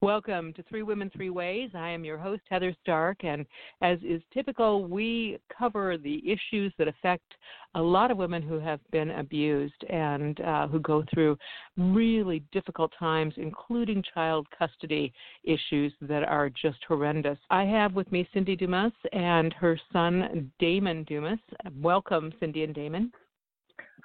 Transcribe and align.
Welcome 0.00 0.52
to 0.52 0.62
Three 0.62 0.84
Women, 0.84 1.10
Three 1.12 1.28
Ways. 1.28 1.70
I 1.74 1.88
am 1.88 2.04
your 2.04 2.18
host, 2.18 2.42
Heather 2.48 2.72
Stark, 2.82 3.24
and 3.24 3.44
as 3.82 3.98
is 4.04 4.22
typical, 4.32 4.84
we 4.84 5.40
cover 5.58 5.98
the 5.98 6.22
issues 6.24 6.72
that 6.78 6.86
affect 6.86 7.24
a 7.74 7.82
lot 7.82 8.12
of 8.12 8.16
women 8.16 8.40
who 8.40 8.60
have 8.60 8.78
been 8.92 9.10
abused 9.10 9.82
and 9.90 10.40
uh, 10.42 10.68
who 10.68 10.78
go 10.78 11.04
through 11.12 11.36
really 11.76 12.44
difficult 12.52 12.92
times, 12.96 13.34
including 13.38 14.04
child 14.14 14.46
custody 14.56 15.12
issues 15.42 15.92
that 16.02 16.22
are 16.22 16.48
just 16.48 16.78
horrendous. 16.86 17.38
I 17.50 17.64
have 17.64 17.94
with 17.94 18.12
me 18.12 18.28
Cindy 18.32 18.54
Dumas 18.54 18.92
and 19.12 19.52
her 19.54 19.76
son, 19.92 20.52
Damon 20.60 21.02
Dumas. 21.08 21.40
Welcome, 21.74 22.32
Cindy 22.38 22.62
and 22.62 22.72
Damon. 22.72 23.10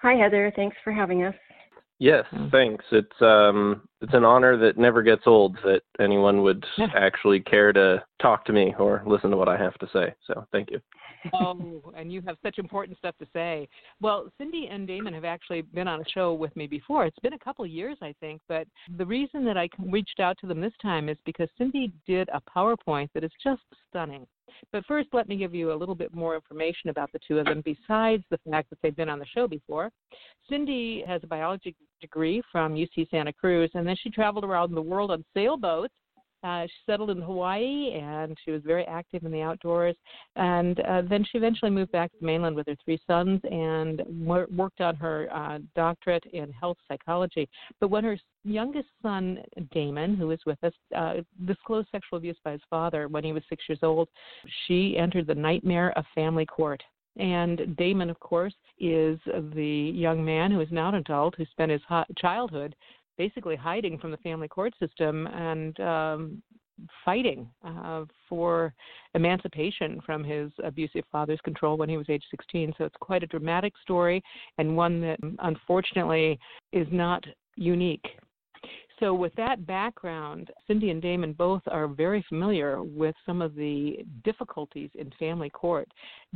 Hi, 0.02 0.16
Heather. 0.16 0.52
Thanks 0.56 0.76
for 0.84 0.92
having 0.92 1.22
us. 1.22 1.36
Yes, 2.04 2.26
mm. 2.34 2.52
thanks. 2.52 2.84
It's 2.92 3.22
um 3.22 3.88
it's 4.02 4.14
an 4.14 4.26
honor 4.26 4.58
that 4.58 4.78
never 4.78 5.02
gets 5.04 5.22
old 5.26 5.56
that 5.64 5.84
anyone 6.02 6.42
would 6.42 6.66
actually 6.98 7.40
care 7.40 7.72
to 7.72 8.04
talk 8.22 8.44
to 8.44 8.52
me 8.52 8.76
or 8.78 9.02
listen 9.08 9.32
to 9.32 9.38
what 9.38 9.48
I 9.48 9.58
have 9.58 9.76
to 9.76 9.88
say. 9.94 10.14
So, 10.28 10.46
thank 10.52 10.70
you. 10.70 10.82
oh, 11.34 11.82
and 11.96 12.12
you 12.12 12.22
have 12.28 12.36
such 12.44 12.60
important 12.60 12.98
stuff 12.98 13.16
to 13.20 13.28
say. 13.32 13.70
Well, 14.02 14.30
Cindy 14.38 14.68
and 14.70 14.86
Damon 14.86 15.14
have 15.14 15.24
actually 15.24 15.62
been 15.62 15.88
on 15.88 16.02
a 16.02 16.10
show 16.14 16.34
with 16.34 16.54
me 16.58 16.68
before. 16.68 17.06
It's 17.06 17.20
been 17.20 17.34
a 17.34 17.40
couple 17.40 17.64
of 17.64 17.72
years, 17.72 17.98
I 18.02 18.14
think, 18.20 18.42
but 18.50 18.68
the 18.98 19.06
reason 19.06 19.46
that 19.46 19.58
I 19.58 19.70
reached 19.80 20.20
out 20.20 20.38
to 20.42 20.48
them 20.48 20.60
this 20.60 20.74
time 20.82 21.08
is 21.08 21.18
because 21.26 21.48
Cindy 21.58 21.94
did 22.06 22.28
a 22.34 22.42
PowerPoint 22.42 23.12
that 23.14 23.24
is 23.24 23.32
just 23.42 23.62
stunning. 23.90 24.28
But 24.72 24.86
first, 24.86 25.10
let 25.14 25.28
me 25.28 25.38
give 25.38 25.54
you 25.54 25.72
a 25.72 25.76
little 25.76 25.96
bit 25.96 26.14
more 26.14 26.36
information 26.36 26.90
about 26.90 27.12
the 27.12 27.20
two 27.28 27.40
of 27.40 27.46
them 27.46 27.62
besides 27.64 28.24
the 28.30 28.40
fact 28.50 28.70
that 28.70 28.80
they've 28.82 28.96
been 28.96 29.10
on 29.10 29.20
the 29.20 29.26
show 29.26 29.48
before. 29.48 29.90
Cindy 30.50 31.04
has 31.08 31.22
a 31.24 31.28
biology 31.28 31.76
degree 32.02 32.42
from 32.52 32.76
UC 32.76 33.10
Santa 33.10 33.34
Cruz, 33.34 33.72
and 33.74 33.88
then 33.88 33.96
she 34.02 34.10
traveled 34.10 34.44
around 34.44 34.74
the 34.74 34.82
world 34.82 35.12
on 35.12 35.24
sailboats. 35.34 35.94
Uh, 36.44 36.66
she 36.66 36.74
settled 36.86 37.10
in 37.10 37.22
Hawaii 37.22 37.94
and 37.94 38.38
she 38.44 38.52
was 38.52 38.62
very 38.64 38.86
active 38.86 39.24
in 39.24 39.32
the 39.32 39.42
outdoors. 39.42 39.96
And 40.36 40.80
uh, 40.82 41.04
then 41.10 41.24
she 41.24 41.38
eventually 41.38 41.72
moved 41.72 41.92
back 41.92 42.12
to 42.12 42.18
the 42.20 42.26
mainland 42.26 42.56
with 42.56 42.68
her 42.68 42.76
three 42.84 43.00
sons 43.08 43.40
and 43.50 44.02
wor- 44.26 44.48
worked 44.56 44.82
on 44.82 44.96
her 44.98 45.30
uh, 45.34 45.60
doctorate 45.76 46.26
in 46.34 46.52
health 46.52 46.78
psychology. 46.88 47.48
But 47.80 47.90
when 47.90 48.04
her 48.04 48.18
youngest 48.44 48.90
son, 49.02 49.40
Damon, 49.72 50.16
who 50.16 50.32
is 50.32 50.40
with 50.46 50.62
us, 50.64 50.74
uh, 50.96 51.16
disclosed 51.46 51.88
sexual 51.92 52.18
abuse 52.18 52.38
by 52.44 52.52
his 52.52 52.62
father 52.70 53.08
when 53.08 53.24
he 53.24 53.32
was 53.32 53.44
six 53.48 53.64
years 53.70 53.80
old, 53.82 54.10
she 54.68 54.98
entered 54.98 55.28
the 55.28 55.36
nightmare 55.36 55.98
of 55.98 56.06
family 56.14 56.46
court. 56.46 56.84
And 57.18 57.76
Damon, 57.78 58.10
of 58.10 58.20
course, 58.20 58.56
is 58.80 59.20
the 59.26 59.92
young 59.94 60.26
man 60.26 60.52
who 60.52 60.62
is 60.62 60.72
now 60.72 60.90
an 60.90 60.96
adult 60.96 61.36
who 61.36 61.46
spent 61.46 61.72
his 61.72 61.82
childhood 62.18 62.76
basically 63.18 63.56
hiding 63.56 63.98
from 63.98 64.12
the 64.12 64.18
family 64.18 64.48
court 64.48 64.74
system 64.80 65.28
and 65.28 65.80
um, 65.80 66.42
fighting 67.06 67.48
uh, 67.66 68.06
for 68.28 68.74
emancipation 69.14 70.02
from 70.06 70.24
his 70.24 70.52
abusive 70.64 71.04
father's 71.12 71.42
control 71.42 71.78
when 71.78 71.90
he 71.90 71.98
was 71.98 72.10
age 72.10 72.24
16. 72.32 72.74
So 72.78 72.86
it's 72.86 72.96
quite 73.00 73.24
a 73.24 73.28
dramatic 73.28 73.74
story 73.82 74.24
and 74.58 74.76
one 74.76 75.02
that 75.02 75.20
unfortunately 75.40 76.40
is 76.72 76.88
not 76.92 77.24
unique 77.56 78.08
so, 79.04 79.14
with 79.14 79.34
that 79.36 79.66
background, 79.66 80.50
Cindy 80.66 80.90
and 80.90 81.02
Damon 81.02 81.34
both 81.34 81.62
are 81.68 81.88
very 81.88 82.24
familiar 82.30 82.82
with 82.84 83.16
some 83.26 83.42
of 83.42 83.54
the 83.54 83.98
difficulties 84.24 84.92
in 84.96 85.12
family 85.20 85.50
court. 85.50 85.90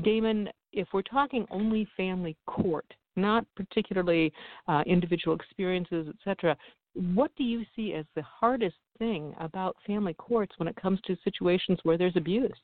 Damon, 0.04 0.50
if 0.74 0.88
we're 0.94 1.02
talking 1.04 1.46
only 1.50 1.88
family 1.96 2.36
court, 2.46 2.86
not 3.18 3.46
particularly 3.56 4.32
uh, 4.68 4.84
individual 4.86 5.36
experiences, 5.36 6.08
etc., 6.08 6.56
what 6.94 7.32
do 7.38 7.44
you 7.44 7.64
see 7.76 7.94
as 7.94 8.06
the 8.16 8.24
hardest 8.24 8.78
thing 8.98 9.36
about 9.40 9.76
family 9.86 10.14
courts 10.14 10.54
when 10.58 10.68
it 10.68 10.76
comes 10.76 11.00
to 11.06 11.16
situations 11.24 11.80
where 11.84 11.98
there's 11.98 12.16
abuse? 12.16 12.56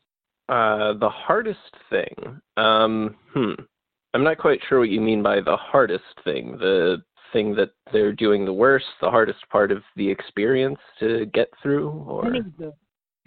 Uh, 0.49 0.93
the 0.93 1.09
hardest 1.09 1.59
thing, 1.89 2.41
um, 2.57 3.15
hmm, 3.33 3.53
I'm 4.13 4.23
not 4.23 4.37
quite 4.37 4.59
sure 4.67 4.79
what 4.79 4.89
you 4.89 5.01
mean 5.01 5.23
by 5.23 5.39
the 5.39 5.55
hardest 5.55 6.03
thing. 6.23 6.57
The 6.57 7.01
thing 7.31 7.55
that 7.55 7.71
they're 7.91 8.13
doing 8.13 8.45
the 8.45 8.53
worst, 8.53 8.85
the 9.01 9.09
hardest 9.09 9.39
part 9.49 9.71
of 9.71 9.81
the 9.95 10.09
experience 10.09 10.79
to 10.99 11.25
get 11.27 11.49
through, 11.61 11.89
or 11.89 12.27
any 12.27 12.39
of 12.39 12.57
those? 12.57 12.73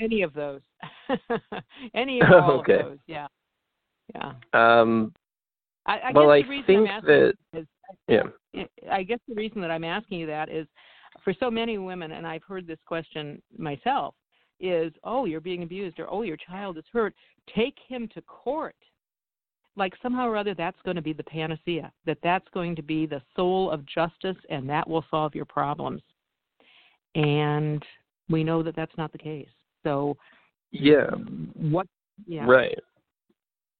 Any 0.00 0.22
of 0.22 0.32
those? 0.34 0.60
any 1.94 2.20
of 2.22 2.30
all 2.32 2.50
okay. 2.60 2.80
of 2.80 2.86
those? 2.86 2.98
Yeah, 3.06 3.26
yeah. 4.14 4.32
Um, 4.52 5.12
I, 5.86 5.98
I 5.98 6.12
well, 6.12 6.30
I 6.30 6.42
think 6.66 6.88
that 6.88 7.34
is, 7.52 7.66
yeah. 8.08 8.22
I 8.90 9.02
guess 9.02 9.20
the 9.28 9.34
reason 9.34 9.60
that 9.60 9.70
I'm 9.70 9.84
asking 9.84 10.18
you 10.18 10.26
that 10.26 10.48
is 10.48 10.66
for 11.22 11.32
so 11.38 11.50
many 11.50 11.78
women, 11.78 12.12
and 12.12 12.26
I've 12.26 12.42
heard 12.42 12.66
this 12.66 12.78
question 12.86 13.40
myself, 13.56 14.14
is 14.58 14.92
oh 15.04 15.26
you're 15.26 15.40
being 15.40 15.62
abused 15.62 15.98
or 16.00 16.10
oh 16.10 16.22
your 16.22 16.36
child 16.36 16.78
is 16.78 16.84
hurt, 16.92 17.14
take 17.54 17.76
him 17.88 18.08
to 18.14 18.22
court 18.22 18.74
like 19.76 19.92
somehow 20.02 20.26
or 20.26 20.36
other 20.36 20.54
that's 20.54 20.80
going 20.84 20.96
to 20.96 21.02
be 21.02 21.12
the 21.12 21.22
panacea, 21.24 21.92
that 22.06 22.18
that's 22.22 22.46
going 22.52 22.74
to 22.74 22.82
be 22.82 23.06
the 23.06 23.20
soul 23.34 23.70
of 23.70 23.84
justice 23.86 24.36
and 24.48 24.68
that 24.68 24.88
will 24.88 25.04
solve 25.10 25.34
your 25.34 25.44
problems. 25.44 26.02
And 27.14 27.84
we 28.28 28.42
know 28.42 28.62
that 28.62 28.74
that's 28.74 28.96
not 28.96 29.12
the 29.12 29.18
case. 29.18 29.48
So, 29.82 30.16
yeah. 30.72 31.10
What, 31.54 31.86
yeah. 32.26 32.46
Right. 32.46 32.78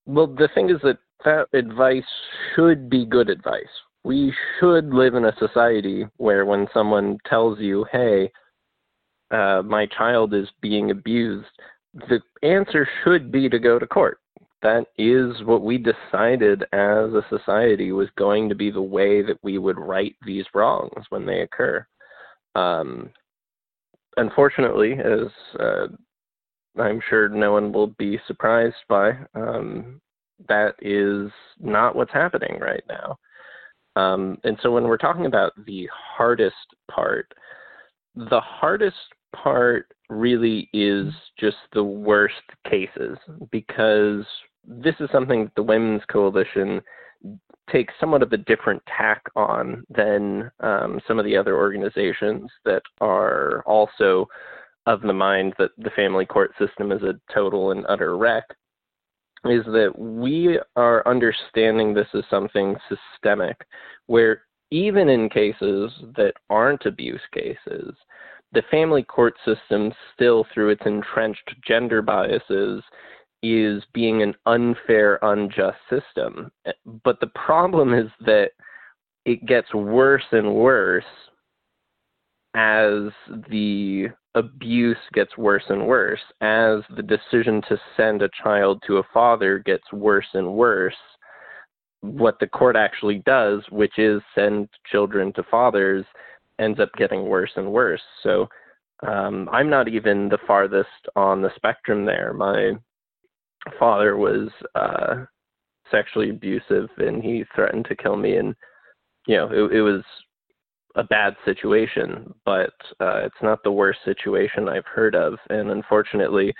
Well, 0.07 0.27
the 0.27 0.49
thing 0.55 0.69
is 0.69 0.77
that 0.83 0.97
that 1.25 1.47
advice 1.53 2.03
should 2.55 2.89
be 2.89 3.05
good 3.05 3.29
advice. 3.29 3.63
We 4.03 4.33
should 4.59 4.93
live 4.93 5.15
in 5.15 5.25
a 5.25 5.35
society 5.37 6.05
where 6.17 6.45
when 6.45 6.67
someone 6.73 7.17
tells 7.27 7.59
you, 7.59 7.85
hey, 7.91 8.31
uh, 9.31 9.61
my 9.63 9.85
child 9.87 10.33
is 10.33 10.47
being 10.61 10.91
abused, 10.91 11.47
the 11.93 12.21
answer 12.41 12.87
should 13.03 13.31
be 13.31 13.49
to 13.49 13.59
go 13.59 13.77
to 13.77 13.85
court 13.85 14.19
that 14.61 14.85
is 14.97 15.43
what 15.43 15.61
we 15.61 15.77
decided 15.77 16.63
as 16.73 17.13
a 17.13 17.25
society 17.29 17.91
was 17.91 18.09
going 18.17 18.49
to 18.49 18.55
be 18.55 18.71
the 18.71 18.81
way 18.81 19.21
that 19.21 19.37
we 19.43 19.57
would 19.57 19.77
right 19.77 20.15
these 20.25 20.45
wrongs 20.53 21.05
when 21.09 21.25
they 21.25 21.41
occur. 21.41 21.85
Um, 22.55 23.11
unfortunately, 24.17 24.93
as 24.93 25.27
uh, 25.59 25.87
I'm 26.79 27.01
sure 27.09 27.29
no 27.29 27.53
one 27.53 27.71
will 27.71 27.87
be 27.87 28.19
surprised 28.27 28.75
by, 28.87 29.11
um, 29.35 30.01
that 30.47 30.75
is 30.81 31.31
not 31.59 31.95
what's 31.95 32.13
happening 32.13 32.59
right 32.59 32.83
now. 32.87 33.17
Um, 33.95 34.37
and 34.43 34.57
so 34.61 34.71
when 34.71 34.83
we're 34.83 34.97
talking 34.97 35.25
about 35.25 35.53
the 35.65 35.89
hardest 35.91 36.55
part, 36.89 37.33
the 38.15 38.39
hardest 38.39 38.95
part 39.35 39.91
really 40.09 40.69
is 40.73 41.11
just 41.39 41.57
the 41.73 41.83
worst 41.83 42.35
cases 42.69 43.17
because 43.51 44.25
this 44.65 44.95
is 44.99 45.09
something 45.11 45.45
that 45.45 45.55
the 45.55 45.63
Women's 45.63 46.03
Coalition 46.11 46.81
takes 47.71 47.93
somewhat 47.99 48.23
of 48.23 48.31
a 48.31 48.37
different 48.37 48.81
tack 48.85 49.23
on 49.35 49.83
than 49.89 50.49
um, 50.61 51.01
some 51.07 51.19
of 51.19 51.25
the 51.25 51.35
other 51.35 51.57
organizations 51.57 52.49
that 52.63 52.81
are 53.01 53.63
also 53.65 54.27
of 54.87 55.01
the 55.01 55.13
mind 55.13 55.53
that 55.59 55.71
the 55.77 55.91
family 55.91 56.25
court 56.25 56.51
system 56.57 56.91
is 56.91 57.03
a 57.03 57.19
total 57.31 57.71
and 57.71 57.85
utter 57.87 58.17
wreck 58.17 58.45
is 59.45 59.63
that 59.65 59.93
we 59.95 60.59
are 60.75 61.07
understanding 61.07 61.93
this 61.93 62.07
as 62.15 62.23
something 62.29 62.75
systemic 62.89 63.55
where 64.07 64.41
even 64.71 65.09
in 65.09 65.29
cases 65.29 65.91
that 66.15 66.33
aren't 66.49 66.85
abuse 66.85 67.21
cases 67.31 67.93
the 68.53 68.63
family 68.71 69.03
court 69.03 69.35
system 69.45 69.91
still 70.13 70.45
through 70.53 70.69
its 70.69 70.81
entrenched 70.85 71.53
gender 71.67 72.01
biases 72.01 72.81
is 73.43 73.83
being 73.93 74.23
an 74.23 74.33
unfair, 74.45 75.19
unjust 75.21 75.77
system. 75.89 76.51
But 77.03 77.19
the 77.19 77.31
problem 77.35 77.93
is 77.93 78.09
that 78.25 78.51
it 79.25 79.45
gets 79.45 79.73
worse 79.73 80.23
and 80.31 80.55
worse 80.55 81.03
as 82.55 83.11
the 83.49 84.07
abuse 84.37 84.97
gets 85.13 85.37
worse 85.37 85.63
and 85.69 85.85
worse, 85.87 86.19
as 86.41 86.79
the 86.95 87.03
decision 87.03 87.61
to 87.69 87.77
send 87.95 88.21
a 88.21 88.29
child 88.43 88.81
to 88.87 88.97
a 88.97 89.07
father 89.13 89.59
gets 89.59 89.91
worse 89.91 90.27
and 90.33 90.53
worse. 90.53 90.95
What 92.01 92.39
the 92.39 92.47
court 92.47 92.75
actually 92.75 93.23
does, 93.25 93.61
which 93.69 93.97
is 93.97 94.21
send 94.35 94.69
children 94.91 95.33
to 95.33 95.43
fathers, 95.43 96.05
ends 96.59 96.79
up 96.79 96.89
getting 96.97 97.25
worse 97.25 97.51
and 97.55 97.71
worse. 97.71 98.01
So 98.23 98.47
um, 99.05 99.49
I'm 99.51 99.69
not 99.69 99.87
even 99.87 100.29
the 100.29 100.39
farthest 100.47 100.87
on 101.15 101.41
the 101.41 101.51
spectrum 101.55 102.05
there. 102.05 102.33
My 102.33 102.73
father 103.79 104.17
was 104.17 104.49
uh, 104.75 105.25
sexually 105.91 106.29
abusive 106.29 106.89
and 106.97 107.23
he 107.23 107.43
threatened 107.55 107.85
to 107.89 107.95
kill 107.95 108.15
me, 108.15 108.37
and 108.37 108.55
you 109.27 109.35
know 109.35 109.49
it, 109.51 109.77
it 109.77 109.81
was 109.81 110.03
a 110.97 111.03
bad 111.03 111.35
situation, 111.45 112.33
but 112.43 112.73
uh, 112.99 113.21
it's 113.23 113.41
not 113.41 113.63
the 113.63 113.71
worst 113.71 113.99
situation 114.03 114.67
I've 114.67 114.85
heard 114.85 115.15
of. 115.15 115.35
And 115.49 115.71
unfortunately, 115.71 116.53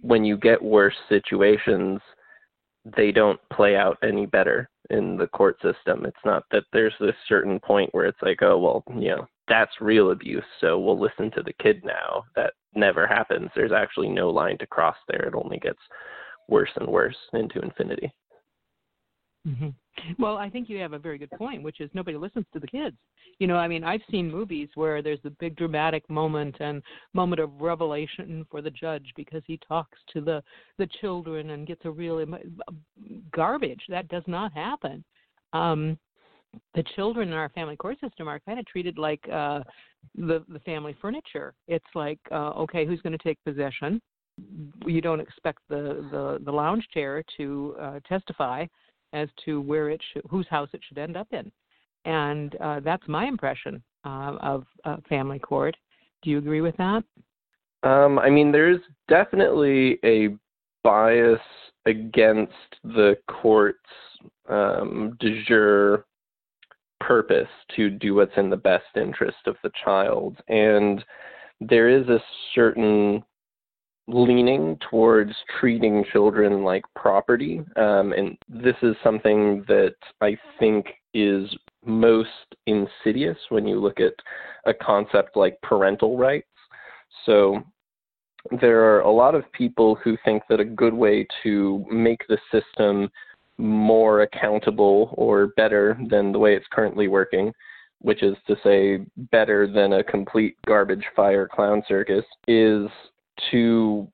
when 0.00 0.24
you 0.24 0.36
get 0.36 0.62
worse 0.62 0.94
situations, 1.08 2.00
they 2.96 3.10
don't 3.10 3.40
play 3.52 3.76
out 3.76 3.98
any 4.02 4.26
better 4.26 4.70
in 4.90 5.16
the 5.16 5.26
court 5.26 5.56
system. 5.56 6.06
It's 6.06 6.24
not 6.24 6.44
that 6.52 6.62
there's 6.72 6.94
this 7.00 7.16
certain 7.28 7.58
point 7.58 7.92
where 7.92 8.06
it's 8.06 8.22
like, 8.22 8.42
oh 8.42 8.58
well, 8.58 8.84
you 8.96 9.08
know, 9.08 9.26
that's 9.48 9.80
real 9.80 10.12
abuse, 10.12 10.44
so 10.60 10.78
we'll 10.78 10.98
listen 10.98 11.30
to 11.32 11.42
the 11.42 11.52
kid 11.60 11.82
now. 11.84 12.22
That 12.36 12.52
never 12.76 13.06
happens. 13.06 13.50
There's 13.56 13.72
actually 13.72 14.08
no 14.08 14.30
line 14.30 14.58
to 14.58 14.66
cross 14.66 14.96
there. 15.08 15.26
It 15.26 15.34
only 15.34 15.58
gets 15.58 15.80
worse 16.48 16.70
and 16.76 16.86
worse 16.86 17.16
into 17.32 17.60
infinity. 17.60 18.12
Mm-hmm. 19.46 19.68
Well, 20.18 20.36
I 20.36 20.50
think 20.50 20.68
you 20.68 20.78
have 20.78 20.92
a 20.92 20.98
very 20.98 21.18
good 21.18 21.30
point, 21.30 21.62
which 21.62 21.80
is 21.80 21.88
nobody 21.94 22.16
listens 22.16 22.46
to 22.52 22.58
the 22.58 22.66
kids. 22.66 22.96
You 23.38 23.46
know, 23.46 23.56
I 23.56 23.68
mean, 23.68 23.84
I've 23.84 24.00
seen 24.10 24.30
movies 24.30 24.68
where 24.74 25.02
there's 25.02 25.20
a 25.24 25.30
big 25.30 25.56
dramatic 25.56 26.08
moment 26.10 26.56
and 26.60 26.82
moment 27.14 27.40
of 27.40 27.50
revelation 27.60 28.44
for 28.50 28.60
the 28.60 28.70
judge 28.70 29.06
because 29.14 29.42
he 29.46 29.58
talks 29.66 29.98
to 30.12 30.20
the 30.20 30.42
the 30.78 30.88
children 31.00 31.50
and 31.50 31.66
gets 31.66 31.82
a 31.84 31.90
real 31.90 32.24
garbage. 33.32 33.82
That 33.88 34.08
does 34.08 34.24
not 34.26 34.52
happen. 34.52 35.04
Um, 35.52 35.98
the 36.74 36.84
children 36.94 37.28
in 37.28 37.34
our 37.34 37.50
family 37.50 37.76
court 37.76 37.98
system 38.00 38.28
are 38.28 38.40
kind 38.40 38.58
of 38.58 38.66
treated 38.66 38.98
like 38.98 39.20
uh, 39.32 39.60
the 40.16 40.44
the 40.48 40.60
family 40.60 40.96
furniture. 41.00 41.54
It's 41.68 41.84
like, 41.94 42.18
uh, 42.32 42.50
okay, 42.50 42.84
who's 42.84 43.00
going 43.00 43.16
to 43.16 43.24
take 43.24 43.38
possession? 43.44 44.00
You 44.86 45.00
don't 45.00 45.20
expect 45.20 45.60
the 45.68 46.06
the, 46.10 46.40
the 46.44 46.52
lounge 46.52 46.86
chair 46.92 47.22
to 47.36 47.76
uh, 47.80 48.00
testify 48.08 48.66
as 49.16 49.28
to 49.44 49.60
where 49.60 49.88
it 49.90 50.00
should, 50.12 50.22
whose 50.30 50.46
house 50.48 50.68
it 50.72 50.80
should 50.86 50.98
end 50.98 51.16
up 51.16 51.28
in, 51.32 51.50
and 52.04 52.54
uh, 52.60 52.80
that's 52.80 53.06
my 53.08 53.24
impression 53.24 53.82
uh, 54.04 54.36
of 54.40 54.64
uh, 54.84 54.96
family 55.08 55.38
court. 55.38 55.76
Do 56.22 56.30
you 56.30 56.38
agree 56.38 56.60
with 56.60 56.76
that? 56.76 57.02
Um, 57.82 58.18
I 58.18 58.30
mean, 58.30 58.52
there's 58.52 58.80
definitely 59.08 59.98
a 60.04 60.36
bias 60.82 61.40
against 61.86 62.52
the 62.84 63.16
court's 63.28 63.78
um, 64.48 65.16
de 65.20 65.44
jure 65.44 66.04
purpose 67.00 67.48
to 67.76 67.90
do 67.90 68.14
what's 68.14 68.36
in 68.36 68.50
the 68.50 68.56
best 68.56 68.84
interest 68.96 69.38
of 69.46 69.56
the 69.62 69.70
child. 69.84 70.36
And 70.48 71.04
there 71.60 71.88
is 71.88 72.08
a 72.08 72.22
certain 72.54 73.22
leaning 74.08 74.78
towards 74.88 75.32
treating 75.58 76.04
children 76.12 76.62
like 76.62 76.84
property. 76.94 77.60
Um, 77.76 78.12
and 78.12 78.38
this 78.48 78.76
is 78.82 78.94
something 79.02 79.64
that 79.66 79.94
I 80.20 80.36
think 80.58 80.86
is 81.12 81.48
most 81.84 82.28
insidious 82.66 83.38
when 83.48 83.66
you 83.66 83.80
look 83.80 84.00
at 84.00 84.14
a 84.66 84.74
concept 84.74 85.36
like 85.36 85.60
parental 85.62 86.16
rights. 86.16 86.46
So 87.24 87.62
there 88.60 88.84
are 88.84 89.00
a 89.00 89.10
lot 89.10 89.34
of 89.34 89.50
people 89.52 89.96
who 89.96 90.16
think 90.24 90.42
that 90.48 90.60
a 90.60 90.64
good 90.64 90.94
way 90.94 91.26
to 91.42 91.84
make 91.90 92.22
the 92.28 92.38
system 92.52 93.10
more 93.58 94.22
accountable 94.22 95.14
or 95.14 95.48
better 95.56 95.98
than 96.10 96.30
the 96.30 96.38
way 96.38 96.54
it's 96.54 96.66
currently 96.70 97.08
working, 97.08 97.52
which 98.00 98.22
is 98.22 98.36
to 98.46 98.56
say 98.62 99.04
better 99.32 99.66
than 99.66 99.94
a 99.94 100.04
complete 100.04 100.56
garbage 100.66 101.04
fire 101.16 101.48
clown 101.48 101.82
circus, 101.88 102.24
is 102.46 102.88
to 103.50 104.08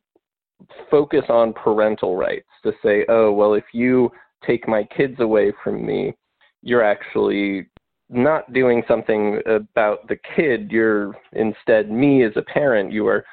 focus 0.91 1.25
on 1.29 1.53
parental 1.53 2.17
rights. 2.17 2.49
To 2.65 2.73
say, 2.83 3.05
oh, 3.09 3.33
well, 3.33 3.55
if 3.55 3.65
you 3.73 4.11
take 4.47 4.69
my 4.69 4.85
kids 4.85 5.21
away 5.21 5.53
from 5.63 5.85
me, 5.85 6.15
you're 6.63 6.85
actually 6.85 7.67
not 8.09 8.53
doing 8.53 8.83
something 8.87 9.41
about 9.47 10.07
the 10.09 10.19
kid. 10.37 10.71
You're 10.71 11.17
instead 11.33 11.91
me 11.91 12.25
as 12.25 12.33
a 12.37 12.43
parent. 12.43 12.93
You 12.93 13.07
are 13.09 13.25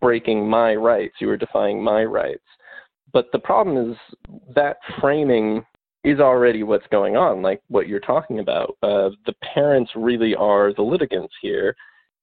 breaking 0.00 0.48
my 0.48 0.74
rights. 0.74 1.14
You 1.20 1.30
are 1.30 1.36
defying 1.36 1.82
my 1.82 2.04
rights. 2.04 2.42
But 3.12 3.26
the 3.32 3.38
problem 3.38 3.90
is 3.90 3.96
that 4.54 4.78
framing 5.00 5.64
is 6.04 6.18
already 6.18 6.62
what's 6.62 6.86
going 6.90 7.16
on, 7.16 7.42
like 7.42 7.62
what 7.68 7.86
you're 7.86 8.00
talking 8.00 8.40
about. 8.40 8.76
Uh, 8.82 9.10
the 9.26 9.34
parents 9.54 9.92
really 9.94 10.34
are 10.34 10.74
the 10.74 10.82
litigants 10.82 11.32
here, 11.40 11.76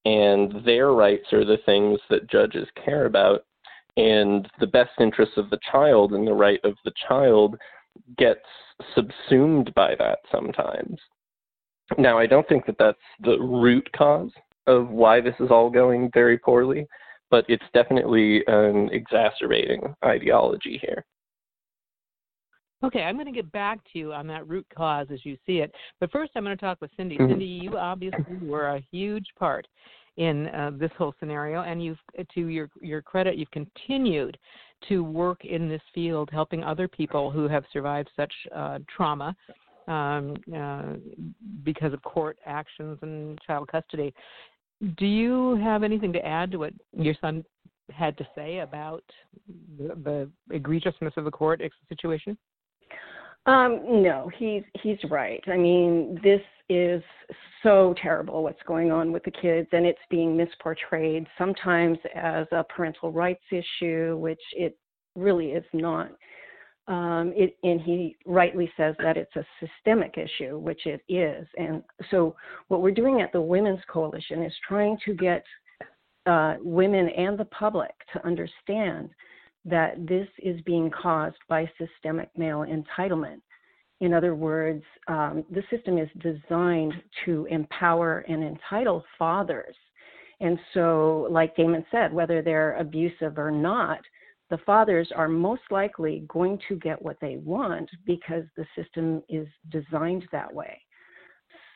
and 0.06 0.64
their 0.66 0.92
rights 0.92 1.32
are 1.34 1.46
the 1.46 1.60
things 1.66 2.00
that 2.10 2.30
judges 2.30 2.68
care 2.84 3.06
about. 3.06 3.46
And 3.98 4.48
the 4.60 4.68
best 4.68 4.92
interests 5.00 5.38
of 5.38 5.50
the 5.50 5.60
child 5.72 6.14
and 6.14 6.26
the 6.26 6.34
right 6.34 6.60
of 6.64 6.76
the 6.86 6.94
child 7.08 7.58
gets 8.18 8.46
subsumed 8.96 9.74
by 9.76 9.96
that 9.96 10.20
sometimes. 10.32 11.00
Now, 11.98 12.18
I 12.18 12.28
don't 12.28 12.48
think 12.48 12.66
that 12.68 12.78
that's 12.78 12.98
the 13.22 13.40
root 13.40 13.90
cause 13.94 14.32
of 14.68 14.90
why 14.90 15.20
this 15.20 15.36
is 15.40 15.50
all 15.50 15.70
going 15.70 16.12
very 16.14 16.38
poorly 16.38 16.88
but 17.32 17.46
it's 17.48 17.66
definitely 17.74 18.44
an 18.48 18.90
exacerbating 18.92 19.94
ideology 20.04 20.80
here. 20.82 21.06
Okay, 22.84 23.02
I'm 23.02 23.16
going 23.16 23.26
to 23.26 23.32
get 23.32 23.52
back 23.52 23.80
to 23.92 24.00
you 24.00 24.14
on 24.14 24.26
that 24.28 24.48
root 24.48 24.66
cause 24.76 25.08
as 25.12 25.26
you 25.26 25.38
see 25.46 25.58
it. 25.58 25.74
But 26.00 26.12
first, 26.12 26.32
I'm 26.36 26.44
going 26.44 26.56
to 26.56 26.62
talk 26.62 26.80
with 26.80 26.92
Cindy. 26.96 27.18
Mm-hmm. 27.18 27.32
Cindy, 27.32 27.46
you 27.46 27.78
obviously 27.78 28.38
were 28.42 28.76
a 28.76 28.84
huge 28.92 29.28
part 29.38 29.68
in 30.18 30.48
uh, 30.48 30.72
this 30.78 30.92
whole 30.98 31.14
scenario, 31.20 31.64
and 31.64 31.84
you've, 31.84 31.98
to 32.36 32.48
your 32.48 32.70
your 32.82 33.02
credit, 33.02 33.38
you've 33.38 33.52
continued 33.52 34.38
to 34.88 35.04
work 35.04 35.44
in 35.44 35.68
this 35.68 35.82
field, 35.94 36.30
helping 36.32 36.64
other 36.64 36.88
people 36.88 37.32
who 37.32 37.48
have 37.48 37.64
survived 37.72 38.10
such 38.16 38.34
uh, 38.56 38.80
trauma 38.96 39.36
um, 39.88 40.36
uh, 40.56 40.94
because 41.64 41.94
of 41.94 42.02
court 42.04 42.38
actions 42.46 42.98
and 43.02 43.38
child 43.46 43.68
custody. 43.68 44.14
Do 44.98 45.06
you 45.06 45.56
have 45.58 45.84
anything 45.84 46.14
to 46.14 46.26
add 46.26 46.52
to 46.52 46.60
what 46.60 46.74
your 46.94 47.16
son 47.20 47.44
had 47.92 48.18
to 48.18 48.28
say 48.36 48.60
about 48.60 49.04
the, 49.78 49.96
the 49.96 50.58
egregiousness 50.58 51.18
of 51.18 51.26
the 51.26 51.32
court 51.32 51.62
situation? 51.90 52.38
Um, 53.46 54.04
no, 54.04 54.30
he's 54.38 54.64
he's 54.82 54.98
right. 55.10 55.44
I 55.48 55.58
mean, 55.58 56.20
this 56.24 56.42
is 56.70 57.02
so 57.64 57.96
terrible 58.02 58.44
what's 58.44 58.62
going 58.68 58.92
on 58.92 59.12
with 59.12 59.24
the 59.24 59.32
kids, 59.32 59.68
and 59.72 59.86
it's 59.86 60.00
being 60.10 60.38
misportrayed 60.38 61.26
sometimes 61.38 61.98
as 62.16 62.46
a 62.52 62.64
parental 62.64 63.12
rights 63.12 63.44
issue, 63.52 64.18
which 64.18 64.42
it 64.54 64.78
really 65.16 65.52
is 65.52 65.66
not. 65.74 66.12
Um, 66.88 67.34
it, 67.36 67.56
and 67.62 67.80
he 67.80 68.18
rightly 68.26 68.72
says 68.76 68.96
that 69.04 69.16
it's 69.16 69.36
a 69.36 69.46
systemic 69.60 70.18
issue, 70.18 70.58
which 70.58 70.88
it 70.88 71.02
is. 71.08 71.48
And 71.58 71.84
so, 72.10 72.36
what 72.68 72.82
we're 72.82 72.92
doing 72.92 73.22
at 73.22 73.32
the 73.32 73.42
Women's 73.42 73.84
Coalition 73.88 74.44
is 74.44 74.54
trying 74.68 74.98
to 75.06 75.14
get 75.14 75.44
uh, 76.26 76.56
women 76.62 77.10
and 77.10 77.38
the 77.38 77.46
public 77.46 77.92
to 78.14 78.26
understand 78.26 79.10
that 79.70 80.08
this 80.08 80.28
is 80.40 80.60
being 80.62 80.90
caused 80.90 81.38
by 81.48 81.70
systemic 81.78 82.30
male 82.38 82.66
entitlement. 82.66 83.42
In 84.02 84.14
other 84.14 84.34
words, 84.34 84.84
um, 85.08 85.44
the 85.52 85.64
system 85.70 85.98
is 85.98 86.10
designed 86.20 86.94
to 87.26 87.46
empower 87.50 88.20
and 88.30 88.44
entitle 88.44 89.04
fathers. 89.18 89.76
And 90.40 90.58
so, 90.74 91.28
like 91.30 91.56
Damon 91.56 91.86
said, 91.92 92.14
whether 92.14 92.42
they're 92.42 92.78
abusive 92.78 93.38
or 93.38 93.52
not, 93.52 94.00
the 94.50 94.58
fathers 94.60 95.12
are 95.16 95.28
most 95.28 95.62
likely 95.70 96.24
going 96.28 96.60
to 96.70 96.76
get 96.78 97.02
what 97.02 97.18
they 97.20 97.38
want 97.38 97.90
because 98.06 98.46
the 98.56 98.66
system 98.76 99.22
is 99.28 99.48
designed 99.70 100.26
that 100.32 100.52
way. 100.52 100.80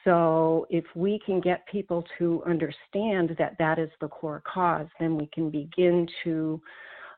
So, 0.06 0.66
if 0.70 0.86
we 0.96 1.20
can 1.26 1.42
get 1.42 1.68
people 1.68 2.06
to 2.18 2.42
understand 2.46 3.36
that 3.38 3.58
that 3.60 3.80
is 3.80 3.90
the 4.00 4.08
core 4.08 4.42
cause, 4.46 4.88
then 5.00 5.18
we 5.18 5.28
can 5.34 5.50
begin 5.50 6.08
to 6.24 6.62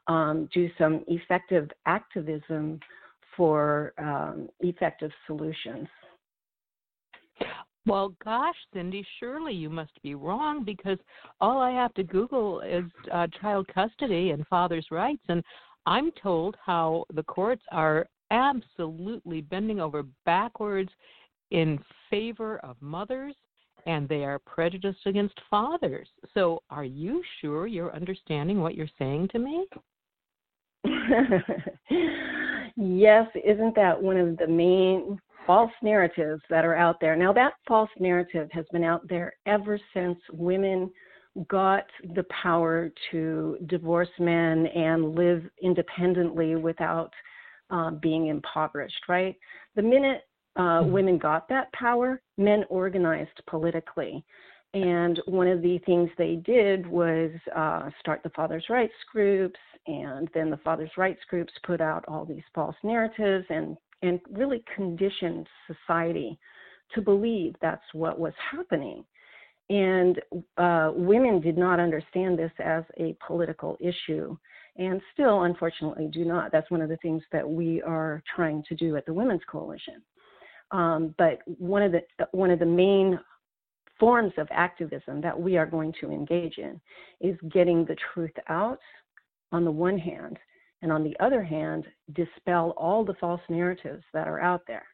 um, 0.07 0.49
do 0.53 0.69
some 0.77 1.03
effective 1.07 1.69
activism 1.85 2.79
for 3.35 3.93
um, 3.97 4.49
effective 4.61 5.11
solutions. 5.27 5.87
Well, 7.87 8.15
gosh, 8.23 8.55
Cindy, 8.73 9.05
surely 9.19 9.53
you 9.53 9.69
must 9.69 10.01
be 10.01 10.15
wrong 10.15 10.63
because 10.63 10.97
all 11.39 11.59
I 11.59 11.71
have 11.71 11.93
to 11.95 12.03
Google 12.03 12.61
is 12.61 12.85
uh, 13.13 13.27
child 13.39 13.67
custody 13.73 14.31
and 14.31 14.47
father's 14.47 14.87
rights, 14.89 15.21
and 15.29 15.43
I'm 15.85 16.11
told 16.21 16.55
how 16.65 17.05
the 17.13 17.23
courts 17.23 17.61
are 17.71 18.07
absolutely 18.31 19.41
bending 19.41 19.79
over 19.79 20.03
backwards 20.25 20.89
in 21.51 21.79
favor 22.09 22.57
of 22.59 22.75
mothers 22.81 23.35
and 23.85 24.09
they 24.09 24.23
are 24.23 24.39
prejudiced 24.39 25.05
against 25.05 25.39
fathers. 25.49 26.07
So, 26.33 26.63
are 26.71 26.83
you 26.83 27.21
sure 27.39 27.67
you're 27.67 27.95
understanding 27.95 28.61
what 28.61 28.73
you're 28.73 28.87
saying 28.97 29.29
to 29.33 29.39
me? 29.39 29.67
yes, 32.75 33.27
isn't 33.35 33.75
that 33.75 34.01
one 34.01 34.17
of 34.17 34.37
the 34.37 34.47
main 34.47 35.19
false 35.45 35.71
narratives 35.81 36.41
that 36.49 36.65
are 36.65 36.75
out 36.75 36.99
there. 36.99 37.15
Now, 37.15 37.31
that 37.33 37.53
false 37.67 37.89
narrative 37.99 38.49
has 38.51 38.65
been 38.71 38.83
out 38.83 39.07
there 39.07 39.33
ever 39.45 39.79
since 39.93 40.17
women 40.31 40.91
got 41.47 41.83
the 42.15 42.25
power 42.41 42.89
to 43.11 43.57
divorce 43.67 44.09
men 44.19 44.67
and 44.67 45.15
live 45.15 45.43
independently 45.61 46.55
without 46.55 47.11
uh, 47.69 47.91
being 47.91 48.27
impoverished, 48.27 49.03
right? 49.09 49.35
The 49.75 49.81
minute 49.81 50.21
uh, 50.55 50.61
mm-hmm. 50.61 50.91
women 50.91 51.17
got 51.17 51.49
that 51.49 51.71
power, 51.73 52.21
men 52.37 52.63
organized 52.69 53.41
politically. 53.47 54.23
And 54.75 55.21
one 55.25 55.47
of 55.47 55.61
the 55.61 55.79
things 55.85 56.09
they 56.17 56.35
did 56.35 56.85
was 56.85 57.31
uh, 57.55 57.89
start 58.01 58.21
the 58.23 58.29
fathers' 58.31 58.65
rights 58.69 58.93
groups, 59.09 59.59
and 59.87 60.29
then 60.33 60.49
the 60.49 60.57
fathers' 60.57 60.91
rights 60.97 61.21
groups 61.29 61.53
put 61.65 61.79
out 61.79 62.03
all 62.09 62.25
these 62.25 62.43
false 62.53 62.75
narratives 62.83 63.45
and 63.49 63.77
and 64.01 64.19
really 64.29 64.65
conditioned 64.75 65.47
society 65.65 66.37
to 66.93 67.01
believe 67.01 67.55
that's 67.61 67.85
what 67.93 68.19
was 68.19 68.33
happening. 68.51 69.05
And 69.69 70.21
uh, 70.57 70.91
women 70.93 71.39
did 71.39 71.57
not 71.57 71.79
understand 71.79 72.37
this 72.37 72.51
as 72.59 72.83
a 72.97 73.15
political 73.25 73.77
issue, 73.79 74.35
and 74.75 75.01
still, 75.13 75.43
unfortunately, 75.43 76.09
do 76.11 76.25
not. 76.25 76.51
That's 76.51 76.69
one 76.69 76.81
of 76.81 76.89
the 76.89 76.97
things 76.97 77.23
that 77.31 77.49
we 77.49 77.81
are 77.83 78.21
trying 78.35 78.61
to 78.67 78.75
do 78.75 78.97
at 78.97 79.05
the 79.05 79.13
Women's 79.13 79.41
Coalition. 79.49 80.01
Um, 80.71 81.15
but 81.17 81.39
one 81.45 81.81
of 81.81 81.93
the 81.93 82.01
one 82.33 82.51
of 82.51 82.59
the 82.59 82.65
main 82.65 83.17
forms 83.99 84.33
of 84.37 84.47
activism 84.51 85.21
that 85.21 85.39
we 85.39 85.57
are 85.57 85.65
going 85.65 85.93
to 86.01 86.11
engage 86.11 86.57
in 86.57 86.79
is 87.21 87.37
getting 87.51 87.85
the 87.85 87.95
truth 88.13 88.31
out 88.49 88.79
on 89.51 89.63
the 89.63 89.71
one 89.71 89.97
hand, 89.97 90.37
and 90.81 90.91
on 90.91 91.03
the 91.03 91.15
other 91.19 91.41
hand, 91.41 91.85
dispel 92.13 92.73
all 92.77 93.05
the 93.05 93.13
false 93.15 93.41
narratives 93.49 94.03
that 94.13 94.27
are 94.27 94.41
out 94.41 94.61
there. 94.67 94.85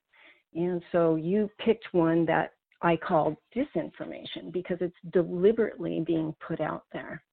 And 0.53 0.81
so 0.91 1.15
you 1.15 1.49
picked 1.59 1.93
one 1.93 2.25
that 2.25 2.53
I 2.81 2.95
call 2.97 3.37
disinformation 3.55 4.51
because 4.51 4.77
it's 4.81 4.95
deliberately 5.11 6.03
being 6.05 6.35
put 6.45 6.59
out 6.59 6.83
there. 6.91 7.23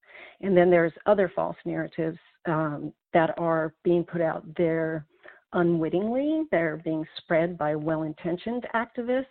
And 0.40 0.56
then 0.56 0.70
there's 0.70 0.92
other 1.06 1.30
false 1.34 1.56
narratives 1.64 2.18
um, 2.46 2.92
that 3.12 3.38
are 3.38 3.74
being 3.82 4.04
put 4.04 4.20
out 4.20 4.44
there 4.56 5.06
unwittingly. 5.52 6.44
They're 6.50 6.80
being 6.84 7.06
spread 7.18 7.56
by 7.56 7.74
well 7.74 8.02
intentioned 8.02 8.66
activists. 8.74 9.26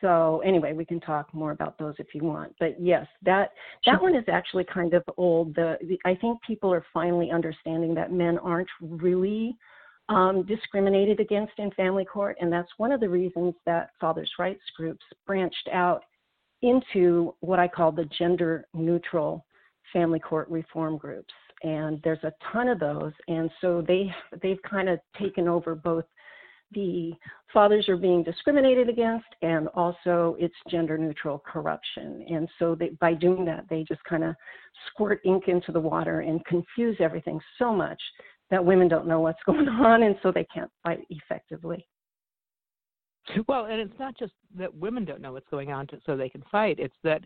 So 0.00 0.40
anyway, 0.44 0.72
we 0.72 0.84
can 0.84 1.00
talk 1.00 1.32
more 1.34 1.50
about 1.50 1.78
those 1.78 1.94
if 1.98 2.14
you 2.14 2.22
want. 2.22 2.54
But 2.60 2.80
yes, 2.80 3.06
that 3.22 3.50
that 3.86 4.00
one 4.00 4.14
is 4.14 4.24
actually 4.28 4.64
kind 4.64 4.94
of 4.94 5.02
old. 5.16 5.54
The, 5.54 5.76
the 5.82 5.98
I 6.04 6.14
think 6.14 6.40
people 6.46 6.72
are 6.72 6.84
finally 6.92 7.30
understanding 7.30 7.94
that 7.94 8.12
men 8.12 8.38
aren't 8.38 8.68
really 8.80 9.56
um, 10.08 10.44
discriminated 10.46 11.20
against 11.20 11.52
in 11.58 11.70
family 11.72 12.04
court, 12.04 12.36
and 12.40 12.52
that's 12.52 12.70
one 12.76 12.92
of 12.92 13.00
the 13.00 13.08
reasons 13.08 13.54
that 13.66 13.90
fathers' 14.00 14.30
rights 14.38 14.62
groups 14.76 15.04
branched 15.26 15.68
out 15.72 16.04
into 16.62 17.34
what 17.40 17.58
I 17.58 17.68
call 17.68 17.92
the 17.92 18.08
gender 18.18 18.66
neutral 18.74 19.44
family 19.92 20.18
court 20.18 20.48
reform 20.48 20.96
groups. 20.96 21.32
And 21.62 22.00
there's 22.04 22.22
a 22.22 22.32
ton 22.52 22.68
of 22.68 22.78
those, 22.78 23.12
and 23.26 23.50
so 23.60 23.82
they 23.86 24.14
they've 24.42 24.62
kind 24.62 24.88
of 24.88 25.00
taken 25.18 25.48
over 25.48 25.74
both 25.74 26.04
the 26.72 27.12
fathers 27.52 27.88
are 27.88 27.96
being 27.96 28.22
discriminated 28.22 28.88
against 28.88 29.26
and 29.42 29.68
also 29.68 30.36
it's 30.38 30.54
gender 30.70 30.98
neutral 30.98 31.42
corruption 31.46 32.24
and 32.28 32.48
so 32.58 32.74
they, 32.74 32.90
by 33.00 33.14
doing 33.14 33.44
that 33.44 33.64
they 33.70 33.84
just 33.84 34.02
kind 34.04 34.22
of 34.22 34.34
squirt 34.88 35.20
ink 35.24 35.44
into 35.48 35.72
the 35.72 35.80
water 35.80 36.20
and 36.20 36.44
confuse 36.44 36.96
everything 37.00 37.40
so 37.58 37.72
much 37.72 38.00
that 38.50 38.64
women 38.64 38.88
don't 38.88 39.06
know 39.06 39.20
what's 39.20 39.42
going 39.46 39.68
on 39.68 40.02
and 40.02 40.16
so 40.22 40.30
they 40.30 40.46
can't 40.52 40.70
fight 40.82 41.00
effectively. 41.10 41.86
Well, 43.46 43.66
and 43.66 43.80
it's 43.80 43.98
not 43.98 44.16
just 44.16 44.32
that 44.56 44.74
women 44.74 45.04
don't 45.04 45.20
know 45.20 45.32
what's 45.32 45.48
going 45.50 45.70
on 45.70 45.86
to, 45.88 46.00
so 46.06 46.16
they 46.16 46.30
can 46.30 46.42
fight. 46.50 46.78
It's 46.78 46.94
that 47.04 47.24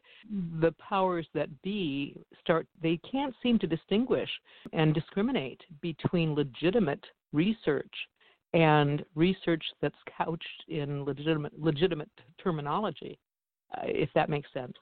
the 0.60 0.72
powers 0.72 1.26
that 1.32 1.48
be 1.62 2.16
start, 2.40 2.66
they 2.82 2.98
can't 3.08 3.34
seem 3.40 3.58
to 3.60 3.68
distinguish 3.68 4.28
and 4.72 4.94
discriminate 4.94 5.60
between 5.80 6.34
legitimate 6.34 7.04
research 7.32 7.94
and 8.54 9.04
research 9.14 9.64
that's 9.80 9.96
couched 10.16 10.64
in 10.68 11.04
legitimate, 11.04 11.58
legitimate 11.58 12.10
terminology, 12.42 13.18
uh, 13.76 13.82
if 13.84 14.10
that 14.14 14.28
makes 14.28 14.52
sense. 14.52 14.74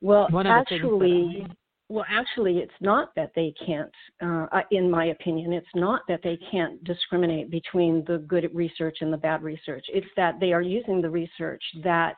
Well, 0.00 0.26
One 0.30 0.46
actually, 0.46 1.46
well, 1.88 2.06
actually, 2.08 2.58
it's 2.58 2.72
not 2.80 3.14
that 3.16 3.32
they 3.36 3.52
can't, 3.66 3.92
uh, 4.22 4.46
in 4.70 4.90
my 4.90 5.06
opinion, 5.06 5.52
it's 5.52 5.66
not 5.74 6.00
that 6.08 6.20
they 6.24 6.38
can't 6.50 6.82
discriminate 6.84 7.50
between 7.50 8.02
the 8.06 8.18
good 8.18 8.48
research 8.54 8.98
and 9.02 9.12
the 9.12 9.18
bad 9.18 9.42
research. 9.42 9.84
It's 9.88 10.06
that 10.16 10.40
they 10.40 10.54
are 10.54 10.62
using 10.62 11.02
the 11.02 11.10
research 11.10 11.62
that 11.84 12.16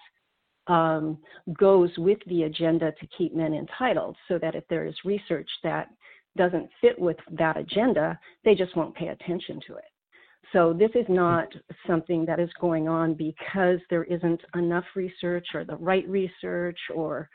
um, 0.69 1.19
goes 1.59 1.91
with 1.99 2.19
the 2.27 2.45
agenda 2.45 2.93
to 2.93 3.07
keep 3.19 3.35
men 3.35 3.53
entitled, 3.53 4.17
so 4.29 4.39
that 4.39 4.55
if 4.55 4.63
there 4.69 4.87
is 4.87 4.95
research 5.05 5.49
that 5.65 5.89
doesn't 6.37 6.71
fit 6.81 6.99
with 6.99 7.17
that 7.33 7.57
agenda, 7.57 8.19
they 8.45 8.55
just 8.55 8.77
won't 8.77 8.95
pay 8.95 9.09
attention 9.09 9.61
to 9.67 9.75
it. 9.75 9.85
So 10.55 10.73
this 10.73 10.91
is 10.95 11.05
not 11.11 11.49
something 11.87 12.25
that 12.25 12.41
is 12.41 12.49
going 12.59 12.89
on 12.89 13.13
because 13.13 13.79
there 13.91 14.05
isn't 14.05 14.41
enough 14.55 14.85
research 14.97 15.49
or 15.53 15.65
the 15.65 15.77
right 15.77 16.09
research 16.09 16.79
or 16.95 17.29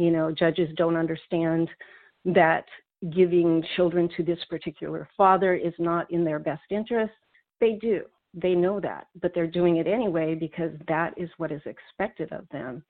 you 0.00 0.10
know, 0.10 0.32
judges 0.32 0.70
don't 0.76 0.96
understand 0.96 1.68
that 2.24 2.64
giving 3.14 3.62
children 3.76 4.08
to 4.16 4.22
this 4.22 4.38
particular 4.48 5.06
father 5.14 5.54
is 5.54 5.74
not 5.78 6.10
in 6.10 6.24
their 6.24 6.38
best 6.38 6.62
interest. 6.70 7.12
They 7.60 7.72
do. 7.72 8.04
They 8.32 8.54
know 8.54 8.80
that, 8.80 9.08
but 9.20 9.32
they're 9.34 9.46
doing 9.46 9.76
it 9.76 9.86
anyway 9.86 10.34
because 10.34 10.70
that 10.88 11.12
is 11.18 11.28
what 11.36 11.52
is 11.52 11.60
expected 11.66 12.32
of 12.32 12.48
them. 12.50 12.82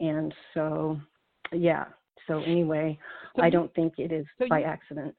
And 0.00 0.34
so, 0.54 0.98
yeah. 1.52 1.84
So 2.26 2.40
anyway, 2.40 2.98
so 3.36 3.42
I 3.42 3.50
don't 3.50 3.72
think 3.74 3.94
it 3.98 4.10
is 4.10 4.26
so 4.38 4.48
by 4.48 4.60
you, 4.60 4.64
accident. 4.64 5.14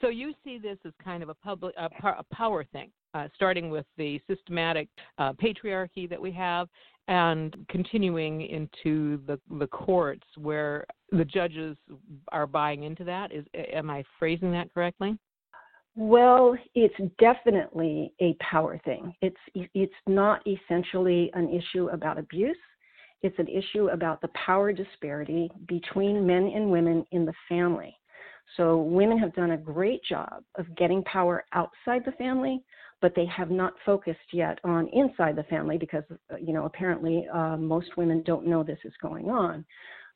So 0.00 0.08
you 0.08 0.32
see 0.44 0.58
this 0.58 0.78
as 0.84 0.92
kind 1.02 1.22
of 1.22 1.28
a 1.28 1.34
public 1.34 1.74
a, 1.76 1.88
a 2.06 2.24
power 2.32 2.64
thing, 2.64 2.90
uh, 3.14 3.28
starting 3.34 3.70
with 3.70 3.86
the 3.98 4.20
systematic 4.26 4.88
uh, 5.18 5.32
patriarchy 5.34 6.08
that 6.08 6.20
we 6.20 6.32
have, 6.32 6.68
and 7.08 7.56
continuing 7.68 8.42
into 8.42 9.20
the 9.26 9.38
the 9.58 9.66
courts 9.66 10.26
where 10.38 10.86
the 11.10 11.24
judges 11.24 11.76
are 12.32 12.46
buying 12.46 12.84
into 12.84 13.04
that. 13.04 13.32
Is 13.32 13.44
am 13.54 13.90
i 13.90 14.02
phrasing 14.18 14.52
that 14.52 14.72
correctly? 14.72 15.18
Well 15.96 16.56
it's 16.74 16.94
definitely 17.18 18.14
a 18.20 18.34
power 18.40 18.80
thing. 18.84 19.14
It's 19.20 19.36
it's 19.74 19.92
not 20.06 20.40
essentially 20.46 21.30
an 21.34 21.50
issue 21.50 21.88
about 21.88 22.18
abuse. 22.18 22.56
It's 23.22 23.38
an 23.38 23.48
issue 23.48 23.88
about 23.88 24.22
the 24.22 24.28
power 24.28 24.72
disparity 24.72 25.50
between 25.68 26.26
men 26.26 26.50
and 26.54 26.70
women 26.70 27.04
in 27.10 27.26
the 27.26 27.34
family 27.50 27.94
so 28.56 28.78
women 28.82 29.18
have 29.18 29.34
done 29.34 29.52
a 29.52 29.56
great 29.56 30.02
job 30.04 30.42
of 30.56 30.74
getting 30.76 31.02
power 31.04 31.44
outside 31.52 32.02
the 32.04 32.12
family 32.12 32.62
but 33.00 33.14
they 33.14 33.26
have 33.26 33.50
not 33.50 33.74
focused 33.84 34.18
yet 34.32 34.58
on 34.64 34.88
inside 34.92 35.36
the 35.36 35.42
family 35.44 35.78
because, 35.78 36.04
uh, 36.32 36.36
you 36.36 36.52
know, 36.52 36.64
apparently 36.64 37.26
uh, 37.32 37.56
most 37.56 37.96
women 37.96 38.22
don't 38.24 38.46
know 38.46 38.62
this 38.62 38.78
is 38.84 38.92
going 39.00 39.28
on. 39.28 39.64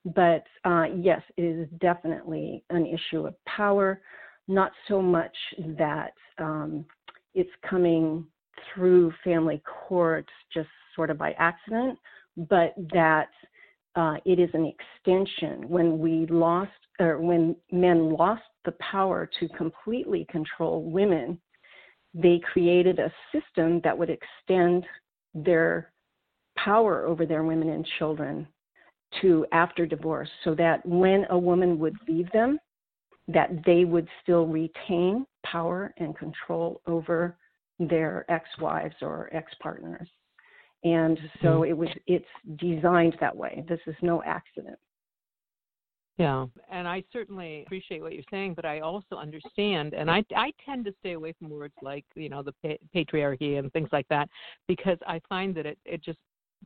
But 0.05 0.45
uh, 0.65 0.85
yes, 1.01 1.23
it 1.37 1.43
is 1.43 1.69
definitely 1.81 2.63
an 2.71 2.87
issue 2.87 3.27
of 3.27 3.35
power, 3.47 4.03
not 4.49 4.73
so 4.87 5.01
much 5.01 5.35
that 5.79 6.13
um, 6.39 6.85
it's 7.35 7.51
coming 7.69 8.27
through 8.75 9.13
family 9.25 9.63
courts 9.65 10.29
just 10.53 10.69
sort 10.95 11.11
of 11.11 11.17
by 11.17 11.33
accident, 11.39 11.99
but 12.37 12.75
that 12.93 13.29
uh, 13.97 14.17
it 14.25 14.39
is 14.39 14.51
an 14.55 14.67
extension. 14.67 15.69
When 15.69 15.99
we 15.99 16.27
lost, 16.27 16.73
or 16.99 17.19
when 17.19 17.57
men 17.71 18.11
lost 18.11 18.43
the 18.65 18.73
power 18.73 19.29
to 19.41 19.49
completely 19.51 20.27
control 20.31 20.83
women, 20.83 21.41
they 22.13 22.41
created 22.53 22.99
a 22.99 23.13
system 23.33 23.81
that 23.85 23.97
would 23.97 24.11
extend 24.11 24.85
their 25.35 25.93
power 26.57 27.05
over 27.05 27.27
their 27.27 27.43
women 27.43 27.69
and 27.71 27.87
children 27.99 28.47
to 29.21 29.47
after 29.53 29.87
divorce 29.87 30.29
so 30.45 30.55
that 30.55 30.85
when 30.87 31.27
a 31.31 31.39
woman 31.39 31.79
would 31.79 31.97
leave 32.09 32.31
them 32.33 32.59
that 33.29 33.51
they 33.65 33.85
would 33.85 34.09
still 34.23 34.47
retain 34.47 35.25
power 35.45 35.95
and 35.99 36.17
control 36.17 36.81
over 36.87 37.37
their 37.79 38.25
ex-wives 38.29 38.95
or 39.01 39.29
ex-partners 39.33 40.09
and 40.85 41.19
so 41.43 41.49
mm-hmm. 41.49 41.71
it 41.71 41.77
was 41.77 41.89
it's 42.07 42.25
designed 42.57 43.17
that 43.21 43.35
way 43.35 43.65
this 43.69 43.81
is 43.87 43.97
no 44.03 44.23
accident 44.25 44.79
yeah, 46.17 46.47
and 46.71 46.87
I 46.87 47.03
certainly 47.13 47.65
appreciate 47.67 48.01
what 48.01 48.13
you're 48.13 48.23
saying, 48.31 48.55
but 48.55 48.65
I 48.65 48.81
also 48.81 49.17
understand, 49.17 49.95
and 49.95 50.09
I 50.09 50.25
I 50.37 50.53
tend 50.65 50.85
to 50.85 50.95
stay 51.01 51.13
away 51.13 51.35
from 51.37 51.51
words 51.51 51.75
like 51.83 52.05
you 52.15 52.29
know 52.29 52.41
the 52.41 52.55
pa- 52.63 52.87
patriarchy 52.95 53.59
and 53.59 53.73
things 53.73 53.89
like 53.91 54.07
that 54.11 54.29
because 54.69 54.99
I 55.09 55.21
find 55.29 55.57
that 55.57 55.67
it 55.67 55.77
it 55.85 56.05
just 56.05 56.21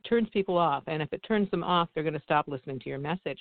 turns 0.07 0.29
people 0.29 0.55
off, 0.55 0.83
and 0.85 1.01
if 1.01 1.11
it 1.13 1.23
turns 1.27 1.49
them 1.49 1.63
off, 1.63 1.89
they're 1.93 2.03
going 2.03 2.13
to 2.13 2.21
stop 2.21 2.47
listening 2.47 2.79
to 2.81 2.89
your 2.89 2.99
message. 2.99 3.39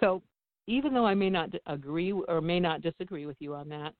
So 0.00 0.22
even 0.68 0.94
though 0.94 1.06
I 1.06 1.14
may 1.14 1.28
not 1.28 1.50
agree 1.66 2.12
or 2.12 2.40
may 2.40 2.58
not 2.58 2.80
disagree 2.80 3.26
with 3.26 3.36
you 3.38 3.54
on 3.54 3.68
that, 3.68 3.92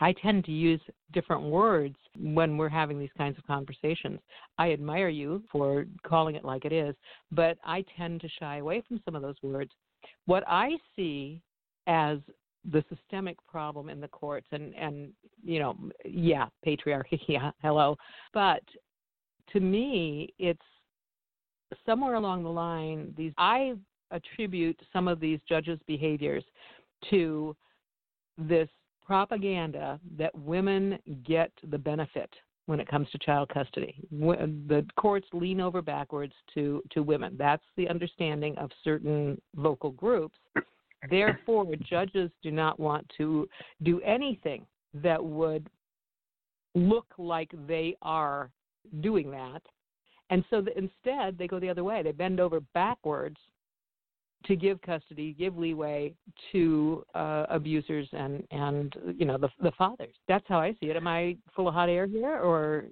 I 0.00 0.12
tend 0.12 0.44
to 0.44 0.52
use 0.52 0.80
different 1.12 1.42
words 1.44 1.96
when 2.18 2.56
we're 2.56 2.68
having 2.68 2.98
these 2.98 3.10
kinds 3.16 3.38
of 3.38 3.46
conversations. 3.46 4.20
I 4.58 4.72
admire 4.72 5.08
you 5.08 5.42
for 5.50 5.86
calling 6.06 6.34
it 6.34 6.44
like 6.44 6.64
it 6.64 6.72
is, 6.72 6.94
but 7.32 7.56
I 7.64 7.84
tend 7.96 8.20
to 8.20 8.28
shy 8.40 8.58
away 8.58 8.82
from 8.86 9.00
some 9.04 9.14
of 9.14 9.22
those 9.22 9.36
words 9.42 9.70
what 10.26 10.44
I 10.46 10.70
see 10.94 11.40
as 11.86 12.18
the 12.72 12.84
systemic 12.88 13.36
problem 13.46 13.88
in 13.88 14.00
the 14.00 14.08
courts 14.08 14.46
and 14.50 14.74
and 14.74 15.12
you 15.44 15.60
know 15.60 15.76
yeah 16.04 16.46
patriarchy 16.66 17.20
yeah 17.28 17.52
hello 17.62 17.96
but 18.34 18.62
to 19.52 19.60
me 19.60 20.34
it's 20.38 20.58
somewhere 21.84 22.14
along 22.14 22.42
the 22.42 22.48
line 22.48 23.14
these 23.16 23.32
i 23.38 23.72
attribute 24.10 24.78
some 24.92 25.06
of 25.06 25.20
these 25.20 25.38
judges 25.48 25.78
behaviors 25.86 26.42
to 27.08 27.54
this 28.36 28.68
propaganda 29.06 30.00
that 30.18 30.36
women 30.36 30.98
get 31.24 31.52
the 31.70 31.78
benefit 31.78 32.30
when 32.66 32.80
it 32.80 32.88
comes 32.88 33.08
to 33.10 33.18
child 33.18 33.48
custody. 33.48 33.94
The 34.10 34.84
courts 34.96 35.28
lean 35.32 35.60
over 35.60 35.80
backwards 35.80 36.32
to, 36.54 36.82
to 36.90 37.02
women. 37.02 37.36
That's 37.38 37.62
the 37.76 37.88
understanding 37.88 38.58
of 38.58 38.70
certain 38.82 39.40
local 39.56 39.92
groups. 39.92 40.36
Therefore, 41.08 41.66
judges 41.88 42.30
do 42.42 42.50
not 42.50 42.80
want 42.80 43.08
to 43.18 43.48
do 43.84 44.00
anything 44.00 44.66
that 44.94 45.22
would 45.22 45.70
look 46.74 47.06
like 47.16 47.52
they 47.68 47.96
are 48.02 48.50
doing 49.00 49.30
that. 49.30 49.62
And 50.30 50.44
so 50.50 50.60
the, 50.60 50.76
instead, 50.76 51.38
they 51.38 51.46
go 51.46 51.60
the 51.60 51.68
other 51.68 51.84
way. 51.84 52.02
They 52.02 52.10
bend 52.10 52.40
over 52.40 52.60
backwards 52.74 53.36
to 54.46 54.56
give 54.56 54.80
custody, 54.82 55.34
give 55.38 55.56
leeway 55.56 56.14
to 56.52 57.04
uh, 57.14 57.46
abusers 57.48 58.08
and 58.12 58.46
and 58.50 58.94
you 59.16 59.24
know 59.24 59.38
the 59.38 59.48
the 59.60 59.72
fathers. 59.72 60.14
That's 60.28 60.44
how 60.48 60.58
I 60.58 60.72
see 60.80 60.86
it. 60.86 60.96
Am 60.96 61.06
I 61.06 61.36
full 61.54 61.68
of 61.68 61.74
hot 61.74 61.88
air 61.88 62.06
here, 62.06 62.38
or? 62.38 62.86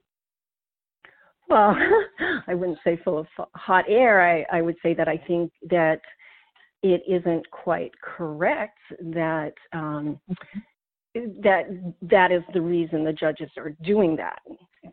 Well, 1.49 1.77
I 2.47 2.55
wouldn't 2.55 2.79
say 2.85 2.99
full 3.05 3.19
of 3.19 3.27
hot 3.55 3.85
air. 3.89 4.23
I 4.23 4.59
I 4.59 4.63
would 4.63 4.77
say 4.83 4.95
that 4.95 5.09
I 5.09 5.17
think 5.27 5.53
that 5.71 6.01
it 6.83 7.03
isn't 7.09 7.51
quite 7.51 7.93
correct 8.03 8.79
that 9.01 9.55
um, 9.73 10.21
that 11.15 11.95
that 12.03 12.33
is 12.33 12.43
the 12.53 12.61
reason 12.61 13.05
the 13.05 13.13
judges 13.13 13.51
are 13.57 13.71
doing 13.83 14.17
that. 14.17 14.41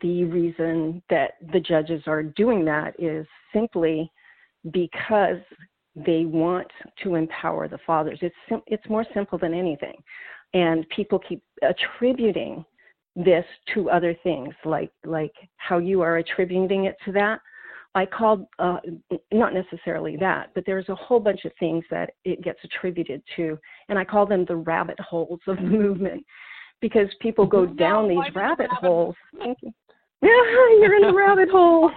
The 0.00 0.24
reason 0.24 1.02
that 1.10 1.32
the 1.52 1.60
judges 1.60 2.02
are 2.06 2.22
doing 2.22 2.64
that 2.64 2.94
is 2.98 3.26
simply 3.52 4.10
because 4.70 5.40
they 5.94 6.24
want 6.24 6.68
to 7.02 7.14
empower 7.16 7.68
the 7.68 7.78
fathers. 7.86 8.18
It's 8.22 8.34
sim- 8.48 8.62
it's 8.66 8.88
more 8.88 9.04
simple 9.12 9.38
than 9.38 9.54
anything, 9.54 9.96
and 10.54 10.88
people 10.90 11.18
keep 11.18 11.42
attributing 11.62 12.64
this 13.14 13.44
to 13.74 13.90
other 13.90 14.16
things, 14.22 14.54
like 14.64 14.90
like 15.04 15.34
how 15.56 15.78
you 15.78 16.00
are 16.00 16.18
attributing 16.18 16.84
it 16.86 16.96
to 17.04 17.12
that. 17.12 17.40
I 17.94 18.06
called 18.06 18.46
uh, 18.58 18.78
not 19.32 19.52
necessarily 19.52 20.16
that, 20.16 20.50
but 20.54 20.64
there's 20.64 20.88
a 20.88 20.94
whole 20.94 21.20
bunch 21.20 21.44
of 21.44 21.52
things 21.60 21.84
that 21.90 22.12
it 22.24 22.42
gets 22.42 22.58
attributed 22.64 23.22
to, 23.36 23.58
and 23.90 23.98
I 23.98 24.04
call 24.04 24.24
them 24.24 24.46
the 24.46 24.56
rabbit 24.56 24.98
holes 24.98 25.40
of 25.46 25.56
the 25.56 25.62
movement, 25.62 26.24
because 26.80 27.08
people 27.20 27.44
go 27.44 27.66
down 27.66 28.08
no, 28.08 28.22
these 28.22 28.34
rabbit 28.34 28.70
holes. 28.70 29.14
Thank 29.38 29.58
you. 29.60 29.72
Yeah, 30.22 30.30
you're 30.80 30.94
in 30.94 31.02
the 31.02 31.12
rabbit 31.12 31.50
hole 31.50 31.90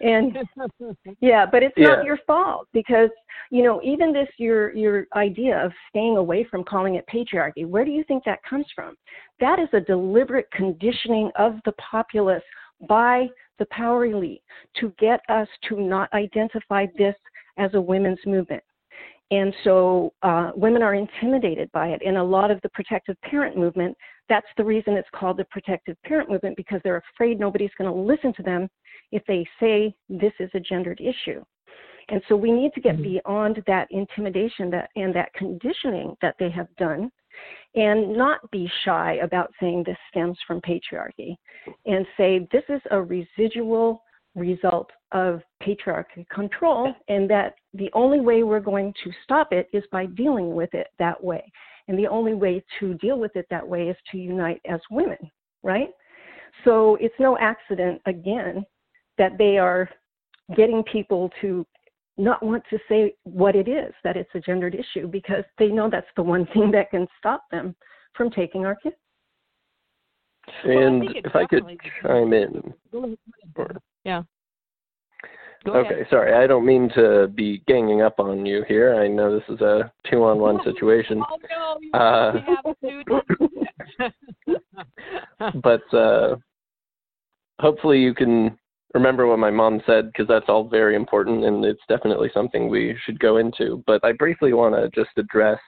and 0.00 0.38
yeah 1.20 1.46
but 1.50 1.62
it's 1.62 1.74
yeah. 1.76 1.88
not 1.88 2.04
your 2.04 2.18
fault 2.26 2.66
because 2.72 3.10
you 3.50 3.62
know 3.62 3.80
even 3.82 4.12
this 4.12 4.28
your 4.38 4.74
your 4.74 5.06
idea 5.14 5.64
of 5.64 5.72
staying 5.88 6.16
away 6.16 6.46
from 6.50 6.64
calling 6.64 6.96
it 6.96 7.04
patriarchy 7.12 7.66
where 7.66 7.84
do 7.84 7.90
you 7.90 8.04
think 8.04 8.22
that 8.24 8.38
comes 8.48 8.66
from 8.74 8.94
that 9.40 9.58
is 9.58 9.68
a 9.72 9.80
deliberate 9.80 10.50
conditioning 10.52 11.30
of 11.38 11.54
the 11.64 11.72
populace 11.72 12.42
by 12.88 13.26
the 13.58 13.66
power 13.70 14.06
elite 14.06 14.42
to 14.78 14.92
get 14.98 15.20
us 15.28 15.48
to 15.68 15.80
not 15.80 16.12
identify 16.12 16.86
this 16.98 17.14
as 17.58 17.72
a 17.74 17.80
women's 17.80 18.20
movement 18.26 18.62
and 19.30 19.52
so 19.64 20.12
uh, 20.22 20.52
women 20.54 20.82
are 20.82 20.94
intimidated 20.94 21.70
by 21.72 21.88
it. 21.88 22.02
In 22.02 22.16
a 22.16 22.24
lot 22.24 22.52
of 22.52 22.60
the 22.62 22.68
protective 22.68 23.16
parent 23.22 23.56
movement, 23.56 23.96
that's 24.28 24.46
the 24.56 24.64
reason 24.64 24.94
it's 24.94 25.08
called 25.14 25.36
the 25.36 25.44
protective 25.46 25.96
parent 26.04 26.30
movement 26.30 26.56
because 26.56 26.80
they're 26.84 27.02
afraid 27.14 27.40
nobody's 27.40 27.70
going 27.76 27.92
to 27.92 28.00
listen 28.00 28.32
to 28.34 28.42
them 28.42 28.68
if 29.12 29.22
they 29.26 29.46
say 29.60 29.94
this 30.08 30.32
is 30.40 30.50
a 30.54 30.60
gendered 30.60 31.00
issue. 31.00 31.42
And 32.08 32.22
so 32.28 32.36
we 32.36 32.52
need 32.52 32.72
to 32.74 32.80
get 32.80 32.94
mm-hmm. 32.94 33.20
beyond 33.20 33.62
that 33.66 33.88
intimidation 33.90 34.70
that 34.70 34.90
and 34.96 35.14
that 35.14 35.32
conditioning 35.34 36.16
that 36.22 36.36
they 36.38 36.50
have 36.50 36.68
done 36.76 37.10
and 37.74 38.16
not 38.16 38.50
be 38.50 38.70
shy 38.84 39.18
about 39.22 39.52
saying 39.60 39.84
this 39.84 39.98
stems 40.10 40.38
from 40.46 40.60
patriarchy 40.60 41.36
and 41.84 42.06
say 42.16 42.48
this 42.52 42.62
is 42.68 42.80
a 42.90 43.02
residual 43.02 44.02
result 44.34 44.90
of 45.12 45.40
patriarchy 45.62 46.28
control 46.28 46.94
and 47.08 47.28
that 47.28 47.54
the 47.74 47.90
only 47.92 48.20
way 48.20 48.42
we're 48.42 48.60
going 48.60 48.92
to 49.02 49.10
stop 49.24 49.52
it 49.52 49.68
is 49.72 49.82
by 49.90 50.06
dealing 50.06 50.54
with 50.54 50.72
it 50.74 50.88
that 50.98 51.22
way. 51.22 51.42
And 51.88 51.98
the 51.98 52.08
only 52.08 52.34
way 52.34 52.64
to 52.80 52.94
deal 52.94 53.18
with 53.18 53.34
it 53.36 53.46
that 53.50 53.66
way 53.66 53.88
is 53.88 53.96
to 54.12 54.18
unite 54.18 54.60
as 54.68 54.80
women, 54.90 55.18
right? 55.62 55.90
So 56.64 56.96
it's 57.00 57.14
no 57.18 57.36
accident, 57.38 58.00
again, 58.06 58.64
that 59.18 59.38
they 59.38 59.58
are 59.58 59.88
getting 60.56 60.82
people 60.84 61.30
to 61.40 61.66
not 62.18 62.42
want 62.42 62.62
to 62.70 62.78
say 62.88 63.14
what 63.24 63.54
it 63.54 63.68
is, 63.68 63.92
that 64.04 64.16
it's 64.16 64.30
a 64.34 64.40
gendered 64.40 64.74
issue, 64.74 65.06
because 65.06 65.44
they 65.58 65.68
know 65.68 65.88
that's 65.90 66.06
the 66.16 66.22
one 66.22 66.46
thing 66.54 66.70
that 66.70 66.90
can 66.90 67.06
stop 67.18 67.44
them 67.50 67.74
from 68.14 68.30
taking 68.30 68.64
our 68.64 68.76
kids. 68.76 68.96
And 70.64 71.00
well, 71.00 71.10
I 71.10 71.18
if 71.24 71.36
I 71.36 71.46
could 71.46 71.64
chime 72.02 72.32
in. 72.32 72.72
Yeah. 74.04 74.22
okay, 75.66 76.06
sorry. 76.08 76.32
I 76.32 76.46
don't 76.46 76.64
mean 76.64 76.88
to 76.94 77.26
be 77.34 77.62
ganging 77.66 78.02
up 78.02 78.20
on 78.20 78.46
you 78.46 78.64
here. 78.68 78.94
I 78.94 79.08
know 79.08 79.34
this 79.34 79.48
is 79.48 79.60
a 79.60 79.92
two 80.08 80.22
on 80.22 80.38
one 80.38 80.60
situation. 80.64 81.20
oh, 81.28 81.38
no. 81.92 81.98
Uh, 81.98 82.40
but 85.62 85.94
uh, 85.94 86.36
hopefully 87.58 87.98
you 87.98 88.14
can 88.14 88.56
remember 88.96 89.26
what 89.26 89.38
my 89.38 89.50
mom 89.50 89.82
said 89.86 90.06
because 90.06 90.26
that's 90.26 90.48
all 90.48 90.66
very 90.66 90.96
important 90.96 91.44
and 91.44 91.62
it's 91.66 91.82
definitely 91.86 92.30
something 92.32 92.68
we 92.68 92.96
should 93.04 93.20
go 93.20 93.36
into. 93.36 93.84
But 93.86 94.02
I 94.02 94.12
briefly 94.12 94.54
want 94.54 94.74
to 94.74 94.88
just 94.98 95.16
address 95.18 95.58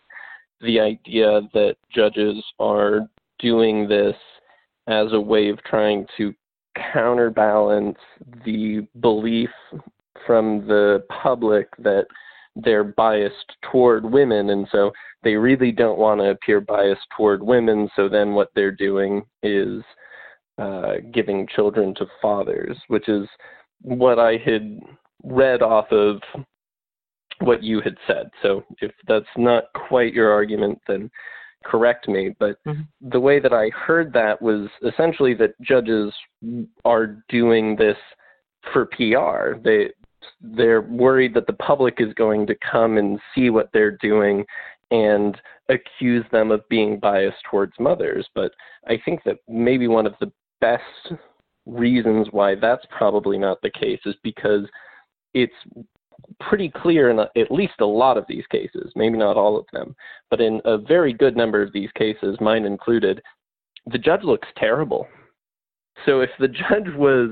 the 0.62 0.80
idea 0.80 1.42
that 1.52 1.76
judges 1.94 2.42
are 2.58 3.00
doing 3.38 3.86
this 3.86 4.16
as 4.86 5.12
a 5.12 5.20
way 5.20 5.50
of 5.50 5.62
trying 5.64 6.06
to 6.16 6.32
counterbalance 6.94 7.98
the 8.46 8.86
belief 9.00 9.50
from 10.26 10.66
the 10.66 11.04
public 11.22 11.68
that 11.78 12.06
they're 12.56 12.84
biased 12.84 13.52
toward 13.70 14.04
women 14.04 14.50
and 14.50 14.66
so 14.72 14.90
they 15.22 15.34
really 15.34 15.70
don't 15.70 15.98
want 15.98 16.20
to 16.20 16.30
appear 16.30 16.60
biased 16.60 17.06
toward 17.16 17.42
women 17.42 17.88
so 17.94 18.08
then 18.08 18.32
what 18.32 18.48
they're 18.54 18.72
doing 18.72 19.22
is 19.42 19.82
uh, 20.58 20.94
giving 21.12 21.46
children 21.54 21.94
to 21.96 22.06
fathers, 22.20 22.76
which 22.88 23.08
is 23.08 23.28
what 23.82 24.18
I 24.18 24.36
had 24.44 24.80
read 25.22 25.62
off 25.62 25.90
of 25.92 26.20
what 27.40 27.62
you 27.62 27.80
had 27.80 27.96
said. 28.06 28.30
So 28.42 28.64
if 28.80 28.90
that's 29.06 29.26
not 29.36 29.64
quite 29.88 30.12
your 30.12 30.32
argument, 30.32 30.80
then 30.86 31.10
correct 31.64 32.08
me. 32.08 32.34
But 32.38 32.62
mm-hmm. 32.66 32.82
the 33.10 33.20
way 33.20 33.40
that 33.40 33.52
I 33.52 33.70
heard 33.70 34.12
that 34.12 34.40
was 34.40 34.68
essentially 34.82 35.34
that 35.34 35.60
judges 35.60 36.12
are 36.84 37.22
doing 37.28 37.76
this 37.76 37.96
for 38.72 38.86
PR. 38.86 39.60
They 39.62 39.90
they're 40.40 40.82
worried 40.82 41.34
that 41.34 41.46
the 41.46 41.52
public 41.54 41.96
is 41.98 42.12
going 42.14 42.46
to 42.46 42.56
come 42.70 42.96
and 42.96 43.18
see 43.34 43.50
what 43.50 43.70
they're 43.72 43.96
doing 43.96 44.44
and 44.90 45.40
accuse 45.68 46.24
them 46.30 46.50
of 46.50 46.68
being 46.68 46.98
biased 46.98 47.38
towards 47.50 47.72
mothers. 47.78 48.26
But 48.34 48.52
I 48.86 48.98
think 49.04 49.22
that 49.24 49.36
maybe 49.48 49.88
one 49.88 50.06
of 50.06 50.14
the 50.20 50.32
best 50.60 51.12
reasons 51.66 52.28
why 52.30 52.54
that's 52.54 52.84
probably 52.96 53.38
not 53.38 53.60
the 53.62 53.70
case 53.70 54.00
is 54.06 54.14
because 54.22 54.64
it's 55.34 55.52
pretty 56.40 56.70
clear 56.70 57.10
in 57.10 57.18
a, 57.18 57.28
at 57.36 57.50
least 57.50 57.80
a 57.80 57.86
lot 57.86 58.16
of 58.16 58.24
these 58.28 58.46
cases, 58.50 58.92
maybe 58.96 59.18
not 59.18 59.36
all 59.36 59.56
of 59.56 59.66
them, 59.72 59.94
but 60.30 60.40
in 60.40 60.60
a 60.64 60.78
very 60.78 61.12
good 61.12 61.36
number 61.36 61.62
of 61.62 61.72
these 61.72 61.90
cases, 61.96 62.36
mine 62.40 62.64
included, 62.64 63.20
the 63.86 63.98
judge 63.98 64.22
looks 64.22 64.48
terrible. 64.56 65.06
So 66.06 66.20
if 66.20 66.30
the 66.38 66.48
judge 66.70 66.92
was 66.96 67.30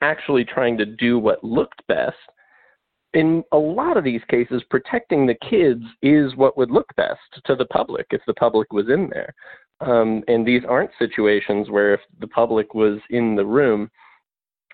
actually 0.00 0.44
trying 0.44 0.78
to 0.78 0.86
do 0.86 1.18
what 1.18 1.42
looked 1.42 1.86
best, 1.88 2.16
in 3.14 3.42
a 3.52 3.56
lot 3.56 3.96
of 3.96 4.04
these 4.04 4.20
cases, 4.28 4.62
protecting 4.68 5.26
the 5.26 5.36
kids 5.48 5.82
is 6.02 6.36
what 6.36 6.58
would 6.58 6.70
look 6.70 6.86
best 6.96 7.20
to 7.46 7.56
the 7.56 7.64
public 7.66 8.06
if 8.10 8.20
the 8.26 8.34
public 8.34 8.72
was 8.72 8.88
in 8.88 9.08
there. 9.10 9.34
Um, 9.80 10.22
and 10.26 10.46
these 10.46 10.62
aren't 10.68 10.90
situations 10.98 11.70
where 11.70 11.94
if 11.94 12.00
the 12.20 12.26
public 12.26 12.74
was 12.74 12.98
in 13.10 13.36
the 13.36 13.46
room, 13.46 13.90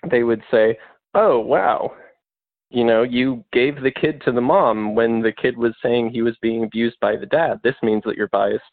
they 0.09 0.23
would 0.23 0.41
say, 0.49 0.77
oh, 1.13 1.39
wow, 1.39 1.93
you 2.69 2.83
know, 2.83 3.03
you 3.03 3.43
gave 3.53 3.81
the 3.81 3.91
kid 3.91 4.21
to 4.25 4.31
the 4.31 4.41
mom 4.41 4.95
when 4.95 5.21
the 5.21 5.31
kid 5.31 5.57
was 5.57 5.73
saying 5.81 6.09
he 6.09 6.21
was 6.21 6.35
being 6.41 6.63
abused 6.63 6.97
by 6.99 7.15
the 7.15 7.25
dad. 7.25 7.59
This 7.63 7.75
means 7.83 8.03
that 8.05 8.17
you're 8.17 8.27
biased 8.29 8.63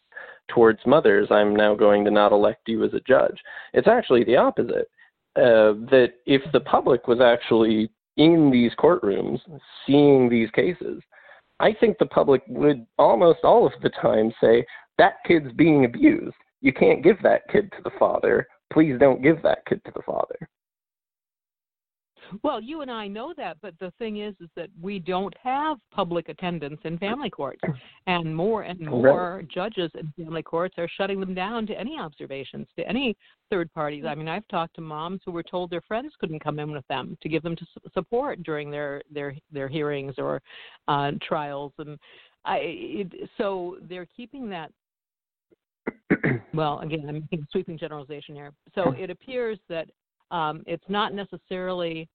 towards 0.48 0.80
mothers. 0.86 1.28
I'm 1.30 1.54
now 1.54 1.74
going 1.74 2.04
to 2.04 2.10
not 2.10 2.32
elect 2.32 2.68
you 2.68 2.84
as 2.84 2.94
a 2.94 3.00
judge. 3.00 3.38
It's 3.74 3.88
actually 3.88 4.24
the 4.24 4.36
opposite. 4.36 4.88
Uh, 5.34 5.80
that 5.88 6.14
if 6.26 6.42
the 6.52 6.60
public 6.60 7.08
was 7.08 7.20
actually 7.20 7.90
in 8.18 8.50
these 8.50 8.72
courtrooms 8.78 9.38
seeing 9.86 10.28
these 10.28 10.50
cases, 10.50 11.02
I 11.60 11.72
think 11.72 11.96
the 11.98 12.06
public 12.06 12.42
would 12.48 12.84
almost 12.98 13.38
all 13.44 13.66
of 13.66 13.72
the 13.82 13.90
time 13.90 14.32
say, 14.42 14.66
that 14.98 15.14
kid's 15.26 15.52
being 15.52 15.84
abused. 15.84 16.36
You 16.60 16.72
can't 16.72 17.02
give 17.02 17.16
that 17.22 17.42
kid 17.50 17.70
to 17.72 17.82
the 17.82 17.90
father. 17.98 18.46
Please 18.72 18.96
don't 18.98 19.22
give 19.22 19.42
that 19.42 19.64
kid 19.66 19.80
to 19.84 19.92
the 19.94 20.02
father. 20.06 20.48
Well, 22.42 22.60
you 22.60 22.80
and 22.80 22.90
I 22.90 23.08
know 23.08 23.34
that, 23.36 23.58
but 23.60 23.74
the 23.78 23.92
thing 23.98 24.20
is, 24.20 24.34
is 24.40 24.48
that 24.56 24.70
we 24.80 24.98
don't 24.98 25.34
have 25.42 25.76
public 25.90 26.28
attendance 26.28 26.80
in 26.84 26.98
family 26.98 27.28
courts, 27.28 27.60
and 28.06 28.34
more 28.34 28.62
and 28.62 28.80
more 28.80 29.36
right. 29.36 29.48
judges 29.48 29.90
in 29.94 30.12
family 30.24 30.42
courts 30.42 30.76
are 30.78 30.88
shutting 30.96 31.20
them 31.20 31.34
down 31.34 31.66
to 31.66 31.78
any 31.78 31.98
observations, 31.98 32.66
to 32.78 32.88
any 32.88 33.16
third 33.50 33.72
parties. 33.74 34.04
I 34.06 34.14
mean, 34.14 34.28
I've 34.28 34.46
talked 34.48 34.76
to 34.76 34.80
moms 34.80 35.20
who 35.24 35.32
were 35.32 35.42
told 35.42 35.70
their 35.70 35.82
friends 35.82 36.14
couldn't 36.18 36.42
come 36.42 36.58
in 36.58 36.70
with 36.70 36.86
them 36.88 37.18
to 37.22 37.28
give 37.28 37.42
them 37.42 37.56
to 37.56 37.66
support 37.92 38.42
during 38.42 38.70
their 38.70 39.02
their 39.12 39.34
their 39.52 39.68
hearings 39.68 40.14
or 40.16 40.40
uh, 40.88 41.12
trials, 41.26 41.72
and 41.78 41.98
I 42.44 42.58
it, 42.62 43.30
so 43.36 43.76
they're 43.88 44.08
keeping 44.16 44.48
that 44.50 44.72
well, 46.54 46.80
again, 46.80 47.04
I'm 47.08 47.14
making 47.14 47.40
a 47.40 47.46
sweeping 47.50 47.78
generalization 47.78 48.34
here. 48.34 48.52
So 48.74 48.92
it 48.92 49.10
appears 49.10 49.58
that 49.68 49.88
um, 50.30 50.62
it's 50.66 50.84
not 50.88 51.14
necessarily 51.14 52.08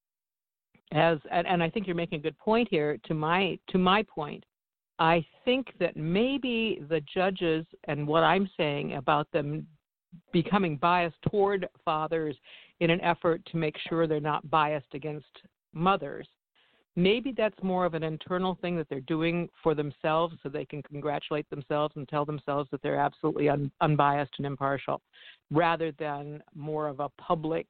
as, 0.94 1.18
and, 1.32 1.46
and 1.48 1.62
I 1.62 1.70
think 1.70 1.88
you're 1.88 1.96
making 1.96 2.20
a 2.20 2.24
good 2.24 2.38
point 2.38 2.68
here. 2.70 2.98
To 3.06 3.14
my 3.14 3.60
to 3.70 3.78
my 3.78 4.04
point, 4.04 4.44
I 5.00 5.26
think 5.46 5.68
that 5.80 5.98
maybe 5.98 6.82
the 6.90 7.02
judges 7.14 7.66
and 7.86 8.08
what 8.08 8.24
I'm 8.24 8.50
saying 8.58 8.94
about 8.94 9.32
them 9.32 9.68
becoming 10.32 10.78
biased 10.78 11.18
toward 11.30 11.68
fathers 11.84 12.36
in 12.80 12.90
an 12.90 13.02
effort 13.02 13.42
to 13.52 13.58
make 13.58 13.76
sure 13.90 14.08
they're 14.08 14.20
not 14.20 14.50
biased 14.50 14.94
against 14.94 15.28
mothers 15.74 16.28
maybe 16.98 17.32
that's 17.32 17.62
more 17.62 17.86
of 17.86 17.94
an 17.94 18.04
internal 18.04 18.58
thing 18.60 18.76
that 18.76 18.90
they're 18.90 19.00
doing 19.02 19.48
for 19.62 19.76
themselves 19.76 20.36
so 20.42 20.50
they 20.50 20.66
can 20.66 20.82
congratulate 20.82 21.48
themselves 21.50 21.94
and 21.96 22.10
tell 22.10 22.26
themselves 22.26 22.68
that 22.72 22.82
they're 22.82 23.00
absolutely 23.00 23.48
un- 23.48 23.72
unbiased 23.82 24.34
and 24.40 24.48
impartial 24.48 25.00
rather 25.52 25.94
than 26.00 26.44
more 26.56 26.88
of 26.88 27.00
a 27.00 27.10
public 27.20 27.68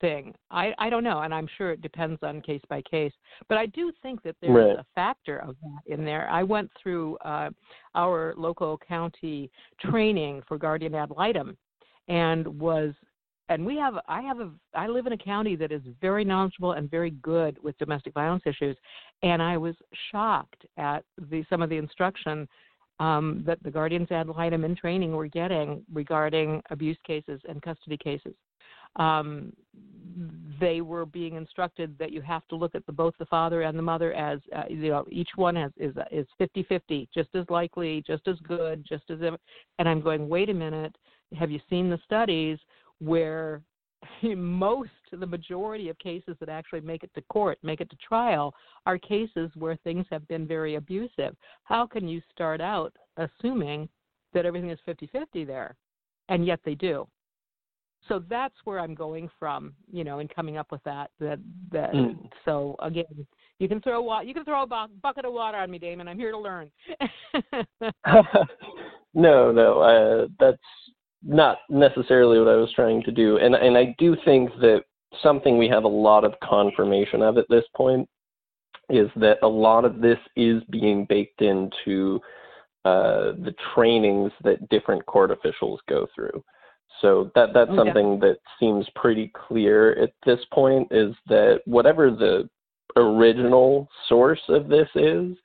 thing. 0.00 0.32
I, 0.52 0.72
I 0.78 0.88
don't 0.88 1.04
know, 1.04 1.20
and 1.20 1.34
I'm 1.34 1.48
sure 1.58 1.72
it 1.72 1.82
depends 1.82 2.20
on 2.22 2.40
case 2.40 2.62
by 2.70 2.80
case. 2.82 3.12
But 3.48 3.58
I 3.58 3.66
do 3.66 3.92
think 4.02 4.22
that 4.22 4.36
there's 4.40 4.76
right. 4.76 4.78
a 4.78 4.86
factor 4.94 5.38
of 5.38 5.56
that 5.62 5.92
in 5.92 6.04
there. 6.04 6.30
I 6.30 6.44
went 6.44 6.70
through 6.80 7.16
uh, 7.18 7.50
our 7.96 8.34
local 8.38 8.78
county 8.78 9.50
training 9.80 10.42
for 10.46 10.56
guardian 10.56 10.94
ad 10.94 11.10
litem 11.10 11.58
and 12.08 12.46
was 12.46 12.94
and 13.50 13.66
we 13.66 13.76
have 13.76 13.94
i 14.08 14.22
have 14.22 14.40
a 14.40 14.50
i 14.74 14.86
live 14.86 15.06
in 15.06 15.12
a 15.12 15.18
county 15.18 15.56
that 15.56 15.70
is 15.70 15.82
very 16.00 16.24
knowledgeable 16.24 16.72
and 16.72 16.90
very 16.90 17.10
good 17.10 17.62
with 17.62 17.76
domestic 17.76 18.14
violence 18.14 18.44
issues. 18.46 18.76
And 19.22 19.42
i 19.42 19.58
was 19.58 19.74
shocked 20.10 20.64
at 20.78 21.04
the 21.30 21.44
some 21.50 21.60
of 21.60 21.68
the 21.68 21.76
instruction 21.76 22.48
um, 23.00 23.42
that 23.46 23.62
the 23.62 23.70
guardians 23.70 24.10
ad 24.10 24.28
litem 24.28 24.64
in 24.64 24.76
training 24.76 25.12
were 25.12 25.26
getting 25.26 25.82
regarding 25.92 26.62
abuse 26.70 26.98
cases 27.06 27.40
and 27.48 27.60
custody 27.62 27.96
cases. 27.96 28.34
Um, 28.96 29.52
they 30.60 30.80
were 30.80 31.06
being 31.06 31.36
instructed 31.36 31.96
that 31.98 32.12
you 32.12 32.20
have 32.20 32.46
to 32.48 32.56
look 32.56 32.74
at 32.74 32.84
the, 32.84 32.92
both 32.92 33.14
the 33.18 33.24
father 33.26 33.62
and 33.62 33.78
the 33.78 33.82
mother 33.82 34.12
as 34.12 34.40
uh, 34.54 34.64
you 34.68 34.90
know 34.90 35.04
each 35.10 35.30
one 35.36 35.56
has 35.56 35.72
is 35.76 35.94
is 36.12 36.26
50-50 36.40 37.08
just 37.12 37.30
as 37.34 37.44
likely 37.48 38.02
just 38.06 38.26
as 38.28 38.36
good 38.46 38.84
just 38.88 39.04
as 39.10 39.18
and 39.78 39.88
i'm 39.88 40.00
going 40.00 40.28
wait 40.28 40.50
a 40.50 40.54
minute. 40.54 40.94
Have 41.38 41.50
you 41.50 41.60
seen 41.70 41.88
the 41.88 41.98
studies 42.04 42.58
where 43.00 43.62
most 44.22 44.90
the 45.12 45.26
majority 45.26 45.88
of 45.88 45.98
cases 45.98 46.36
that 46.40 46.48
actually 46.48 46.80
make 46.80 47.02
it 47.02 47.10
to 47.14 47.22
court 47.22 47.58
make 47.62 47.80
it 47.80 47.90
to 47.90 47.96
trial 47.96 48.54
are 48.86 48.98
cases 48.98 49.50
where 49.56 49.76
things 49.76 50.06
have 50.10 50.26
been 50.28 50.46
very 50.46 50.76
abusive. 50.76 51.36
How 51.64 51.86
can 51.86 52.08
you 52.08 52.22
start 52.32 52.60
out 52.60 52.94
assuming 53.16 53.88
that 54.32 54.46
everything 54.46 54.70
is 54.70 54.78
50-50 54.86 55.46
there 55.46 55.76
and 56.28 56.46
yet 56.46 56.60
they 56.64 56.74
do? 56.74 57.06
So 58.08 58.24
that's 58.30 58.54
where 58.64 58.80
i'm 58.80 58.94
going 58.94 59.28
from 59.38 59.74
you 59.92 60.04
know 60.04 60.20
in 60.20 60.28
coming 60.28 60.56
up 60.56 60.72
with 60.72 60.82
that 60.84 61.10
that 61.20 61.38
that 61.70 61.92
mm. 61.92 62.16
so 62.46 62.74
again 62.80 63.26
you 63.58 63.68
can 63.68 63.82
throw 63.82 64.00
wa- 64.00 64.22
you 64.22 64.32
can 64.32 64.44
throw 64.46 64.62
a 64.62 64.88
bucket 65.02 65.26
of 65.26 65.34
water 65.34 65.58
on 65.58 65.70
me 65.70 65.78
damon. 65.78 66.08
I'm 66.08 66.18
here 66.18 66.32
to 66.32 66.38
learn. 66.38 66.70
No 69.14 69.50
no 69.50 69.80
uh, 69.80 70.28
that's 70.38 70.62
not 71.22 71.58
necessarily 71.68 72.38
what 72.38 72.48
I 72.48 72.56
was 72.56 72.72
trying 72.74 73.02
to 73.04 73.12
do. 73.12 73.38
And 73.38 73.54
and 73.54 73.76
I 73.76 73.94
do 73.98 74.16
think 74.24 74.50
that 74.60 74.84
something 75.22 75.58
we 75.58 75.68
have 75.68 75.84
a 75.84 75.88
lot 75.88 76.24
of 76.24 76.34
confirmation 76.42 77.22
of 77.22 77.36
at 77.36 77.48
this 77.48 77.64
point 77.74 78.08
is 78.88 79.08
that 79.16 79.38
a 79.42 79.48
lot 79.48 79.84
of 79.84 80.00
this 80.00 80.18
is 80.36 80.62
being 80.70 81.04
baked 81.08 81.42
into 81.42 82.20
uh, 82.84 83.32
the 83.44 83.54
trainings 83.74 84.32
that 84.42 84.68
different 84.68 85.04
court 85.06 85.30
officials 85.30 85.80
go 85.88 86.06
through. 86.14 86.42
So 87.00 87.30
that 87.34 87.50
that's 87.54 87.70
okay. 87.70 87.78
something 87.78 88.18
that 88.20 88.38
seems 88.58 88.86
pretty 88.94 89.32
clear 89.34 89.92
at 90.02 90.12
this 90.26 90.40
point 90.52 90.88
is 90.90 91.14
that 91.28 91.60
whatever 91.64 92.10
the 92.10 92.48
original 92.96 93.88
source 94.08 94.40
of 94.48 94.68
this 94.68 94.88
is, 94.94 95.36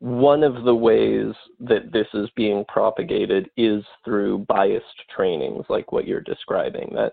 one 0.00 0.42
of 0.42 0.64
the 0.64 0.74
ways 0.74 1.34
that 1.60 1.92
this 1.92 2.06
is 2.14 2.28
being 2.34 2.64
propagated 2.66 3.50
is 3.56 3.84
through 4.04 4.46
biased 4.48 4.84
trainings 5.14 5.64
like 5.68 5.92
what 5.92 6.06
you're 6.06 6.22
describing. 6.22 6.90
That 6.94 7.12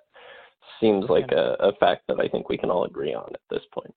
seems 0.79 1.05
like 1.09 1.31
a, 1.31 1.57
a 1.59 1.73
fact 1.79 2.03
that 2.07 2.19
I 2.19 2.29
think 2.29 2.49
we 2.49 2.57
can 2.57 2.71
all 2.71 2.85
agree 2.85 3.13
on 3.13 3.29
at 3.33 3.41
this 3.49 3.63
point. 3.73 3.93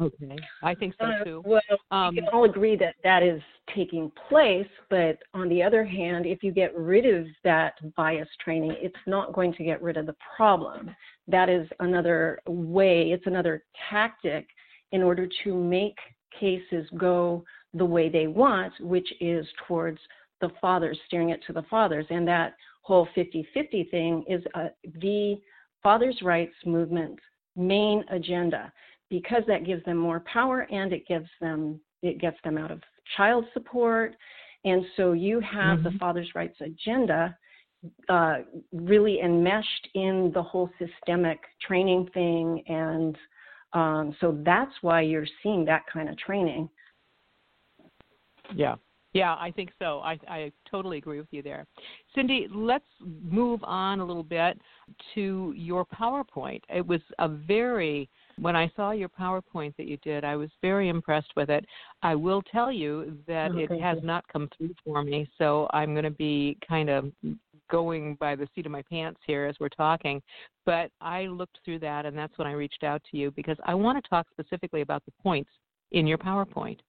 Okay, 0.00 0.36
I 0.62 0.74
think 0.74 0.94
so 0.98 1.06
uh, 1.06 1.24
too. 1.24 1.42
Uh, 1.44 1.48
well, 1.48 1.78
um, 1.90 2.14
we 2.14 2.20
can 2.20 2.28
all 2.28 2.44
agree 2.44 2.76
that 2.76 2.96
that 3.02 3.22
is 3.22 3.40
taking 3.74 4.12
place, 4.28 4.66
but 4.90 5.18
on 5.32 5.48
the 5.48 5.62
other 5.62 5.84
hand, 5.84 6.26
if 6.26 6.42
you 6.42 6.52
get 6.52 6.76
rid 6.76 7.06
of 7.06 7.26
that 7.44 7.74
bias 7.96 8.28
training, 8.44 8.74
it's 8.78 8.94
not 9.06 9.32
going 9.32 9.54
to 9.54 9.64
get 9.64 9.82
rid 9.82 9.96
of 9.96 10.04
the 10.04 10.16
problem. 10.36 10.90
That 11.28 11.48
is 11.48 11.66
another 11.80 12.40
way, 12.46 13.10
it's 13.10 13.26
another 13.26 13.64
tactic 13.90 14.46
in 14.92 15.02
order 15.02 15.26
to 15.44 15.54
make 15.54 15.96
cases 16.38 16.86
go 16.98 17.42
the 17.76 17.84
way 17.84 18.08
they 18.08 18.26
want, 18.26 18.72
which 18.80 19.08
is 19.20 19.46
towards 19.66 19.98
the 20.40 20.50
fathers, 20.60 20.98
steering 21.06 21.30
it 21.30 21.40
to 21.46 21.52
the 21.52 21.64
fathers. 21.70 22.06
And 22.10 22.26
that 22.28 22.54
whole 22.82 23.08
50 23.14 23.46
50 23.52 23.84
thing 23.90 24.24
is 24.28 24.42
uh, 24.54 24.68
the 25.00 25.40
fathers' 25.82 26.20
rights 26.22 26.54
movement's 26.64 27.22
main 27.56 28.04
agenda 28.10 28.72
because 29.10 29.42
that 29.48 29.64
gives 29.64 29.84
them 29.84 29.96
more 29.96 30.20
power 30.20 30.66
and 30.70 30.92
it 30.92 31.06
gives 31.08 31.28
them 31.40 31.80
it 32.02 32.20
gets 32.20 32.36
them 32.44 32.58
out 32.58 32.70
of 32.70 32.80
child 33.16 33.44
support 33.54 34.14
and 34.64 34.84
so 34.96 35.12
you 35.12 35.40
have 35.40 35.78
mm-hmm. 35.78 35.84
the 35.84 35.98
fathers 35.98 36.30
rights 36.34 36.56
agenda 36.60 37.36
uh, 38.08 38.38
really 38.72 39.20
enmeshed 39.20 39.88
in 39.94 40.30
the 40.34 40.42
whole 40.42 40.68
systemic 40.78 41.38
training 41.66 42.08
thing 42.12 42.62
and 42.66 43.16
um, 43.72 44.14
so 44.20 44.38
that's 44.44 44.72
why 44.82 45.00
you're 45.00 45.26
seeing 45.42 45.64
that 45.64 45.82
kind 45.92 46.08
of 46.08 46.16
training 46.18 46.68
yeah. 48.54 48.76
Yeah, 49.12 49.32
I 49.32 49.50
think 49.50 49.70
so. 49.78 50.00
I, 50.00 50.18
I 50.28 50.52
totally 50.70 50.98
agree 50.98 51.18
with 51.18 51.28
you 51.30 51.40
there. 51.40 51.66
Cindy, 52.14 52.48
let's 52.52 52.84
move 53.00 53.60
on 53.64 54.00
a 54.00 54.04
little 54.04 54.22
bit 54.22 54.60
to 55.14 55.54
your 55.56 55.86
PowerPoint. 55.86 56.60
It 56.68 56.86
was 56.86 57.00
a 57.18 57.26
very, 57.26 58.10
when 58.38 58.54
I 58.54 58.70
saw 58.76 58.90
your 58.90 59.08
PowerPoint 59.08 59.74
that 59.78 59.86
you 59.86 59.96
did, 59.98 60.22
I 60.22 60.36
was 60.36 60.50
very 60.60 60.90
impressed 60.90 61.32
with 61.34 61.48
it. 61.48 61.64
I 62.02 62.14
will 62.14 62.42
tell 62.42 62.70
you 62.70 63.16
that 63.26 63.52
oh, 63.52 63.56
it 63.58 63.80
has 63.80 63.96
you. 64.02 64.06
not 64.06 64.28
come 64.28 64.50
through 64.54 64.74
for 64.84 65.02
me, 65.02 65.26
so 65.38 65.66
I'm 65.72 65.94
going 65.94 66.04
to 66.04 66.10
be 66.10 66.58
kind 66.68 66.90
of 66.90 67.10
going 67.70 68.16
by 68.16 68.36
the 68.36 68.46
seat 68.54 68.66
of 68.66 68.72
my 68.72 68.82
pants 68.82 69.20
here 69.26 69.46
as 69.46 69.56
we're 69.58 69.70
talking. 69.70 70.20
But 70.66 70.90
I 71.00 71.22
looked 71.22 71.58
through 71.64 71.78
that, 71.78 72.04
and 72.04 72.18
that's 72.18 72.36
when 72.36 72.46
I 72.46 72.52
reached 72.52 72.84
out 72.84 73.00
to 73.10 73.16
you 73.16 73.30
because 73.30 73.56
I 73.64 73.74
want 73.74 74.02
to 74.02 74.08
talk 74.10 74.26
specifically 74.30 74.82
about 74.82 75.06
the 75.06 75.12
points 75.22 75.50
in 75.92 76.06
your 76.06 76.18
PowerPoint. 76.18 76.80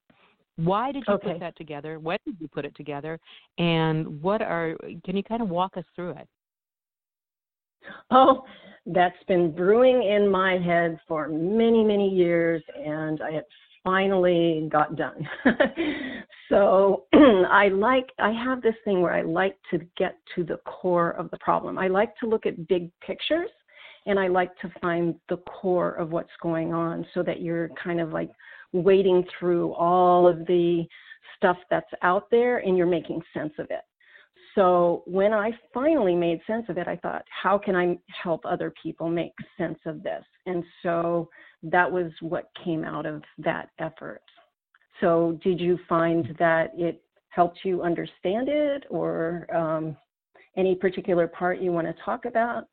Why 0.57 0.91
did 0.91 1.03
you 1.07 1.13
okay. 1.15 1.33
put 1.33 1.39
that 1.39 1.55
together? 1.55 1.99
When 1.99 2.17
did 2.25 2.35
you 2.39 2.47
put 2.47 2.65
it 2.65 2.75
together? 2.75 3.19
And 3.57 4.21
what 4.21 4.41
are, 4.41 4.75
can 5.05 5.15
you 5.15 5.23
kind 5.23 5.41
of 5.41 5.49
walk 5.49 5.77
us 5.77 5.85
through 5.95 6.11
it? 6.11 6.27
Oh, 8.11 8.43
that's 8.85 9.23
been 9.27 9.51
brewing 9.51 10.03
in 10.03 10.29
my 10.29 10.57
head 10.57 10.99
for 11.07 11.29
many, 11.29 11.83
many 11.83 12.09
years, 12.09 12.63
and 12.75 13.21
I 13.21 13.41
finally 13.83 14.67
got 14.71 14.95
done. 14.95 15.27
so 16.49 17.05
I 17.13 17.69
like, 17.69 18.07
I 18.19 18.31
have 18.31 18.61
this 18.61 18.75
thing 18.83 19.01
where 19.01 19.13
I 19.13 19.21
like 19.21 19.55
to 19.71 19.79
get 19.97 20.17
to 20.35 20.43
the 20.43 20.57
core 20.65 21.11
of 21.11 21.29
the 21.31 21.37
problem. 21.37 21.77
I 21.77 21.87
like 21.87 22.15
to 22.17 22.27
look 22.27 22.45
at 22.45 22.67
big 22.67 22.89
pictures 22.99 23.49
and 24.05 24.19
I 24.19 24.27
like 24.27 24.57
to 24.59 24.71
find 24.81 25.15
the 25.29 25.37
core 25.37 25.91
of 25.91 26.11
what's 26.11 26.31
going 26.41 26.73
on 26.73 27.05
so 27.13 27.23
that 27.23 27.41
you're 27.41 27.69
kind 27.81 28.01
of 28.01 28.11
like 28.11 28.29
wading 28.73 29.25
through 29.39 29.73
all 29.73 30.27
of 30.27 30.45
the 30.47 30.86
stuff 31.36 31.58
that's 31.69 31.89
out 32.01 32.30
there 32.32 32.60
and 32.60 32.77
you're 32.77 32.86
making 32.86 33.21
sense 33.34 33.53
of 33.60 33.67
it. 33.69 33.82
So 34.56 35.03
when 35.06 35.34
I 35.34 35.51
finally 35.71 36.15
made 36.15 36.41
sense 36.47 36.65
of 36.67 36.80
it, 36.80 36.88
I 36.88 36.95
thought, 36.95 37.23
how 37.30 37.60
can 37.60 37.75
I 37.75 37.97
help 38.23 38.41
other 38.43 38.73
people 38.82 39.08
make 39.08 39.34
sense 39.56 39.77
of 39.86 40.01
this? 40.01 40.23
And 40.47 40.63
so 40.82 41.30
that 41.62 41.91
was 41.91 42.12
what 42.21 42.49
came 42.65 42.84
out 42.84 43.06
of 43.06 43.21
that 43.38 43.69
effort. 43.77 44.23
So 44.99 45.39
did 45.43 45.60
you 45.60 45.77
find 45.88 46.36
that 46.39 46.71
it 46.75 47.03
helped 47.30 47.60
you 47.63 47.84
understand 47.84 48.49
it 48.49 48.86
or 48.89 49.45
um, 49.56 49.95
any 50.56 50.73
particular 50.73 51.27
part 51.27 51.62
you 51.62 51.71
want 51.71 51.86
to 51.86 52.03
talk 52.03 52.25
about? 52.25 52.63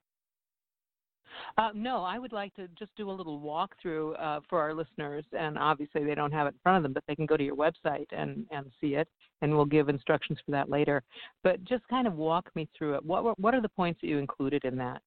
Uh, 1.59 1.71
no, 1.75 2.03
I 2.03 2.19
would 2.19 2.33
like 2.33 2.55
to 2.55 2.69
just 2.79 2.95
do 2.97 3.11
a 3.11 3.13
little 3.13 3.41
walkthrough 3.41 4.21
uh, 4.21 4.41
for 4.49 4.61
our 4.61 4.75
listeners, 4.75 5.25
and 5.33 5.59
obviously 5.59 6.05
they 6.05 6.15
don't 6.15 6.33
have 6.33 6.47
it 6.47 6.55
in 6.55 6.61
front 6.63 6.79
of 6.79 6.83
them, 6.83 6.93
but 6.93 7.05
they 7.07 7.15
can 7.15 7.27
go 7.27 7.37
to 7.37 7.45
your 7.45 7.57
website 7.57 8.07
and, 8.11 8.47
and 8.51 8.67
see 8.81 8.95
it, 8.95 9.09
and 9.43 9.55
we'll 9.55 9.65
give 9.65 9.89
instructions 9.89 10.39
for 10.45 10.53
that 10.53 10.71
later. 10.71 11.03
But 11.43 11.65
just 11.65 11.87
kind 11.89 12.07
of 12.07 12.15
walk 12.15 12.51
me 12.55 12.69
through 12.77 12.95
it. 12.95 13.05
What 13.05 13.39
what 13.39 13.55
are 13.55 13.63
the 13.63 13.69
points 13.69 14.01
that 14.01 14.09
you 14.09 14.19
included 14.19 14.65
in 14.65 14.77
that? 14.77 15.03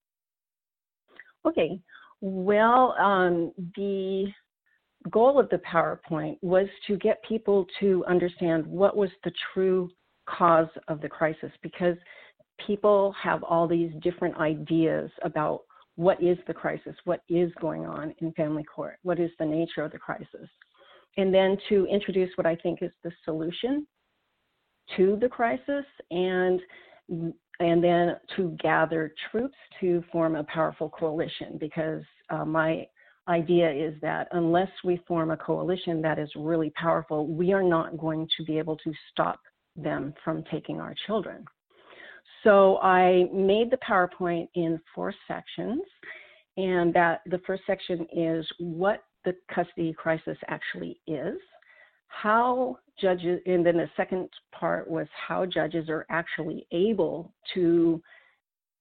Okay, 1.46 1.80
well, 2.22 2.96
um, 3.00 3.54
the 3.76 4.28
goal 5.12 5.40
of 5.40 5.50
the 5.50 5.60
PowerPoint 5.60 6.38
was 6.42 6.68
to 6.88 6.98
get 6.98 7.24
people 7.24 7.66
to 7.80 8.04
understand 8.08 8.66
what 8.66 8.98
was 8.98 9.10
the 9.24 9.32
true 9.54 9.90
cause 10.28 10.68
of 10.88 11.00
the 11.02 11.08
crisis 11.08 11.52
because 11.62 11.96
people 12.66 13.14
have 13.22 13.44
all 13.44 13.68
these 13.68 13.92
different 14.02 14.36
ideas 14.38 15.10
about 15.24 15.62
what 15.98 16.22
is 16.22 16.38
the 16.46 16.54
crisis, 16.54 16.96
what 17.06 17.22
is 17.28 17.52
going 17.60 17.86
on 17.86 18.14
in 18.20 18.32
family 18.34 18.64
court, 18.64 18.98
what 19.02 19.20
is 19.20 19.32
the 19.40 19.46
nature 19.46 19.84
of 19.84 19.92
the 19.92 19.98
crisis, 19.98 20.48
and 21.18 21.34
then 21.34 21.58
to 21.70 21.86
introduce 21.88 22.30
what 22.36 22.46
I 22.46 22.56
think 22.56 22.82
is 22.82 22.92
the 23.04 23.12
solution 23.26 23.86
to 24.96 25.18
the 25.20 25.28
crisis 25.28 25.86
and 26.12 26.62
and 27.60 27.84
then 27.84 28.16
to 28.36 28.56
gather 28.62 29.14
troops 29.32 29.58
to 29.82 30.04
form 30.12 30.36
a 30.36 30.44
powerful 30.44 30.90
coalition 30.90 31.58
because 31.60 32.04
uh, 32.30 32.46
my 32.46 32.86
idea 33.28 33.72
is 33.72 33.96
that 34.02 34.28
unless 34.32 34.70
we 34.84 35.02
form 35.08 35.32
a 35.32 35.38
coalition 35.38 36.02
that 36.02 36.20
is 36.20 36.30
really 36.36 36.70
powerful, 36.72 37.26
we 37.28 37.54
are 37.54 37.64
not 37.64 37.98
going 37.98 38.28
to 38.38 38.44
be 38.44 38.60
able 38.60 38.78
to 38.78 38.94
stop 39.12 39.40
them 39.76 40.14
from 40.24 40.44
taking 40.52 40.80
our 40.80 40.94
children. 41.08 41.44
So 42.44 42.78
I 42.78 43.26
made 43.34 43.72
the 43.72 43.78
PowerPoint 43.78 44.48
in 44.56 44.80
four 44.94 45.14
sections, 45.28 45.82
and 46.58 46.94
that 46.94 47.22
the 47.26 47.40
first 47.46 47.64
section 47.68 48.08
is 48.16 48.46
what 48.60 49.04
the 49.26 49.36
custody 49.54 49.94
crisis 49.94 50.38
actually 50.48 51.00
is, 51.08 51.38
how 52.08 52.78
judges, 53.00 53.42
and 53.46 53.66
then 53.66 53.78
the 53.78 53.90
second 53.98 54.30
part 54.52 54.90
was 54.90 55.08
how 55.28 55.46
judges 55.46 55.90
are 55.90 56.06
actually 56.10 56.66
able 56.72 57.34
to 57.54 58.02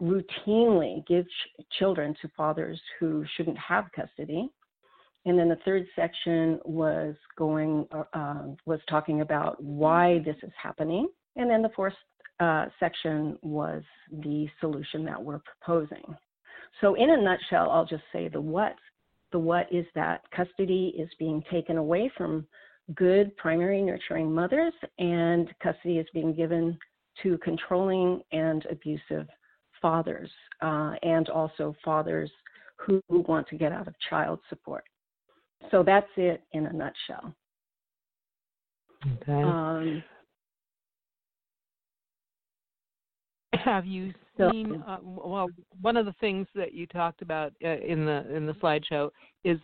routinely 0.00 1.06
give 1.06 1.24
ch- 1.26 1.64
children 1.78 2.14
to 2.22 2.28
fathers 2.36 2.80
who 3.00 3.24
shouldn't 3.36 3.58
have 3.58 3.86
custody. 3.94 4.48
And 5.24 5.36
then 5.36 5.48
the 5.48 5.58
third 5.64 5.86
section 5.96 6.60
was 6.64 7.16
going 7.36 7.86
uh, 7.90 8.42
was 8.64 8.78
talking 8.88 9.22
about 9.22 9.60
why 9.62 10.20
this 10.24 10.36
is 10.42 10.52
happening. 10.62 11.08
And 11.34 11.50
then 11.50 11.62
the 11.62 11.70
fourth 11.74 11.94
uh, 12.40 12.66
section 12.78 13.38
was 13.42 13.82
the 14.10 14.46
solution 14.60 15.04
that 15.04 15.22
we're 15.22 15.40
proposing. 15.40 16.14
So, 16.80 16.94
in 16.94 17.10
a 17.10 17.16
nutshell, 17.16 17.70
I'll 17.70 17.86
just 17.86 18.04
say 18.12 18.28
the 18.28 18.40
what. 18.40 18.74
The 19.32 19.38
what 19.38 19.66
is 19.72 19.86
that 19.94 20.22
custody 20.30 20.94
is 20.96 21.08
being 21.18 21.42
taken 21.50 21.78
away 21.78 22.10
from 22.16 22.46
good 22.94 23.36
primary 23.36 23.82
nurturing 23.82 24.32
mothers, 24.32 24.72
and 24.98 25.52
custody 25.62 25.98
is 25.98 26.06
being 26.14 26.32
given 26.34 26.78
to 27.22 27.38
controlling 27.38 28.22
and 28.32 28.64
abusive 28.70 29.26
fathers, 29.82 30.30
uh, 30.60 30.94
and 31.02 31.28
also 31.28 31.74
fathers 31.84 32.30
who 32.76 33.02
want 33.10 33.48
to 33.48 33.56
get 33.56 33.72
out 33.72 33.88
of 33.88 33.94
child 34.08 34.38
support. 34.48 34.84
So 35.70 35.82
that's 35.82 36.06
it 36.16 36.42
in 36.52 36.66
a 36.66 36.72
nutshell. 36.72 37.34
Okay. 39.22 39.42
Um, 39.42 40.02
have 43.66 43.84
you 43.84 44.14
seen? 44.38 44.82
Uh, 44.86 44.98
well, 45.02 45.48
one 45.82 45.96
of 45.96 46.06
the 46.06 46.14
things 46.20 46.46
that 46.54 46.72
you 46.72 46.86
talked 46.86 47.20
about 47.20 47.52
uh, 47.64 47.78
in 47.78 48.06
the 48.06 48.24
in 48.34 48.46
the 48.46 48.54
slideshow 48.54 49.10
is 49.44 49.58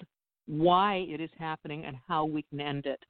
why 0.46 1.06
it 1.08 1.20
is 1.20 1.30
happening 1.38 1.84
and 1.84 1.96
how 2.08 2.24
we 2.24 2.42
can 2.42 2.60
end 2.60 2.86
it. 2.86 3.00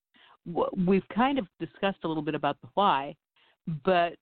We've 0.86 1.08
kind 1.14 1.38
of 1.38 1.46
discussed 1.58 1.98
a 2.04 2.08
little 2.08 2.22
bit 2.22 2.34
about 2.34 2.60
the 2.60 2.68
why, 2.74 3.16
but 3.84 4.14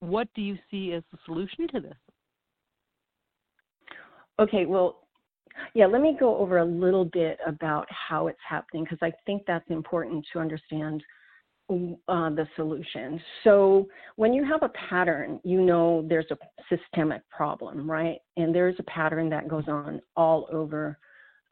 what 0.00 0.28
do 0.34 0.40
you 0.40 0.56
see 0.70 0.92
as 0.92 1.02
the 1.12 1.18
solution 1.26 1.68
to 1.68 1.80
this? 1.80 1.96
Okay, 4.38 4.66
well, 4.66 5.00
yeah, 5.74 5.86
let 5.86 6.00
me 6.00 6.16
go 6.18 6.38
over 6.38 6.58
a 6.58 6.64
little 6.64 7.04
bit 7.04 7.38
about 7.46 7.86
how 7.90 8.28
it's 8.28 8.38
happening 8.48 8.84
because 8.84 8.98
I 9.02 9.12
think 9.26 9.42
that's 9.46 9.68
important 9.68 10.24
to 10.32 10.38
understand 10.38 11.02
uh, 12.08 12.30
the 12.30 12.46
solution. 12.56 13.20
So 13.44 13.88
when 14.16 14.32
you 14.32 14.44
have 14.44 14.62
a 14.62 14.70
pattern, 14.90 15.40
you 15.44 15.60
know 15.60 16.04
there's 16.08 16.30
a 16.30 16.38
systemic 16.68 17.22
problem, 17.30 17.90
right? 17.90 18.18
And 18.36 18.54
there's 18.54 18.76
a 18.78 18.84
pattern 18.84 19.28
that 19.30 19.48
goes 19.48 19.64
on 19.68 20.00
all 20.16 20.48
over 20.52 20.98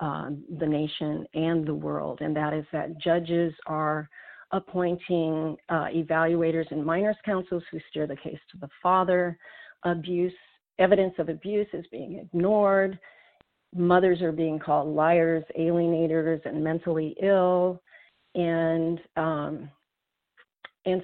uh, 0.01 0.31
the 0.59 0.67
nation 0.67 1.27
and 1.35 1.67
the 1.67 1.75
world, 1.75 2.21
and 2.23 2.35
that 2.35 2.53
is 2.55 2.65
that 2.73 2.99
judges 2.99 3.53
are 3.67 4.09
appointing 4.53 5.57
uh, 5.69 5.87
evaluators 5.95 6.71
and 6.71 6.85
minors 6.85 7.17
counsels 7.25 7.63
who 7.71 7.79
steer 7.91 8.07
the 8.07 8.17
case 8.17 8.39
to 8.51 8.59
the 8.59 8.69
father. 8.83 9.39
Abuse, 9.85 10.33
evidence 10.79 11.15
of 11.19 11.29
abuse 11.29 11.69
is 11.73 11.85
being 11.91 12.19
ignored. 12.19 12.99
Mothers 13.75 14.21
are 14.21 14.33
being 14.33 14.59
called 14.59 14.95
liars, 14.95 15.45
alienators, 15.59 16.45
and 16.45 16.63
mentally 16.65 17.15
ill. 17.23 17.81
And 18.35 19.01
um, 19.17 19.71
and 20.87 21.03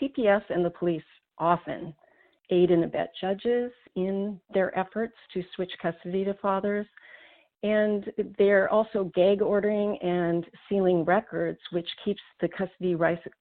CPS 0.00 0.42
and 0.50 0.64
the 0.64 0.70
police 0.70 1.02
often 1.38 1.94
aid 2.50 2.70
and 2.70 2.84
abet 2.84 3.12
judges 3.20 3.70
in 3.94 4.40
their 4.52 4.76
efforts 4.78 5.14
to 5.34 5.42
switch 5.54 5.72
custody 5.80 6.24
to 6.24 6.34
fathers. 6.34 6.86
And 7.62 8.04
they're 8.38 8.70
also 8.70 9.10
gag 9.14 9.42
ordering 9.42 9.98
and 9.98 10.46
sealing 10.68 11.04
records, 11.04 11.58
which 11.72 11.88
keeps 12.04 12.22
the 12.40 12.48
custody 12.48 12.96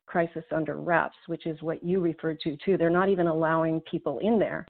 crisis 0.08 0.44
under 0.52 0.78
wraps, 0.78 1.16
which 1.28 1.46
is 1.46 1.62
what 1.62 1.84
you 1.84 2.00
referred 2.00 2.40
to 2.42 2.58
too. 2.66 2.78
They're 2.78 2.90
not 2.90 3.10
even 3.10 3.28
allowing 3.28 3.80
people 3.82 4.18
in 4.20 4.40
there 4.40 4.66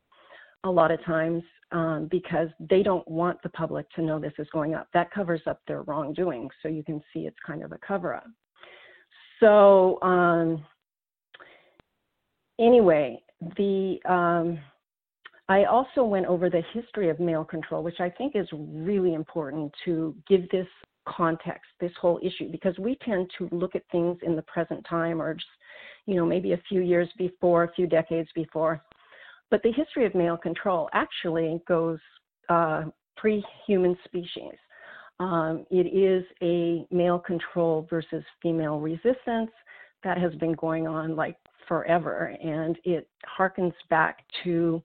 a 0.66 0.70
lot 0.70 0.92
of 0.92 1.04
times 1.06 1.44
um, 1.72 2.08
because 2.12 2.50
they 2.60 2.84
don't 2.84 3.08
want 3.08 3.42
the 3.42 3.50
public 3.50 3.90
to 3.92 4.02
know 4.02 4.20
this 4.20 4.34
is 4.38 4.48
going 4.52 4.76
up. 4.76 4.88
That 4.94 5.12
covers 5.12 5.42
up 5.48 5.62
their 5.66 5.84
wrongdoing, 5.84 6.50
so 6.62 6.68
you 6.68 6.84
can 6.84 7.02
see 7.14 7.22
it's 7.22 7.38
kind 7.46 7.64
of 7.64 7.72
a 7.72 7.78
cover 7.86 8.16
up. 8.16 8.28
So, 9.40 10.02
um, 10.02 10.66
anyway, 12.60 13.22
the 13.58 13.98
um, 14.06 14.60
I 15.50 15.64
also 15.64 16.04
went 16.04 16.26
over 16.26 16.50
the 16.50 16.64
history 16.74 17.10
of 17.10 17.20
male 17.20 17.46
control, 17.46 17.82
which 17.84 18.00
I 18.00 18.10
think 18.10 18.36
is 18.36 18.48
really 18.52 19.14
important 19.14 19.74
to 19.86 20.14
give 20.28 20.50
this 20.50 20.68
context, 21.08 21.70
this 21.80 21.92
whole 22.02 22.20
issue, 22.22 22.52
because 22.52 22.78
we 22.78 22.98
tend 23.06 23.32
to 23.38 23.48
look 23.54 23.76
at 23.76 23.84
things 23.92 24.18
in 24.24 24.36
the 24.36 24.42
present 24.42 24.86
time 24.90 25.22
or 25.22 25.34
just, 25.34 25.48
you 26.06 26.16
know, 26.16 26.26
maybe 26.26 26.52
a 26.52 26.62
few 26.68 26.82
years 26.82 27.08
before, 27.18 27.64
a 27.64 27.74
few 27.74 27.88
decades 27.88 28.30
before. 28.36 28.84
But 29.50 29.64
the 29.64 29.72
history 29.72 30.06
of 30.06 30.14
male 30.14 30.36
control 30.36 30.90
actually 30.94 31.62
goes 31.66 32.00
uh, 32.50 32.84
pre 33.16 33.44
human 33.66 33.98
species. 34.04 34.54
Um, 35.20 35.66
it 35.72 35.88
is 35.88 36.26
a 36.44 36.86
male 36.94 37.20
control 37.20 37.88
versus 37.90 38.24
female 38.42 38.80
resistance 38.80 39.52
that 40.04 40.18
has 40.18 40.36
been 40.36 40.54
going 40.54 40.88
on 40.88 41.16
like 41.16 41.38
forever, 41.68 42.36
and 42.42 42.78
it 42.84 43.08
harkens 43.38 43.74
back 43.90 44.24
to 44.44 44.82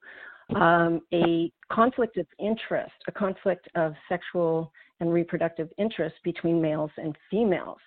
um, 0.57 1.01
a 1.12 1.51
conflict 1.71 2.16
of 2.16 2.27
interest, 2.38 2.92
a 3.09 3.12
conflict 3.12 3.68
of 3.75 3.95
sexual 4.09 4.73
and 5.01 5.12
reproductive 5.12 5.68
interest 5.79 6.16
between 6.23 6.61
males 6.61 6.90
and 6.97 7.16
females, 7.31 7.79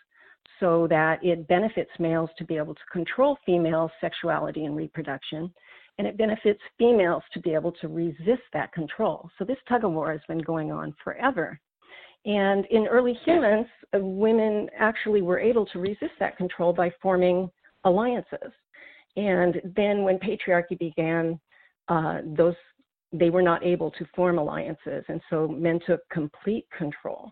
so 0.60 0.88
that 0.90 1.24
it 1.24 1.48
benefits 1.48 1.92
males 2.00 2.30
to 2.38 2.46
be 2.46 2.58
able 2.58 2.74
to 2.74 2.82
control 2.92 3.38
female 3.46 3.92
sexuality 4.02 4.66
and 4.66 4.76
reproduction, 4.76 5.54
and 5.98 6.08
it 6.08 6.18
benefits 6.18 6.60
females 6.78 7.24
to 7.34 7.40
be 7.40 7.54
able 7.54 7.72
to 7.72 7.88
resist 7.88 8.44
that 8.54 8.72
control. 8.74 9.30
So 9.38 9.46
this 9.46 9.58
tug 9.70 9.84
of 9.84 9.92
war 9.92 10.12
has 10.12 10.22
been 10.28 10.40
going 10.40 10.72
on 10.72 10.94
forever. 11.04 11.60
And 12.26 12.66
in 12.72 12.88
early 12.88 13.14
humans, 13.24 13.68
uh, 13.94 14.00
women 14.00 14.68
actually 14.78 15.22
were 15.22 15.40
able 15.40 15.66
to 15.68 15.80
resist 15.80 16.14
that 16.20 16.38
control 16.38 16.74
by 16.74 16.92
forming 17.02 17.50
alliances. 17.84 18.52
And 19.18 19.62
then 19.76 20.04
when 20.04 20.20
patriarchy 20.20 20.78
began, 20.78 21.40
uh, 21.88 22.22
those 22.36 22.56
they 23.14 23.30
were 23.30 23.42
not 23.42 23.64
able 23.64 23.92
to 23.92 24.06
form 24.16 24.40
alliances, 24.40 25.06
and 25.08 25.22
so 25.30 25.48
men 25.48 25.80
took 25.86 26.02
complete 26.10 26.66
control. 26.78 27.32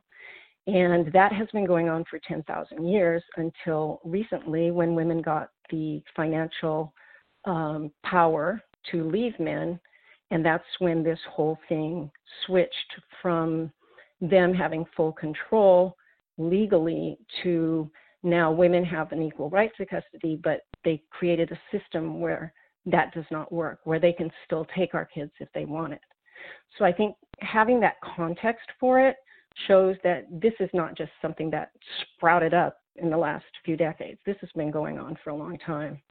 And 0.67 1.12
that 1.12 1.34
has 1.34 1.50
been 1.52 1.65
going 1.65 1.89
on 1.89 2.06
for 2.10 2.19
10,000 2.26 2.88
years 2.88 3.22
until 3.36 4.00
recently, 4.06 4.72
when 4.72 4.96
women 4.96 5.22
got 5.22 5.50
the 5.69 6.02
financial 6.15 6.93
um, 7.43 7.91
power 8.06 8.62
to 8.91 9.04
leave 9.04 9.38
men, 9.39 9.78
and 10.32 10.46
that's 10.46 10.63
when 10.80 11.04
this 11.04 11.19
whole 11.30 11.60
thing 11.67 12.10
switched 12.46 12.93
from 13.22 13.72
them 14.22 14.54
having 14.54 14.86
full 14.96 15.12
control 15.12 15.98
legally 16.38 17.17
to 17.43 17.91
now 18.24 18.52
women 18.52 18.86
have 18.86 19.12
an 19.12 19.22
equal 19.22 19.50
right 19.50 19.72
to 19.78 19.86
custody, 19.86 20.39
but 20.41 20.62
they 20.84 21.02
created 21.10 21.52
a 21.52 21.78
system 21.78 22.19
where 22.19 22.54
that 22.86 23.13
does 23.13 23.26
not 23.32 23.52
work, 23.52 23.80
where 23.84 24.00
they 24.00 24.13
can 24.13 24.32
still 24.46 24.65
take 24.76 24.93
our 24.93 25.06
kids 25.06 25.32
if 25.39 25.48
they 25.54 25.65
want 25.65 25.93
it. 25.93 26.02
So 26.78 26.86
I 26.86 26.91
think 26.91 27.15
having 27.39 27.80
that 27.80 27.96
context 28.15 28.67
for 28.80 29.00
it 29.00 29.15
shows 29.67 29.96
that 30.04 30.26
this 30.30 30.54
is 30.60 30.69
not 30.74 30.98
just 30.98 31.12
something 31.22 31.50
that 31.52 31.72
sprouted 32.17 32.54
up 32.54 32.78
in 32.98 33.10
the 33.10 33.17
last 33.17 33.46
few 33.63 33.78
decades. 33.78 34.19
This 34.26 34.36
has 34.41 34.50
been 34.56 34.72
going 34.72 35.00
on 35.00 35.17
for 35.24 35.30
a 35.30 35.36
long 35.36 35.58
time. 35.60 36.02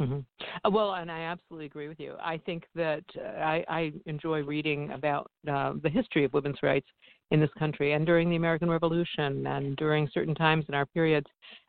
Mm-hmm. 0.00 0.20
Uh, 0.64 0.70
well, 0.70 0.94
and 0.94 1.10
I 1.10 1.20
absolutely 1.20 1.66
agree 1.66 1.88
with 1.88 2.00
you. 2.00 2.14
I 2.22 2.38
think 2.38 2.64
that 2.74 3.04
uh, 3.18 3.40
I, 3.40 3.64
I 3.68 3.92
enjoy 4.06 4.42
reading 4.42 4.90
about 4.92 5.30
uh, 5.50 5.74
the 5.82 5.90
history 5.90 6.24
of 6.24 6.32
women's 6.32 6.62
rights 6.62 6.86
in 7.30 7.38
this 7.38 7.50
country 7.58 7.92
and 7.92 8.06
during 8.06 8.30
the 8.30 8.36
American 8.36 8.70
Revolution 8.70 9.46
and 9.46 9.76
during 9.76 10.08
certain 10.12 10.34
times 10.34 10.64
in 10.68 10.74
our 10.74 10.86
periods, 10.86 11.26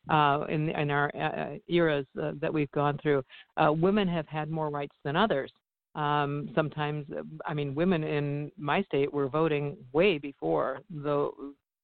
uh, 0.10 0.46
in, 0.50 0.70
in 0.70 0.90
our 0.90 1.12
uh, 1.16 1.58
eras 1.68 2.06
uh, 2.22 2.32
that 2.40 2.54
we've 2.54 2.72
gone 2.72 2.98
through. 3.04 3.22
women 3.60 4.08
have 4.08 4.28
had 4.28 4.50
more 4.50 4.70
rights 4.70 4.96
than 5.04 5.16
others. 5.16 5.52
Um, 5.94 6.50
sometimes, 6.56 7.06
I 7.46 7.54
mean, 7.54 7.76
women 7.76 8.04
in 8.04 8.50
my 8.58 8.82
state 8.84 9.12
were 9.14 9.28
voting 9.28 9.76
way 9.92 10.18
before 10.18 10.80
the 10.90 11.32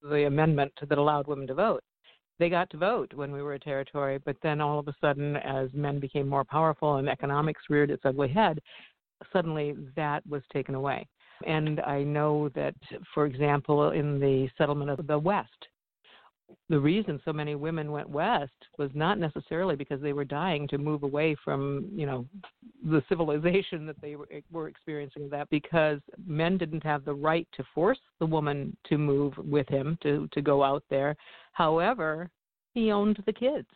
the 0.00 0.26
amendment 0.26 0.72
that 0.88 0.96
allowed 0.96 1.26
women 1.26 1.46
to 1.48 1.54
vote 1.54 1.82
they 2.38 2.48
got 2.48 2.70
to 2.70 2.76
vote 2.76 3.12
when 3.14 3.32
we 3.32 3.42
were 3.42 3.54
a 3.54 3.60
territory, 3.60 4.18
but 4.24 4.36
then 4.42 4.60
all 4.60 4.78
of 4.78 4.88
a 4.88 4.94
sudden, 5.00 5.36
as 5.36 5.68
men 5.72 5.98
became 5.98 6.28
more 6.28 6.44
powerful 6.44 6.96
and 6.96 7.08
economics 7.08 7.62
reared 7.68 7.90
its 7.90 8.04
ugly 8.04 8.28
head, 8.28 8.60
suddenly 9.32 9.74
that 9.96 10.26
was 10.26 10.42
taken 10.52 10.74
away. 10.74 11.06
And 11.46 11.80
I 11.80 12.02
know 12.02 12.48
that, 12.50 12.74
for 13.14 13.26
example, 13.26 13.90
in 13.90 14.18
the 14.18 14.48
settlement 14.58 14.90
of 14.90 15.06
the 15.06 15.18
West, 15.18 15.68
the 16.68 16.80
reason 16.80 17.20
so 17.24 17.32
many 17.32 17.54
women 17.54 17.92
went 17.92 18.08
west 18.08 18.52
was 18.78 18.90
not 18.94 19.18
necessarily 19.18 19.76
because 19.76 20.00
they 20.00 20.12
were 20.12 20.24
dying 20.24 20.66
to 20.68 20.78
move 20.78 21.02
away 21.02 21.36
from 21.44 21.88
you 21.94 22.06
know 22.06 22.26
the 22.84 23.02
civilization 23.08 23.86
that 23.86 24.00
they 24.00 24.16
were 24.50 24.68
experiencing 24.68 25.28
that 25.30 25.48
because 25.50 25.98
men 26.26 26.56
didn't 26.56 26.82
have 26.84 27.04
the 27.04 27.14
right 27.14 27.48
to 27.56 27.64
force 27.74 27.98
the 28.20 28.26
woman 28.26 28.76
to 28.88 28.96
move 28.98 29.34
with 29.38 29.68
him 29.68 29.98
to 30.02 30.28
to 30.32 30.40
go 30.40 30.62
out 30.62 30.84
there 30.88 31.16
however 31.52 32.30
he 32.74 32.92
owned 32.92 33.20
the 33.26 33.32
kids 33.32 33.66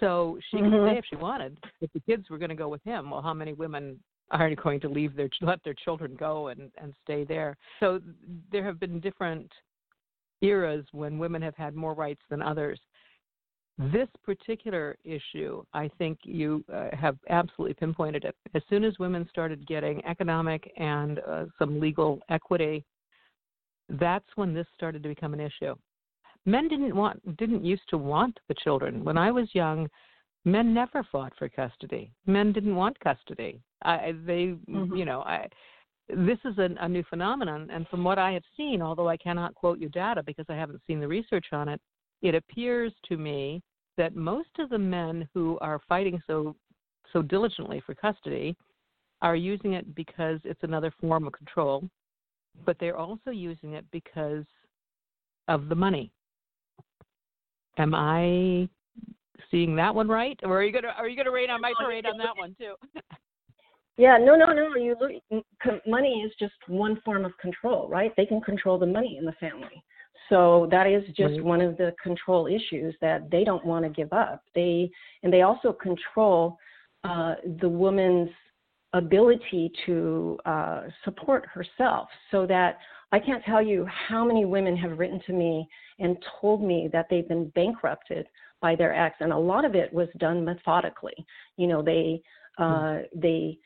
so 0.00 0.38
she 0.50 0.56
mm-hmm. 0.56 0.72
could 0.72 0.90
stay 0.90 0.98
if 0.98 1.04
she 1.08 1.16
wanted 1.16 1.56
if 1.80 1.92
the 1.92 2.00
kids 2.00 2.28
were 2.28 2.38
going 2.38 2.48
to 2.48 2.56
go 2.56 2.68
with 2.68 2.82
him 2.82 3.10
well 3.10 3.22
how 3.22 3.34
many 3.34 3.52
women 3.52 3.98
are 4.32 4.52
going 4.62 4.80
to 4.80 4.88
leave 4.88 5.14
their 5.14 5.28
let 5.40 5.62
their 5.62 5.74
children 5.74 6.16
go 6.18 6.48
and 6.48 6.72
and 6.82 6.94
stay 7.04 7.22
there 7.22 7.56
so 7.78 8.00
there 8.50 8.64
have 8.64 8.80
been 8.80 8.98
different 8.98 9.50
eras 10.42 10.84
when 10.92 11.18
women 11.18 11.42
have 11.42 11.56
had 11.56 11.74
more 11.74 11.94
rights 11.94 12.20
than 12.28 12.42
others. 12.42 12.80
This 13.78 14.08
particular 14.24 14.96
issue, 15.04 15.62
I 15.74 15.90
think 15.98 16.18
you 16.22 16.64
uh, 16.72 16.88
have 16.96 17.18
absolutely 17.28 17.74
pinpointed 17.74 18.24
it. 18.24 18.34
As 18.54 18.62
soon 18.70 18.84
as 18.84 18.98
women 18.98 19.28
started 19.30 19.66
getting 19.66 20.02
economic 20.06 20.72
and 20.78 21.18
uh, 21.18 21.44
some 21.58 21.78
legal 21.78 22.20
equity, 22.30 22.84
that's 23.88 24.24
when 24.36 24.54
this 24.54 24.66
started 24.74 25.02
to 25.02 25.10
become 25.10 25.34
an 25.34 25.40
issue. 25.40 25.74
Men 26.46 26.68
didn't 26.68 26.96
want 26.96 27.36
didn't 27.36 27.64
used 27.64 27.88
to 27.90 27.98
want 27.98 28.38
the 28.48 28.54
children. 28.54 29.04
When 29.04 29.18
I 29.18 29.30
was 29.30 29.48
young, 29.52 29.88
men 30.46 30.72
never 30.72 31.06
fought 31.12 31.32
for 31.38 31.48
custody. 31.48 32.12
Men 32.24 32.52
didn't 32.52 32.76
want 32.76 32.98
custody. 33.00 33.60
I, 33.82 34.14
they, 34.24 34.54
mm-hmm. 34.70 34.94
you 34.94 35.04
know, 35.04 35.20
I, 35.22 35.48
this 36.08 36.38
is 36.44 36.56
a, 36.58 36.70
a, 36.80 36.88
new 36.88 37.02
phenomenon, 37.10 37.68
and 37.70 37.86
from 37.88 38.04
what 38.04 38.18
I 38.18 38.32
have 38.32 38.44
seen, 38.56 38.80
although 38.80 39.08
I 39.08 39.16
cannot 39.16 39.54
quote 39.54 39.78
you 39.78 39.88
data 39.88 40.22
because 40.22 40.46
I 40.48 40.54
haven't 40.54 40.80
seen 40.86 41.00
the 41.00 41.08
research 41.08 41.46
on 41.52 41.68
it, 41.68 41.80
it 42.26 42.34
appears 42.34 42.92
to 43.08 43.16
me 43.16 43.62
that 43.96 44.16
most 44.16 44.48
of 44.58 44.68
the 44.68 44.78
men 44.78 45.28
who 45.32 45.58
are 45.60 45.80
fighting 45.88 46.20
so 46.26 46.56
so 47.12 47.22
diligently 47.22 47.80
for 47.86 47.94
custody 47.94 48.56
are 49.22 49.36
using 49.36 49.74
it 49.74 49.94
because 49.94 50.40
it's 50.42 50.62
another 50.64 50.92
form 51.00 51.26
of 51.26 51.32
control, 51.32 51.88
but 52.64 52.76
they're 52.80 52.96
also 52.96 53.30
using 53.30 53.74
it 53.74 53.84
because 53.92 54.44
of 55.46 55.68
the 55.68 55.74
money. 55.74 56.10
Am 57.78 57.94
I 57.94 58.68
seeing 59.50 59.76
that 59.76 59.94
one 59.94 60.08
right, 60.08 60.38
or 60.42 60.58
are 60.58 60.64
you 60.64 60.72
gonna 60.72 60.94
are 60.98 61.08
you 61.08 61.16
gonna 61.16 61.30
rain 61.30 61.48
on 61.50 61.60
my 61.60 61.72
parade 61.80 62.06
on 62.06 62.18
that 62.18 62.36
one 62.36 62.56
too? 62.58 62.74
Yeah, 63.98 64.18
no, 64.18 64.36
no, 64.36 64.52
no. 64.52 64.74
You 64.76 64.94
look, 65.00 65.82
money 65.86 66.22
is 66.22 66.30
just 66.38 66.52
one 66.66 67.00
form 67.02 67.24
of 67.24 67.32
control, 67.38 67.88
right? 67.88 68.12
They 68.14 68.26
can 68.26 68.42
control 68.42 68.78
the 68.78 68.84
money 68.84 69.16
in 69.18 69.24
the 69.24 69.32
family. 69.40 69.82
So 70.28 70.68
that 70.70 70.86
is 70.86 71.04
just 71.08 71.34
right. 71.34 71.44
one 71.44 71.60
of 71.60 71.76
the 71.76 71.94
control 72.02 72.46
issues 72.46 72.94
that 73.00 73.30
they 73.30 73.44
don't 73.44 73.64
want 73.64 73.84
to 73.84 73.90
give 73.90 74.12
up. 74.12 74.42
They 74.54 74.90
and 75.22 75.32
they 75.32 75.42
also 75.42 75.72
control 75.72 76.58
uh, 77.04 77.36
the 77.60 77.68
woman's 77.68 78.30
ability 78.92 79.70
to 79.84 80.38
uh, 80.46 80.82
support 81.04 81.46
herself. 81.46 82.08
So 82.30 82.46
that 82.46 82.78
I 83.12 83.18
can't 83.20 83.44
tell 83.44 83.62
you 83.62 83.86
how 84.08 84.24
many 84.24 84.44
women 84.44 84.76
have 84.76 84.98
written 84.98 85.20
to 85.26 85.32
me 85.32 85.68
and 85.98 86.16
told 86.40 86.62
me 86.62 86.88
that 86.92 87.06
they've 87.08 87.28
been 87.28 87.48
bankrupted 87.50 88.26
by 88.60 88.74
their 88.74 88.94
ex, 88.94 89.16
and 89.20 89.32
a 89.32 89.38
lot 89.38 89.64
of 89.64 89.74
it 89.74 89.92
was 89.92 90.08
done 90.18 90.44
methodically. 90.44 91.14
You 91.56 91.66
know, 91.68 91.82
they 91.82 92.22
uh, 92.58 93.00
they 93.14 93.58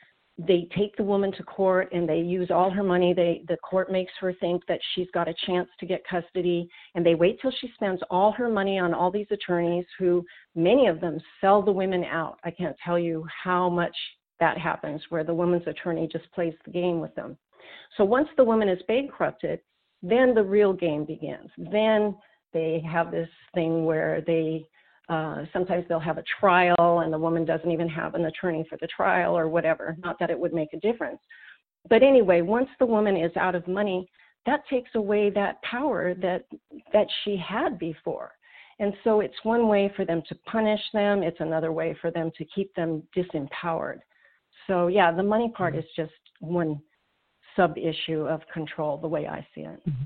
they 0.46 0.68
take 0.76 0.96
the 0.96 1.02
woman 1.02 1.32
to 1.32 1.42
court 1.42 1.92
and 1.92 2.08
they 2.08 2.18
use 2.18 2.50
all 2.50 2.70
her 2.70 2.82
money. 2.82 3.12
They 3.12 3.42
the 3.48 3.56
court 3.58 3.90
makes 3.90 4.12
her 4.20 4.32
think 4.34 4.62
that 4.66 4.80
she's 4.94 5.08
got 5.12 5.28
a 5.28 5.34
chance 5.46 5.68
to 5.78 5.86
get 5.86 6.02
custody 6.08 6.68
and 6.94 7.04
they 7.04 7.14
wait 7.14 7.40
till 7.40 7.52
she 7.60 7.70
spends 7.74 8.00
all 8.10 8.32
her 8.32 8.48
money 8.48 8.78
on 8.78 8.94
all 8.94 9.10
these 9.10 9.26
attorneys 9.30 9.86
who 9.98 10.24
many 10.54 10.86
of 10.86 11.00
them 11.00 11.18
sell 11.40 11.62
the 11.62 11.72
women 11.72 12.04
out. 12.04 12.38
I 12.44 12.50
can't 12.50 12.76
tell 12.84 12.98
you 12.98 13.26
how 13.44 13.68
much 13.68 13.96
that 14.38 14.56
happens 14.56 15.02
where 15.10 15.24
the 15.24 15.34
woman's 15.34 15.66
attorney 15.66 16.08
just 16.10 16.30
plays 16.32 16.54
the 16.64 16.70
game 16.70 17.00
with 17.00 17.14
them. 17.14 17.36
So 17.96 18.04
once 18.04 18.28
the 18.36 18.44
woman 18.44 18.68
is 18.68 18.80
bankrupted 18.88 19.60
then 20.02 20.34
the 20.34 20.42
real 20.42 20.72
game 20.72 21.04
begins. 21.04 21.50
Then 21.56 22.16
they 22.52 22.82
have 22.90 23.10
this 23.10 23.28
thing 23.54 23.84
where 23.84 24.22
they 24.26 24.66
uh, 25.10 25.44
sometimes 25.52 25.84
they'll 25.88 25.98
have 25.98 26.18
a 26.18 26.24
trial 26.38 27.00
and 27.00 27.12
the 27.12 27.18
woman 27.18 27.44
doesn't 27.44 27.70
even 27.70 27.88
have 27.88 28.14
an 28.14 28.26
attorney 28.26 28.64
for 28.70 28.78
the 28.80 28.86
trial 28.86 29.36
or 29.36 29.48
whatever. 29.48 29.96
Not 29.98 30.16
that 30.20 30.30
it 30.30 30.38
would 30.38 30.54
make 30.54 30.72
a 30.72 30.78
difference. 30.78 31.18
But 31.88 32.04
anyway, 32.04 32.42
once 32.42 32.68
the 32.78 32.86
woman 32.86 33.16
is 33.16 33.32
out 33.36 33.56
of 33.56 33.66
money, 33.66 34.08
that 34.46 34.60
takes 34.70 34.90
away 34.94 35.28
that 35.30 35.60
power 35.62 36.14
that 36.14 36.44
that 36.92 37.06
she 37.24 37.36
had 37.36 37.78
before. 37.78 38.30
And 38.78 38.94
so 39.02 39.20
it's 39.20 39.34
one 39.42 39.68
way 39.68 39.92
for 39.96 40.04
them 40.04 40.22
to 40.28 40.34
punish 40.46 40.80
them, 40.94 41.22
it's 41.22 41.40
another 41.40 41.72
way 41.72 41.94
for 42.00 42.10
them 42.10 42.30
to 42.38 42.44
keep 42.44 42.72
them 42.74 43.02
disempowered. 43.14 43.98
So 44.66 44.86
yeah, 44.86 45.12
the 45.12 45.22
money 45.22 45.52
part 45.54 45.74
mm-hmm. 45.74 45.80
is 45.80 45.86
just 45.96 46.12
one 46.38 46.80
sub 47.56 47.76
issue 47.76 48.26
of 48.28 48.40
control 48.52 48.96
the 48.96 49.08
way 49.08 49.26
I 49.26 49.46
see 49.54 49.62
it. 49.62 49.80
Mm-hmm 49.88 50.04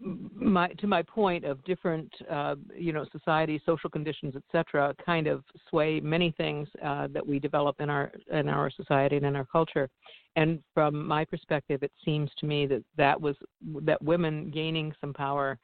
my 0.00 0.68
to 0.68 0.86
my 0.86 1.02
point 1.02 1.44
of 1.44 1.64
different 1.64 2.12
uh, 2.30 2.56
you 2.76 2.92
know 2.92 3.06
society 3.12 3.60
social 3.64 3.88
conditions 3.88 4.34
etc 4.36 4.94
kind 5.04 5.26
of 5.26 5.44
sway 5.70 6.00
many 6.00 6.32
things 6.36 6.68
uh, 6.84 7.06
that 7.12 7.24
we 7.24 7.38
develop 7.38 7.80
in 7.80 7.88
our 7.88 8.10
in 8.32 8.48
our 8.48 8.70
society 8.70 9.16
and 9.16 9.26
in 9.26 9.36
our 9.36 9.46
culture. 9.46 9.88
And 10.36 10.60
from 10.74 11.06
my 11.06 11.24
perspective 11.24 11.82
it 11.82 11.92
seems 12.04 12.30
to 12.38 12.46
me 12.46 12.66
that 12.66 12.82
that 12.96 13.20
was 13.20 13.36
that 13.82 14.02
women 14.02 14.50
gaining 14.50 14.92
some 15.00 15.12
power 15.12 15.58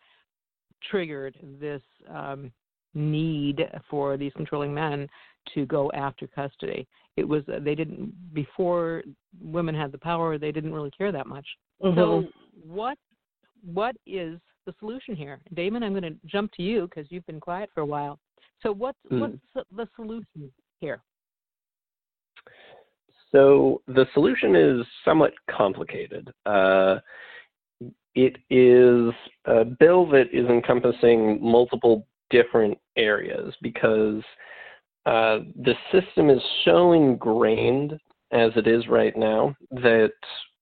triggered 0.91 1.37
this 1.61 1.83
um, 2.09 2.53
need 2.95 3.61
for 3.91 4.17
these 4.17 4.33
controlling 4.37 4.73
men 4.73 5.09
to 5.55 5.67
go 5.67 5.91
after 5.93 6.27
custody. 6.27 6.87
It 7.17 7.25
was 7.25 7.43
uh, 7.49 7.59
they 7.61 7.75
didn't 7.75 8.13
before 8.33 9.03
women 9.43 9.75
had 9.75 9.91
the 9.91 9.99
power 9.99 10.39
they 10.39 10.53
didn't 10.53 10.73
really 10.73 10.93
care 10.97 11.11
that 11.11 11.27
much. 11.27 11.47
Mm-hmm. 11.83 11.99
so 11.99 12.25
what 12.65 12.99
what 13.65 13.97
is 14.07 14.39
the 14.67 14.75
solution 14.79 15.17
here? 15.17 15.41
Damon, 15.55 15.83
I'm 15.83 15.93
going 15.93 16.03
to 16.03 16.17
jump 16.27 16.53
to 16.53 16.63
you 16.63 16.89
because 16.89 17.11
you've 17.11 17.27
been 17.27 17.41
quiet 17.41 17.71
for 17.75 17.81
a 17.81 17.87
while. 17.87 18.19
So, 18.63 18.73
what's, 18.73 18.99
mm. 19.11 19.21
what's 19.21 19.69
the 19.75 19.89
solution 19.97 20.53
here? 20.81 21.03
So, 23.33 23.83
the 23.87 24.07
solution 24.13 24.57
is 24.57 24.87
somewhat 25.05 25.33
complicated. 25.51 26.33
Uh, 26.45 26.97
it 28.15 28.37
is 28.51 29.15
a 29.47 29.65
bill 29.65 30.09
that 30.11 30.27
is 30.33 30.47
encompassing 30.47 31.39
multiple 31.41 32.07
different 32.31 32.77
areas 32.97 33.55
because 33.63 34.23
uh, 35.07 35.39
the 35.63 35.75
system 35.93 36.29
is 36.29 36.43
so 36.65 36.93
ingrained 36.93 37.93
as 38.33 38.53
it 38.57 38.67
is 38.67 38.87
right 38.89 39.17
now 39.17 39.55
that 39.71 40.13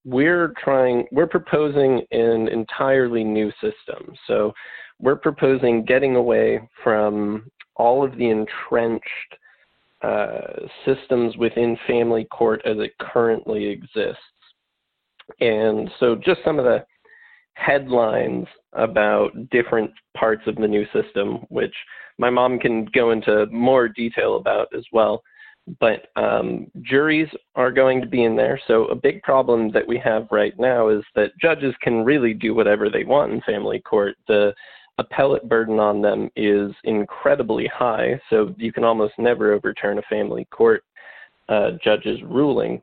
we're 0.08 0.54
trying 0.62 1.04
we're 1.12 1.26
proposing 1.26 2.02
an 2.12 2.48
entirely 2.48 3.24
new 3.24 3.50
system. 3.60 4.14
So 4.26 4.52
we're 4.98 5.16
proposing 5.16 5.84
getting 5.84 6.16
away 6.16 6.66
from 6.82 7.50
all 7.76 8.04
of 8.04 8.16
the 8.16 8.30
entrenched 8.30 9.04
uh, 10.02 10.66
systems 10.86 11.36
within 11.36 11.76
family 11.86 12.24
court 12.24 12.62
as 12.64 12.78
it 12.78 12.92
currently 12.98 13.66
exists. 13.66 14.22
And 15.40 15.90
so 16.00 16.16
just 16.16 16.40
some 16.44 16.58
of 16.58 16.64
the 16.64 16.84
headlines 17.54 18.46
about 18.72 19.30
different 19.50 19.90
parts 20.16 20.42
of 20.46 20.56
the 20.56 20.68
new 20.68 20.86
system 20.92 21.44
which 21.48 21.74
my 22.16 22.30
mom 22.30 22.58
can 22.58 22.86
go 22.94 23.10
into 23.10 23.46
more 23.46 23.88
detail 23.88 24.36
about 24.36 24.68
as 24.76 24.84
well 24.92 25.22
but 25.80 26.08
um, 26.16 26.70
juries 26.82 27.28
are 27.54 27.70
going 27.70 28.00
to 28.00 28.06
be 28.06 28.24
in 28.24 28.36
there. 28.36 28.60
So 28.66 28.86
a 28.86 28.94
big 28.94 29.22
problem 29.22 29.70
that 29.72 29.86
we 29.86 29.98
have 29.98 30.28
right 30.30 30.58
now 30.58 30.88
is 30.88 31.02
that 31.14 31.38
judges 31.40 31.74
can 31.82 32.04
really 32.04 32.34
do 32.34 32.54
whatever 32.54 32.88
they 32.88 33.04
want 33.04 33.32
in 33.32 33.40
family 33.42 33.80
court. 33.80 34.16
The 34.26 34.54
appellate 34.98 35.48
burden 35.48 35.78
on 35.78 36.02
them 36.02 36.30
is 36.36 36.72
incredibly 36.84 37.66
high, 37.66 38.20
so 38.30 38.54
you 38.58 38.72
can 38.72 38.84
almost 38.84 39.14
never 39.18 39.52
overturn 39.52 39.98
a 39.98 40.02
family 40.02 40.46
court 40.46 40.84
uh, 41.48 41.72
judge's 41.82 42.20
ruling. 42.24 42.82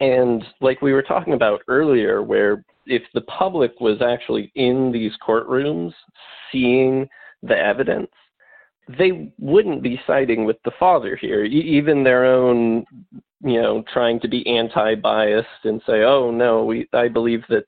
And 0.00 0.44
like 0.60 0.82
we 0.82 0.92
were 0.92 1.02
talking 1.02 1.34
about 1.34 1.60
earlier, 1.68 2.22
where 2.22 2.64
if 2.86 3.02
the 3.14 3.20
public 3.22 3.80
was 3.80 4.02
actually 4.02 4.50
in 4.56 4.90
these 4.90 5.12
courtrooms 5.26 5.92
seeing 6.50 7.08
the 7.42 7.56
evidence, 7.56 8.10
they 8.88 9.32
wouldn't 9.38 9.82
be 9.82 10.00
siding 10.06 10.44
with 10.44 10.56
the 10.64 10.72
father 10.78 11.16
here. 11.16 11.44
even 11.44 12.02
their 12.02 12.24
own, 12.24 12.84
you 13.42 13.60
know, 13.60 13.84
trying 13.92 14.20
to 14.20 14.28
be 14.28 14.46
anti-biased 14.46 15.64
and 15.64 15.80
say, 15.86 16.02
"Oh 16.02 16.30
no, 16.30 16.64
we 16.64 16.88
I 16.92 17.08
believe 17.08 17.44
that 17.48 17.66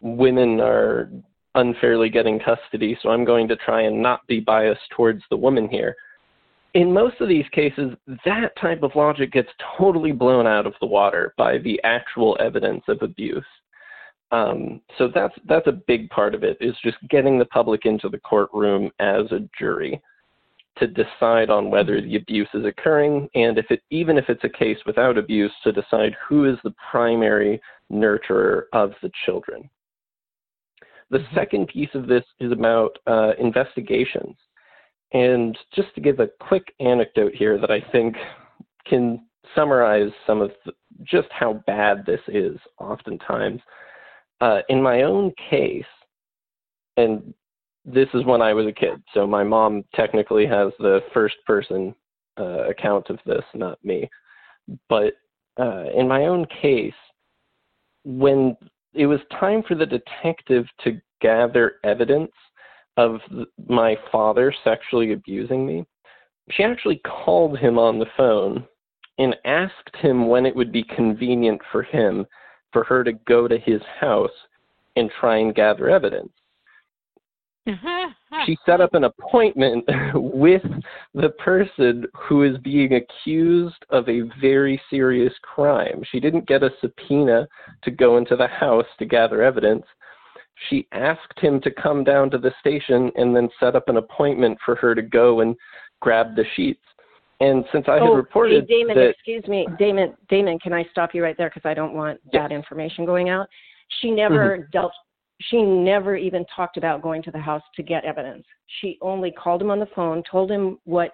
women 0.00 0.60
are 0.60 1.10
unfairly 1.54 2.10
getting 2.10 2.38
custody, 2.38 2.98
so 3.02 3.10
I'm 3.10 3.24
going 3.24 3.48
to 3.48 3.56
try 3.56 3.82
and 3.82 4.00
not 4.02 4.26
be 4.26 4.40
biased 4.40 4.88
towards 4.90 5.22
the 5.30 5.36
woman 5.36 5.68
here." 5.68 5.96
In 6.74 6.92
most 6.92 7.20
of 7.20 7.28
these 7.28 7.48
cases, 7.52 7.96
that 8.24 8.54
type 8.60 8.82
of 8.82 8.94
logic 8.94 9.32
gets 9.32 9.48
totally 9.78 10.12
blown 10.12 10.46
out 10.46 10.66
of 10.66 10.74
the 10.80 10.86
water 10.86 11.32
by 11.38 11.58
the 11.58 11.80
actual 11.84 12.36
evidence 12.38 12.84
of 12.88 13.02
abuse. 13.02 13.46
Um, 14.32 14.80
so 14.98 15.08
that's 15.08 15.34
that's 15.46 15.66
a 15.66 15.72
big 15.72 16.10
part 16.10 16.34
of 16.34 16.44
it 16.44 16.56
is 16.60 16.76
just 16.82 16.98
getting 17.08 17.38
the 17.38 17.44
public 17.46 17.86
into 17.86 18.08
the 18.08 18.18
courtroom 18.18 18.90
as 19.00 19.30
a 19.32 19.48
jury 19.58 20.00
to 20.78 20.86
decide 20.86 21.50
on 21.50 21.70
whether 21.70 22.00
the 22.00 22.16
abuse 22.16 22.48
is 22.54 22.64
occurring, 22.64 23.28
and 23.34 23.58
if 23.58 23.66
it 23.70 23.82
even 23.90 24.18
if 24.18 24.28
it's 24.28 24.44
a 24.44 24.48
case 24.48 24.78
without 24.86 25.16
abuse, 25.16 25.52
to 25.64 25.72
decide 25.72 26.14
who 26.28 26.44
is 26.44 26.56
the 26.64 26.74
primary 26.90 27.60
nurturer 27.90 28.64
of 28.72 28.92
the 29.02 29.10
children. 29.24 29.68
The 31.10 31.18
mm-hmm. 31.18 31.34
second 31.34 31.68
piece 31.68 31.94
of 31.94 32.06
this 32.06 32.24
is 32.40 32.52
about 32.52 32.98
uh, 33.06 33.32
investigations. 33.38 34.36
And 35.12 35.56
just 35.74 35.94
to 35.94 36.00
give 36.00 36.18
a 36.20 36.28
quick 36.40 36.74
anecdote 36.80 37.32
here 37.34 37.58
that 37.58 37.70
I 37.70 37.80
think 37.92 38.16
can 38.86 39.24
summarize 39.54 40.10
some 40.26 40.40
of 40.40 40.50
the, 40.64 40.72
just 41.04 41.28
how 41.30 41.62
bad 41.66 42.04
this 42.04 42.20
is 42.28 42.58
oftentimes. 42.78 43.60
Uh, 44.40 44.60
in 44.68 44.82
my 44.82 45.02
own 45.02 45.32
case, 45.48 45.84
and 46.96 47.32
this 47.86 48.08
is 48.14 48.24
when 48.24 48.42
I 48.42 48.52
was 48.52 48.66
a 48.66 48.72
kid. 48.72 49.00
So 49.14 49.26
my 49.26 49.44
mom 49.44 49.84
technically 49.94 50.44
has 50.46 50.72
the 50.78 51.00
first 51.14 51.36
person 51.46 51.94
uh, 52.38 52.68
account 52.68 53.08
of 53.08 53.18
this, 53.24 53.44
not 53.54 53.82
me. 53.84 54.10
But 54.88 55.14
uh, 55.58 55.84
in 55.96 56.08
my 56.08 56.26
own 56.26 56.46
case, 56.60 56.92
when 58.04 58.56
it 58.92 59.06
was 59.06 59.20
time 59.38 59.62
for 59.66 59.76
the 59.76 59.86
detective 59.86 60.66
to 60.82 61.00
gather 61.22 61.74
evidence 61.84 62.32
of 62.96 63.20
my 63.68 63.96
father 64.10 64.52
sexually 64.64 65.12
abusing 65.12 65.64
me, 65.64 65.86
she 66.50 66.64
actually 66.64 67.00
called 67.24 67.58
him 67.58 67.78
on 67.78 67.98
the 67.98 68.06
phone 68.16 68.66
and 69.18 69.36
asked 69.44 69.94
him 70.00 70.28
when 70.28 70.44
it 70.44 70.54
would 70.54 70.72
be 70.72 70.82
convenient 70.82 71.60
for 71.70 71.82
him 71.82 72.26
for 72.72 72.84
her 72.84 73.04
to 73.04 73.12
go 73.12 73.46
to 73.46 73.58
his 73.58 73.80
house 74.00 74.30
and 74.96 75.10
try 75.20 75.38
and 75.38 75.54
gather 75.54 75.88
evidence 75.88 76.32
she 78.44 78.56
set 78.64 78.80
up 78.80 78.94
an 78.94 79.04
appointment 79.04 79.84
with 80.14 80.62
the 81.14 81.30
person 81.30 82.04
who 82.14 82.44
is 82.44 82.56
being 82.58 82.94
accused 82.94 83.84
of 83.90 84.08
a 84.08 84.22
very 84.40 84.80
serious 84.90 85.32
crime. 85.42 86.02
She 86.10 86.20
didn't 86.20 86.46
get 86.46 86.62
a 86.62 86.70
subpoena 86.80 87.48
to 87.82 87.90
go 87.90 88.18
into 88.18 88.36
the 88.36 88.46
house 88.46 88.86
to 88.98 89.04
gather 89.04 89.42
evidence. 89.42 89.84
She 90.70 90.86
asked 90.92 91.38
him 91.38 91.60
to 91.62 91.70
come 91.70 92.04
down 92.04 92.30
to 92.30 92.38
the 92.38 92.52
station 92.60 93.10
and 93.16 93.34
then 93.34 93.48
set 93.60 93.76
up 93.76 93.88
an 93.88 93.98
appointment 93.98 94.58
for 94.64 94.74
her 94.76 94.94
to 94.94 95.02
go 95.02 95.40
and 95.40 95.54
grab 96.00 96.34
the 96.34 96.44
sheets. 96.54 96.80
And 97.40 97.64
since 97.70 97.84
I 97.88 97.98
oh, 97.98 98.06
had 98.06 98.16
reported 98.16 98.66
hey, 98.66 98.78
Damon, 98.78 98.96
that, 98.96 99.10
excuse 99.10 99.46
me, 99.46 99.66
Damon, 99.78 100.14
Damon, 100.30 100.58
can 100.58 100.72
I 100.72 100.86
stop 100.90 101.14
you 101.14 101.22
right 101.22 101.36
there 101.36 101.50
because 101.50 101.68
I 101.68 101.74
don't 101.74 101.92
want 101.92 102.18
yes. 102.32 102.42
that 102.42 102.52
information 102.52 103.04
going 103.04 103.28
out. 103.28 103.46
She 104.00 104.10
never 104.10 104.58
mm-hmm. 104.58 104.70
dealt 104.72 104.92
she 105.40 105.62
never 105.62 106.16
even 106.16 106.44
talked 106.54 106.76
about 106.76 107.02
going 107.02 107.22
to 107.22 107.30
the 107.30 107.38
house 107.38 107.62
to 107.76 107.82
get 107.82 108.04
evidence. 108.04 108.44
She 108.80 108.98
only 109.02 109.30
called 109.30 109.60
him 109.60 109.70
on 109.70 109.80
the 109.80 109.88
phone, 109.94 110.22
told 110.30 110.50
him 110.50 110.78
what 110.84 111.12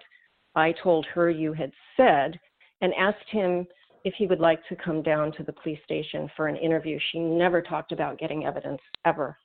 I 0.55 0.73
told 0.83 1.05
her 1.13 1.29
you 1.29 1.53
had 1.53 1.71
said, 1.97 2.39
and 2.81 2.93
asked 2.93 3.29
him 3.29 3.67
if 4.05 4.13
he 4.17 4.27
would 4.27 4.39
like 4.39 4.59
to 4.67 4.75
come 4.75 5.01
down 5.01 5.31
to 5.33 5.43
the 5.43 5.53
police 5.53 5.79
station 5.83 6.29
for 6.35 6.47
an 6.47 6.55
interview. 6.57 6.99
She 7.11 7.19
never 7.19 7.61
talked 7.61 7.91
about 7.91 8.19
getting 8.19 8.45
evidence 8.45 8.81
ever. 9.05 9.37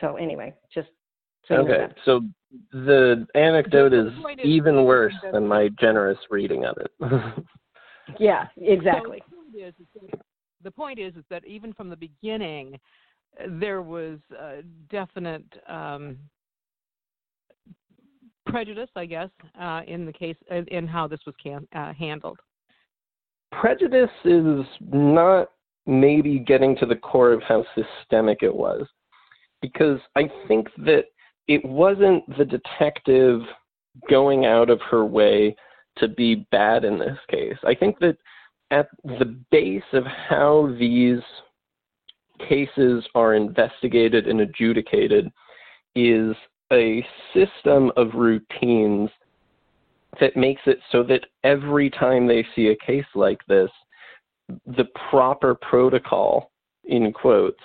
So 0.00 0.16
anyway, 0.16 0.54
just 0.72 0.88
so 1.46 1.56
okay. 1.56 1.92
So 2.04 2.22
the 2.72 3.26
anecdote 3.34 3.92
is 3.92 4.12
even 4.44 4.84
worse 4.84 5.14
than 5.32 5.46
my 5.46 5.68
generous 5.80 6.18
reading 6.30 6.64
of 6.64 6.76
it. 6.78 6.90
yeah, 8.18 8.46
exactly. 8.56 9.22
the 10.62 10.70
point 10.70 10.98
is, 10.98 11.14
is 11.16 11.24
that 11.30 11.46
even 11.46 11.72
from 11.72 11.88
the 11.88 11.96
beginning, 11.96 12.78
there 13.48 13.82
was 13.82 14.18
definite 14.90 15.44
um, 15.68 16.18
prejudice, 18.46 18.90
I 18.96 19.06
guess, 19.06 19.30
uh, 19.60 19.82
in 19.86 20.06
the 20.06 20.12
case 20.12 20.36
in 20.50 20.86
how 20.86 21.06
this 21.06 21.20
was 21.26 21.34
can, 21.42 21.66
uh, 21.74 21.92
handled. 21.92 22.38
Prejudice 23.52 24.10
is 24.24 24.64
not 24.80 25.50
maybe 25.86 26.38
getting 26.38 26.76
to 26.76 26.86
the 26.86 26.96
core 26.96 27.32
of 27.32 27.42
how 27.42 27.64
systemic 27.74 28.42
it 28.42 28.54
was, 28.54 28.86
because 29.62 29.98
I 30.16 30.30
think 30.46 30.68
that 30.78 31.04
it 31.48 31.64
wasn't 31.64 32.24
the 32.38 32.44
detective 32.44 33.40
going 34.08 34.46
out 34.46 34.70
of 34.70 34.80
her 34.90 35.04
way 35.04 35.56
to 35.98 36.08
be 36.08 36.46
bad 36.52 36.84
in 36.84 36.98
this 36.98 37.18
case. 37.28 37.56
I 37.64 37.74
think 37.74 37.98
that 37.98 38.16
at 38.70 38.88
the 39.02 39.36
base 39.50 39.82
of 39.92 40.04
how 40.04 40.74
these 40.78 41.18
cases 42.48 43.04
are 43.14 43.34
investigated 43.34 44.26
and 44.26 44.40
adjudicated 44.40 45.30
is 45.94 46.34
a 46.72 47.04
system 47.34 47.90
of 47.96 48.14
routines 48.14 49.10
that 50.20 50.36
makes 50.36 50.62
it 50.66 50.78
so 50.90 51.02
that 51.04 51.26
every 51.44 51.90
time 51.90 52.26
they 52.26 52.44
see 52.54 52.68
a 52.68 52.86
case 52.86 53.04
like 53.14 53.40
this, 53.46 53.70
the 54.66 54.86
proper 55.08 55.54
protocol, 55.54 56.50
in 56.84 57.12
quotes, 57.12 57.60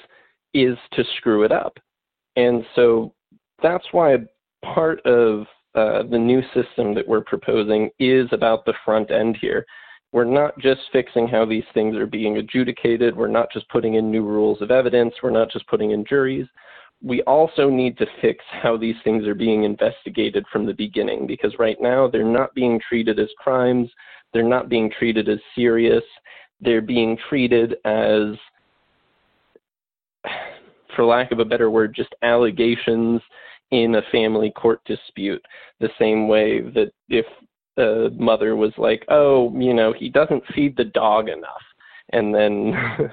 is 0.53 0.77
to 0.93 1.03
screw 1.17 1.43
it 1.43 1.51
up. 1.51 1.77
And 2.35 2.63
so 2.75 3.13
that's 3.61 3.85
why 3.91 4.17
part 4.63 5.03
of 5.05 5.45
uh, 5.75 6.03
the 6.09 6.17
new 6.17 6.41
system 6.53 6.93
that 6.93 7.07
we're 7.07 7.23
proposing 7.23 7.89
is 7.99 8.27
about 8.31 8.65
the 8.65 8.73
front 8.83 9.11
end 9.11 9.37
here. 9.41 9.65
We're 10.15 10.23
not 10.23 10.57
just 10.59 10.79
fixing 10.93 11.27
how 11.27 11.43
these 11.43 11.65
things 11.73 11.97
are 11.97 12.07
being 12.07 12.37
adjudicated. 12.37 13.17
We're 13.17 13.27
not 13.27 13.51
just 13.51 13.67
putting 13.67 13.95
in 13.95 14.09
new 14.09 14.23
rules 14.23 14.61
of 14.61 14.71
evidence. 14.71 15.13
We're 15.21 15.29
not 15.29 15.51
just 15.51 15.67
putting 15.67 15.91
in 15.91 16.05
juries. 16.07 16.47
We 17.03 17.21
also 17.23 17.69
need 17.69 17.97
to 17.97 18.05
fix 18.21 18.41
how 18.63 18.77
these 18.77 18.95
things 19.03 19.27
are 19.27 19.35
being 19.35 19.65
investigated 19.65 20.45
from 20.53 20.65
the 20.65 20.73
beginning 20.73 21.27
because 21.27 21.53
right 21.59 21.75
now 21.81 22.07
they're 22.07 22.23
not 22.23 22.55
being 22.55 22.79
treated 22.87 23.19
as 23.19 23.27
crimes. 23.37 23.89
They're 24.31 24.41
not 24.41 24.69
being 24.69 24.89
treated 24.89 25.27
as 25.27 25.39
serious. 25.53 26.03
They're 26.61 26.79
being 26.79 27.17
treated 27.27 27.75
as, 27.83 28.37
for 30.95 31.03
lack 31.03 31.33
of 31.33 31.39
a 31.39 31.45
better 31.45 31.69
word, 31.69 31.93
just 31.93 32.15
allegations 32.21 33.21
in 33.71 33.95
a 33.95 34.11
family 34.13 34.51
court 34.51 34.79
dispute. 34.85 35.43
The 35.81 35.89
same 35.99 36.29
way 36.29 36.61
that 36.61 36.93
if 37.09 37.25
the 37.75 38.15
mother 38.17 38.55
was 38.55 38.73
like, 38.77 39.05
"Oh, 39.09 39.53
you 39.57 39.73
know, 39.73 39.93
he 39.93 40.09
doesn't 40.09 40.43
feed 40.53 40.75
the 40.77 40.85
dog 40.85 41.29
enough," 41.29 41.63
and 42.13 42.33
then 42.33 42.71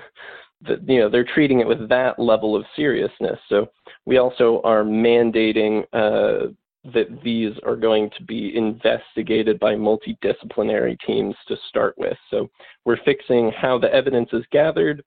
the, 0.62 0.80
you 0.86 1.00
know 1.00 1.08
they're 1.08 1.24
treating 1.24 1.60
it 1.60 1.66
with 1.66 1.88
that 1.88 2.18
level 2.18 2.56
of 2.56 2.64
seriousness. 2.76 3.38
So 3.48 3.68
we 4.06 4.18
also 4.18 4.60
are 4.64 4.84
mandating 4.84 5.84
uh, 5.92 6.52
that 6.92 7.22
these 7.22 7.52
are 7.64 7.76
going 7.76 8.10
to 8.16 8.24
be 8.24 8.56
investigated 8.56 9.60
by 9.60 9.74
multidisciplinary 9.74 10.98
teams 11.06 11.34
to 11.46 11.56
start 11.68 11.94
with. 11.96 12.16
So 12.30 12.50
we're 12.84 13.02
fixing 13.04 13.52
how 13.52 13.78
the 13.78 13.92
evidence 13.92 14.30
is 14.32 14.44
gathered 14.50 15.04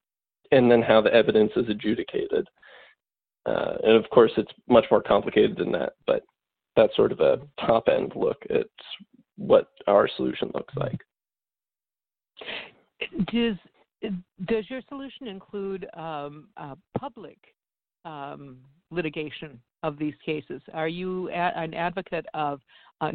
and 0.51 0.71
then 0.71 0.81
how 0.81 1.01
the 1.01 1.13
evidence 1.13 1.51
is 1.55 1.67
adjudicated. 1.67 2.47
Uh, 3.45 3.75
and 3.83 3.93
of 3.93 4.09
course, 4.09 4.31
it's 4.37 4.51
much 4.69 4.85
more 4.89 5.01
complicated 5.01 5.57
than 5.57 5.71
that, 5.73 5.93
but 6.07 6.23
that's 6.75 6.95
sort 6.95 7.11
of 7.11 7.19
a 7.19 7.39
top 7.59 7.87
end 7.89 8.13
look 8.15 8.37
at 8.49 8.67
what 9.37 9.69
our 9.87 10.07
solution 10.15 10.51
looks 10.53 10.73
like. 10.75 10.99
Does 13.31 13.55
does 14.45 14.69
your 14.69 14.81
solution 14.87 15.27
include 15.27 15.87
um, 15.95 16.49
uh, 16.57 16.75
public 16.97 17.37
um, 18.03 18.57
litigation 18.91 19.59
of 19.83 19.97
these 19.97 20.13
cases? 20.23 20.61
Are 20.73 20.87
you 20.87 21.29
a- 21.29 21.57
an 21.57 21.73
advocate 21.73 22.25
of 22.33 22.61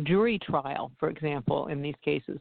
jury 0.02 0.38
trial, 0.38 0.90
for 0.98 1.08
example, 1.08 1.68
in 1.68 1.80
these 1.80 1.94
cases? 2.04 2.38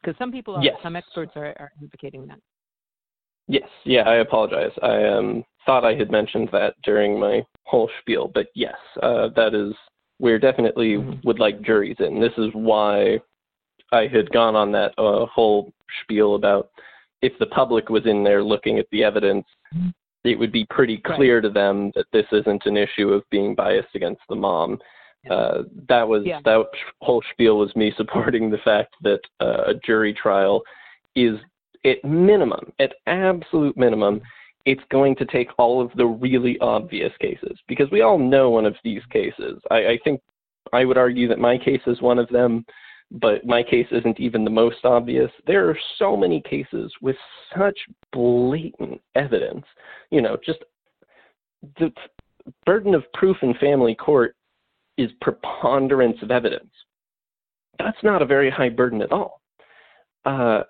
Because 0.00 0.16
some 0.18 0.32
people, 0.32 0.56
are, 0.56 0.62
yes. 0.62 0.76
some 0.82 0.96
experts 0.96 1.32
are, 1.36 1.46
are 1.58 1.72
advocating 1.82 2.26
that. 2.26 2.38
Yes, 3.48 3.68
yeah, 3.84 4.02
I 4.02 4.16
apologize. 4.16 4.72
I 4.82 5.04
um, 5.04 5.44
thought 5.64 5.84
I 5.84 5.94
had 5.94 6.10
mentioned 6.10 6.48
that 6.52 6.74
during 6.84 7.18
my 7.18 7.44
whole 7.64 7.90
spiel, 8.00 8.30
but 8.32 8.46
yes, 8.54 8.76
uh, 9.02 9.28
that 9.34 9.54
is, 9.54 9.74
we're 10.18 10.38
definitely 10.38 10.94
mm-hmm. 10.94 11.20
would 11.24 11.38
like 11.38 11.62
juries 11.62 11.96
in. 12.00 12.20
This 12.20 12.32
is 12.38 12.50
why 12.52 13.18
I 13.92 14.06
had 14.06 14.30
gone 14.30 14.56
on 14.56 14.72
that 14.72 14.92
uh, 14.98 15.26
whole 15.26 15.72
spiel 16.02 16.34
about 16.34 16.70
if 17.22 17.32
the 17.38 17.46
public 17.46 17.88
was 17.88 18.06
in 18.06 18.22
there 18.22 18.42
looking 18.42 18.78
at 18.78 18.86
the 18.92 19.02
evidence, 19.02 19.46
mm-hmm. 19.74 19.88
it 20.24 20.38
would 20.38 20.52
be 20.52 20.66
pretty 20.70 20.98
clear 20.98 21.36
right. 21.36 21.42
to 21.42 21.50
them 21.50 21.90
that 21.94 22.06
this 22.12 22.26
isn't 22.32 22.66
an 22.66 22.76
issue 22.76 23.10
of 23.10 23.22
being 23.30 23.54
biased 23.54 23.94
against 23.94 24.22
the 24.28 24.36
mom. 24.36 24.78
Uh, 25.28 25.62
that 25.88 26.06
was 26.06 26.22
yeah. 26.24 26.40
that 26.44 26.64
whole 27.02 27.22
spiel 27.32 27.58
was 27.58 27.74
me 27.76 27.92
supporting 27.96 28.50
the 28.50 28.58
fact 28.58 28.94
that 29.02 29.20
uh, 29.40 29.64
a 29.66 29.74
jury 29.84 30.14
trial 30.14 30.62
is 31.16 31.38
at 31.84 32.02
minimum, 32.04 32.72
at 32.78 32.94
absolute 33.06 33.76
minimum, 33.76 34.20
it's 34.68 34.82
going 34.90 35.16
to 35.16 35.24
take 35.24 35.48
all 35.56 35.80
of 35.80 35.90
the 35.96 36.04
really 36.04 36.58
obvious 36.60 37.12
cases 37.22 37.58
because 37.68 37.90
we 37.90 38.02
all 38.02 38.18
know 38.18 38.50
one 38.50 38.66
of 38.66 38.76
these 38.84 39.00
cases. 39.10 39.58
I, 39.70 39.76
I 39.76 39.98
think 40.04 40.20
I 40.74 40.84
would 40.84 40.98
argue 40.98 41.26
that 41.28 41.38
my 41.38 41.56
case 41.56 41.80
is 41.86 42.02
one 42.02 42.18
of 42.18 42.28
them, 42.28 42.66
but 43.10 43.46
my 43.46 43.62
case 43.62 43.86
isn't 43.90 44.20
even 44.20 44.44
the 44.44 44.50
most 44.50 44.84
obvious. 44.84 45.30
There 45.46 45.70
are 45.70 45.78
so 45.98 46.18
many 46.18 46.42
cases 46.42 46.92
with 47.00 47.16
such 47.56 47.78
blatant 48.12 49.00
evidence. 49.14 49.64
You 50.10 50.20
know, 50.20 50.36
just 50.44 50.58
the 51.78 51.90
burden 52.66 52.94
of 52.94 53.10
proof 53.14 53.38
in 53.40 53.54
family 53.54 53.94
court 53.94 54.36
is 54.98 55.10
preponderance 55.22 56.18
of 56.20 56.30
evidence. 56.30 56.70
That's 57.78 58.02
not 58.02 58.20
a 58.20 58.26
very 58.26 58.50
high 58.50 58.68
burden 58.68 59.00
at 59.00 59.12
all. 59.12 59.40
Uh, 60.26 60.64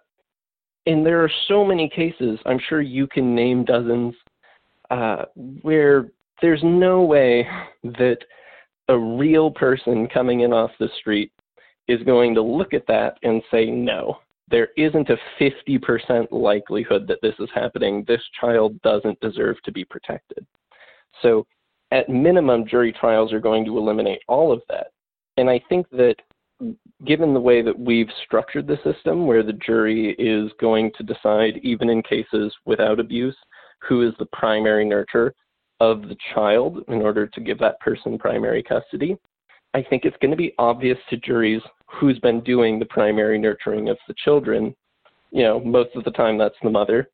and 0.89 1.05
there 1.05 1.23
are 1.23 1.31
so 1.49 1.67
many 1.67 1.87
cases, 1.87 2.41
I'm 2.47 2.59
sure 2.67 2.81
you 2.81 3.07
can 3.07 3.35
name 3.35 3.63
dozens, 3.63 4.15
uh, 4.91 5.27
where 5.61 6.09
there's 6.41 6.63
no 6.65 7.03
way 7.03 7.47
that 7.85 8.17
a 8.89 8.99
real 8.99 9.51
person 9.51 10.09
coming 10.09 10.41
in 10.41 10.55
off 10.55 10.71
the 10.81 10.89
street 10.99 11.31
is 11.89 12.03
going 12.05 12.35
to 12.35 12.43
look 12.43 12.73
at 12.73 12.87
that 12.87 13.19
and 13.23 13.43
say, 13.51 13.67
no, 13.67 14.17
there 14.51 14.69
isn't 14.79 15.11
a 15.11 15.19
50% 15.39 16.29
likelihood 16.31 17.07
that 17.07 17.21
this 17.21 17.35
is 17.39 17.51
happening. 17.55 18.03
This 18.09 18.23
child 18.41 18.81
doesn't 18.81 19.21
deserve 19.21 19.57
to 19.65 19.73
be 19.73 19.85
protected. 19.85 20.47
So, 21.21 21.47
at 21.91 22.09
minimum, 22.09 22.67
jury 22.67 22.95
trials 22.99 23.33
are 23.35 23.41
going 23.41 23.67
to 23.67 23.77
eliminate 23.77 24.21
all 24.27 24.53
of 24.53 24.63
that. 24.71 24.89
And 25.37 25.51
I 25.51 25.61
think 25.69 25.89
that 25.91 26.17
given 27.05 27.33
the 27.33 27.41
way 27.41 27.63
that 27.63 27.79
we've 27.79 28.11
structured 28.25 28.67
the 28.67 28.79
system, 28.85 29.27
where 29.27 29.43
the 29.43 29.53
jury 29.53 30.15
is 30.19 30.51
going 30.61 30.91
to 30.97 31.05
decide, 31.05 31.59
even 31.63 31.89
in 31.89 32.03
cases 32.03 32.53
without 32.65 32.99
abuse, 32.99 33.37
who 33.87 34.07
is 34.07 34.15
the 34.19 34.27
primary 34.33 34.85
nurturer 34.85 35.31
of 35.81 36.03
the 36.03 36.17
child 36.35 36.83
in 36.89 37.01
order 37.01 37.27
to 37.27 37.41
give 37.41 37.59
that 37.59 37.79
person 37.81 38.19
primary 38.19 38.63
custody, 38.63 39.17
I 39.75 39.83
think 39.83 40.05
it's 40.05 40.17
going 40.21 40.31
to 40.31 40.37
be 40.37 40.55
obvious 40.59 40.99
to 41.11 41.17
juries 41.19 41.63
who's 41.87 42.19
been 42.19 42.41
doing 42.43 42.79
the 42.79 42.87
primary 42.87 43.39
nurturing 43.39 43.89
of 43.89 43.99
the 44.09 44.15
children. 44.25 44.75
You 45.31 45.43
know, 45.45 45.61
most 45.61 45.95
of 45.95 46.05
the 46.05 46.11
time 46.11 46.39
that's 46.39 46.57
the 46.63 46.71
mother. 46.71 47.11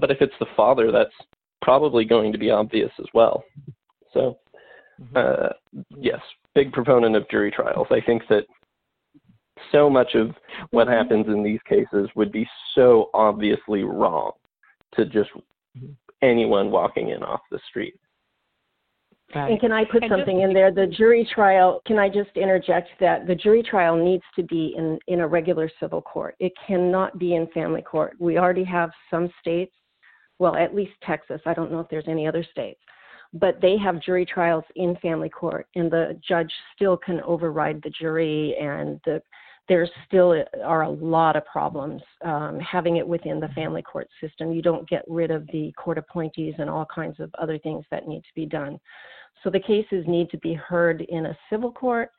But 0.00 0.10
if 0.10 0.20
it's 0.20 0.34
the 0.40 0.46
father, 0.56 0.90
that's 0.90 1.14
probably 1.62 2.04
going 2.04 2.32
to 2.32 2.38
be 2.38 2.50
obvious 2.50 2.90
as 2.98 3.06
well. 3.14 3.44
So, 4.12 4.38
mm-hmm. 5.00 5.16
uh, 5.16 5.48
yes, 5.96 6.20
big 6.56 6.72
proponent 6.72 7.14
of 7.14 7.28
jury 7.28 7.52
trials. 7.52 7.86
I 7.90 8.00
think 8.00 8.22
that 8.30 8.44
so 9.70 9.88
much 9.88 10.14
of 10.14 10.30
what 10.70 10.88
mm-hmm. 10.88 10.96
happens 10.96 11.26
in 11.28 11.44
these 11.44 11.60
cases 11.68 12.08
would 12.16 12.32
be 12.32 12.48
so 12.74 13.10
obviously 13.14 13.84
wrong 13.84 14.32
to 14.94 15.04
just 15.04 15.30
anyone 16.22 16.70
walking 16.70 17.10
in 17.10 17.22
off 17.22 17.40
the 17.50 17.60
street. 17.68 17.94
Right. 19.34 19.50
And 19.50 19.60
can 19.60 19.72
I 19.72 19.84
put 19.84 20.02
and 20.02 20.10
something 20.10 20.36
just, 20.38 20.48
in 20.48 20.54
there? 20.54 20.72
The 20.72 20.86
jury 20.86 21.28
trial, 21.34 21.82
can 21.84 21.98
I 21.98 22.08
just 22.08 22.30
interject 22.36 22.88
that 23.00 23.26
the 23.26 23.34
jury 23.34 23.62
trial 23.62 24.02
needs 24.02 24.22
to 24.36 24.42
be 24.44 24.74
in, 24.78 24.98
in 25.08 25.20
a 25.20 25.26
regular 25.26 25.68
civil 25.78 26.00
court. 26.00 26.36
It 26.38 26.52
cannot 26.66 27.18
be 27.18 27.34
in 27.34 27.48
family 27.48 27.82
court. 27.82 28.14
We 28.18 28.38
already 28.38 28.64
have 28.64 28.90
some 29.10 29.28
states, 29.40 29.74
well, 30.38 30.54
at 30.54 30.74
least 30.74 30.92
Texas. 31.02 31.40
I 31.44 31.54
don't 31.54 31.72
know 31.72 31.80
if 31.80 31.88
there's 31.90 32.08
any 32.08 32.26
other 32.26 32.46
states 32.50 32.80
but 33.40 33.60
they 33.60 33.76
have 33.76 34.02
jury 34.02 34.24
trials 34.24 34.64
in 34.76 34.96
family 34.96 35.28
court, 35.28 35.66
and 35.74 35.90
the 35.90 36.18
judge 36.26 36.52
still 36.74 36.96
can 36.96 37.20
override 37.22 37.80
the 37.82 37.90
jury, 37.90 38.56
and 38.60 39.00
the, 39.04 39.20
there 39.68 39.88
still 40.06 40.44
are 40.64 40.82
a 40.82 40.90
lot 40.90 41.36
of 41.36 41.44
problems 41.44 42.00
um, 42.24 42.58
having 42.60 42.96
it 42.96 43.06
within 43.06 43.40
the 43.40 43.48
family 43.48 43.82
court 43.82 44.08
system. 44.20 44.52
You 44.52 44.62
don't 44.62 44.88
get 44.88 45.02
rid 45.08 45.30
of 45.30 45.46
the 45.48 45.72
court 45.72 45.98
appointees 45.98 46.54
and 46.58 46.70
all 46.70 46.86
kinds 46.86 47.18
of 47.20 47.34
other 47.38 47.58
things 47.58 47.84
that 47.90 48.06
need 48.06 48.20
to 48.20 48.34
be 48.34 48.46
done. 48.46 48.78
So 49.42 49.50
the 49.50 49.60
cases 49.60 50.04
need 50.06 50.30
to 50.30 50.38
be 50.38 50.54
heard 50.54 51.02
in 51.02 51.26
a 51.26 51.38
civil 51.50 51.72
court, 51.72 52.10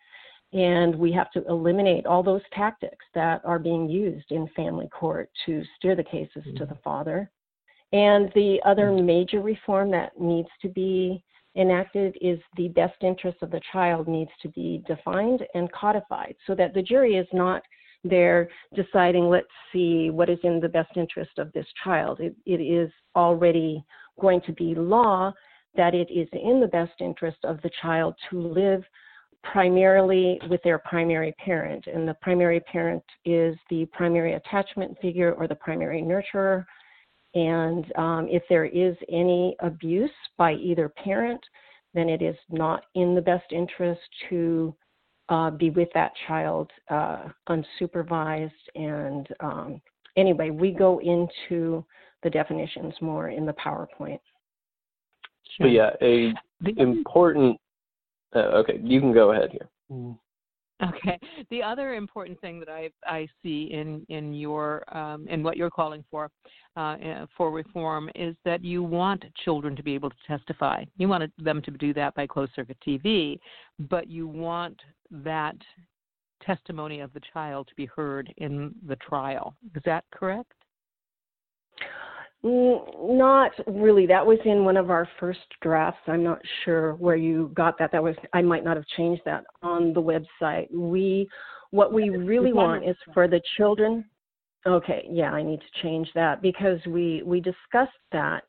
and 0.54 0.96
we 0.96 1.12
have 1.14 1.32
to 1.32 1.46
eliminate 1.48 2.06
all 2.06 2.24
those 2.24 2.42
tactics 2.54 3.06
that 3.16 3.42
are 3.44 3.60
being 3.60 3.90
used 3.90 4.32
in 4.32 4.48
family 4.56 4.90
court 4.90 5.30
to 5.46 5.64
steer 5.78 5.96
the 5.96 6.04
cases 6.04 6.44
mm-hmm. 6.46 6.58
to 6.58 6.66
the 6.66 6.78
father. 6.84 7.32
And 7.94 8.32
the 8.36 8.60
other 8.66 8.92
major 8.92 9.42
reform 9.42 9.92
that 9.92 10.20
needs 10.20 10.50
to 10.62 10.70
be 10.70 11.24
enacted 11.56 12.18
is 12.22 12.40
the 12.56 12.68
best 12.70 13.02
interest 13.02 13.38
of 13.42 13.52
the 13.52 13.62
child 13.72 14.08
needs 14.08 14.32
to 14.42 14.50
be 14.50 14.84
defined 14.88 15.44
and 15.56 15.72
codified 15.72 16.36
so 16.46 16.54
that 16.56 16.74
the 16.74 16.82
jury 16.82 17.16
is 17.16 17.28
not 17.34 17.62
there 18.04 18.50
deciding, 18.76 19.28
let's 19.28 19.48
see 19.74 20.10
what 20.10 20.30
is 20.30 20.38
in 20.44 20.60
the 20.60 20.70
best 20.70 20.96
interest 20.96 21.32
of 21.38 21.52
this 21.54 21.66
child. 21.84 22.20
It, 22.20 22.36
it 22.46 22.62
is 22.62 22.92
already 23.16 23.84
going 24.20 24.42
to 24.42 24.54
be 24.54 24.76
law 24.76 25.34
that 25.76 25.94
it 25.94 26.10
is 26.12 26.28
in 26.34 26.60
the 26.60 26.68
best 26.68 26.94
interest 27.00 27.38
of 27.44 27.62
the 27.62 27.72
child 27.82 28.16
to 28.30 28.40
live 28.40 28.84
primarily 29.44 30.40
with 30.50 30.62
their 30.64 30.80
primary 30.80 31.34
parent. 31.44 31.86
And 31.88 32.08
the 32.08 32.16
primary 32.22 32.60
parent 32.60 33.04
is 33.26 33.56
the 33.70 33.86
primary 33.94 34.34
attachment 34.34 34.98
figure 35.02 35.34
or 35.34 35.48
the 35.48 35.56
primary 35.56 36.02
nurturer 36.02 36.66
and 37.34 37.86
um, 37.98 38.28
if 38.30 38.44
there 38.50 38.66
is 38.66 38.96
any 39.10 39.56
abuse 39.60 40.12
by 40.38 40.54
either 40.54 40.90
parent, 40.90 41.44
then 41.94 42.10
it 42.10 42.22
is 42.22 42.36
not 42.50 42.84
in 42.96 43.16
the 43.16 43.22
best 43.22 43.52
interest 43.52 44.02
to 44.30 44.76
uh, 45.30 45.52
be 45.52 45.70
with 45.70 45.90
that 45.94 46.12
child 46.28 46.72
uh, 46.90 47.26
unsupervised. 47.50 48.52
And 48.76 49.28
um, 49.40 49.82
anyway, 50.16 50.50
we 50.50 50.72
go 50.72 51.00
into 51.00 51.84
the 52.24 52.30
definitions 52.30 52.94
more 53.02 53.30
in 53.30 53.46
the 53.46 53.54
PowerPoint. 53.54 54.20
Sure. 55.56 55.68
But 55.68 55.72
yeah, 55.72 55.92
a 56.02 56.34
important. 56.78 57.60
Uh, 58.36 58.40
okay, 58.40 58.80
you 58.84 59.00
can 59.00 59.14
go 59.14 59.32
ahead 59.32 59.52
here. 59.52 60.18
Okay. 60.84 61.18
The 61.50 61.64
other 61.64 61.96
important 61.96 62.40
thing 62.40 62.60
that 62.60 62.70
I 62.70 62.90
I 63.06 63.28
see 63.42 63.70
in 63.72 64.06
in 64.10 64.34
your 64.34 64.84
um, 64.96 65.28
in 65.28 65.42
what 65.42 65.58
you're 65.58 65.72
calling 65.72 66.04
for 66.12 66.30
uh, 66.76 66.98
eh, 67.02 67.26
for 67.36 67.52
reform 67.52 68.10
is 68.14 68.36
that 68.46 68.64
you 68.64 68.84
want 68.84 69.26
children 69.44 69.76
to 69.76 69.82
be 69.82 69.96
able 69.96 70.12
to 70.12 70.16
testify. 70.28 70.84
You 70.98 71.08
want 71.08 71.32
them 71.44 71.62
to 71.64 71.72
do 71.72 71.94
that 71.96 72.14
by 72.14 72.28
closed 72.28 72.52
circuit 72.56 72.78
TV, 72.86 73.40
but 73.90 74.08
you 74.08 74.28
want 74.28 74.80
that 75.10 75.56
testimony 76.46 77.00
of 77.00 77.12
the 77.14 77.22
child 77.34 77.68
to 77.68 77.76
be 77.76 77.88
heard 77.88 78.32
in 78.38 78.74
the 78.88 78.96
trial. 78.98 79.56
Is 79.76 79.82
that 79.86 80.06
correct? 80.12 80.54
Not 82.44 83.52
really. 83.66 84.06
That 84.06 84.26
was 84.26 84.38
in 84.46 84.64
one 84.64 84.78
of 84.78 84.90
our 84.90 85.08
first 85.20 85.40
drafts. 85.62 86.02
I'm 86.08 86.24
not 86.24 86.40
sure 86.64 86.94
where 86.96 87.16
you 87.16 87.52
got 87.56 87.78
that. 87.80 87.92
That 87.92 88.04
was 88.04 88.16
I 88.34 88.42
might 88.42 88.64
not 88.64 88.78
have 88.78 88.86
changed 88.96 89.24
that 89.26 89.44
on 89.64 89.94
the 89.94 90.02
website. 90.02 90.72
We 90.72 91.28
what 91.72 91.92
we 91.92 92.10
really 92.10 92.54
want 92.54 92.88
is 92.88 92.96
for 93.14 93.28
the 93.28 93.42
children. 93.58 94.06
Okay, 94.66 95.08
yeah, 95.10 95.32
I 95.32 95.42
need 95.42 95.60
to 95.60 95.82
change 95.82 96.10
that 96.16 96.42
because 96.42 96.80
we 96.86 97.24
we 97.26 97.42
discussed 97.42 97.92
that 98.12 98.44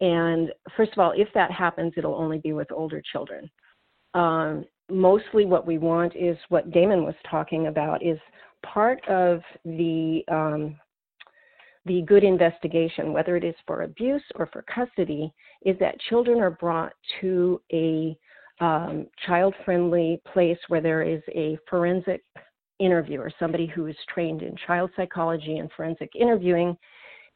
and 0.00 0.50
first 0.76 0.92
of 0.92 0.98
all, 0.98 1.12
if 1.16 1.28
that 1.34 1.50
happens, 1.50 1.92
it'll 1.96 2.14
only 2.14 2.38
be 2.38 2.52
with 2.52 2.70
older 2.72 3.02
children. 3.12 3.50
Um, 4.14 4.64
mostly 4.90 5.44
what 5.44 5.66
we 5.66 5.78
want 5.78 6.14
is 6.16 6.36
what 6.48 6.70
Damon 6.70 7.04
was 7.04 7.14
talking 7.30 7.68
about 7.68 8.04
is 8.04 8.18
part 8.64 9.06
of 9.08 9.40
the 9.64 10.22
um, 10.30 10.76
the 11.86 12.02
good 12.02 12.24
investigation, 12.24 13.12
whether 13.12 13.36
it 13.36 13.44
is 13.44 13.54
for 13.66 13.82
abuse 13.82 14.22
or 14.36 14.46
for 14.46 14.62
custody, 14.62 15.32
is 15.64 15.78
that 15.78 16.00
children 16.08 16.40
are 16.40 16.50
brought 16.50 16.92
to 17.20 17.60
a 17.72 18.16
um, 18.60 19.06
child 19.26 19.54
friendly 19.64 20.20
place 20.32 20.58
where 20.68 20.80
there 20.80 21.02
is 21.02 21.22
a 21.34 21.58
forensic 21.68 22.22
interviewer, 22.78 23.30
somebody 23.38 23.66
who 23.66 23.86
is 23.86 23.96
trained 24.12 24.42
in 24.42 24.56
child 24.66 24.90
psychology 24.96 25.58
and 25.58 25.70
forensic 25.76 26.10
interviewing, 26.18 26.76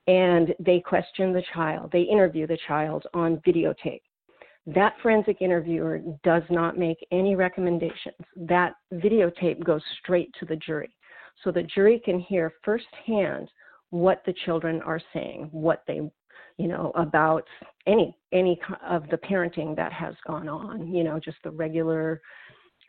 and 0.07 0.55
they 0.59 0.81
question 0.81 1.33
the 1.33 1.43
child, 1.53 1.91
they 1.93 2.03
interview 2.03 2.47
the 2.47 2.59
child 2.67 3.05
on 3.15 3.37
videotape. 3.47 4.01
That 4.67 4.95
forensic 5.03 5.41
interviewer 5.41 6.01
does 6.25 6.43
not 6.51 6.79
make 6.79 6.99
any 7.11 7.35
recommendations. 7.35 8.17
That 8.37 8.75
videotape 8.93 9.65
goes 9.65 9.83
straight 10.03 10.31
to 10.41 10.47
the 10.47 10.57
jury. 10.57 10.95
so 11.43 11.53
the 11.53 11.63
jury 11.63 12.01
can 12.05 12.19
hear 12.19 12.53
firsthand 12.65 13.49
what 13.91 14.23
the 14.27 14.35
children 14.45 14.83
are 14.83 15.01
saying, 15.13 15.49
what 15.53 15.83
they, 15.87 16.01
you 16.59 16.69
know, 16.69 16.93
about 16.95 17.45
any 17.87 18.17
any 18.33 18.61
of 18.87 19.09
the 19.11 19.19
parenting 19.19 19.75
that 19.77 19.93
has 19.93 20.15
gone 20.27 20.49
on. 20.49 20.93
You 20.93 21.05
know, 21.05 21.19
just 21.19 21.39
the 21.45 21.51
regular 21.51 22.21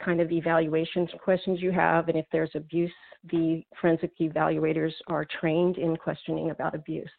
kind 0.03 0.21
of 0.21 0.31
evaluations 0.31 1.09
questions 1.23 1.61
you 1.61 1.71
have, 1.71 2.07
and 2.07 2.17
if 2.17 2.25
there's 2.31 2.51
abuse, 2.55 2.91
the 3.31 3.63
forensic 3.79 4.17
evaluators 4.19 4.93
are 5.07 5.25
trained 5.39 5.77
in 5.77 5.95
questioning 5.97 6.51
about 6.51 6.73
abuse. 6.75 7.09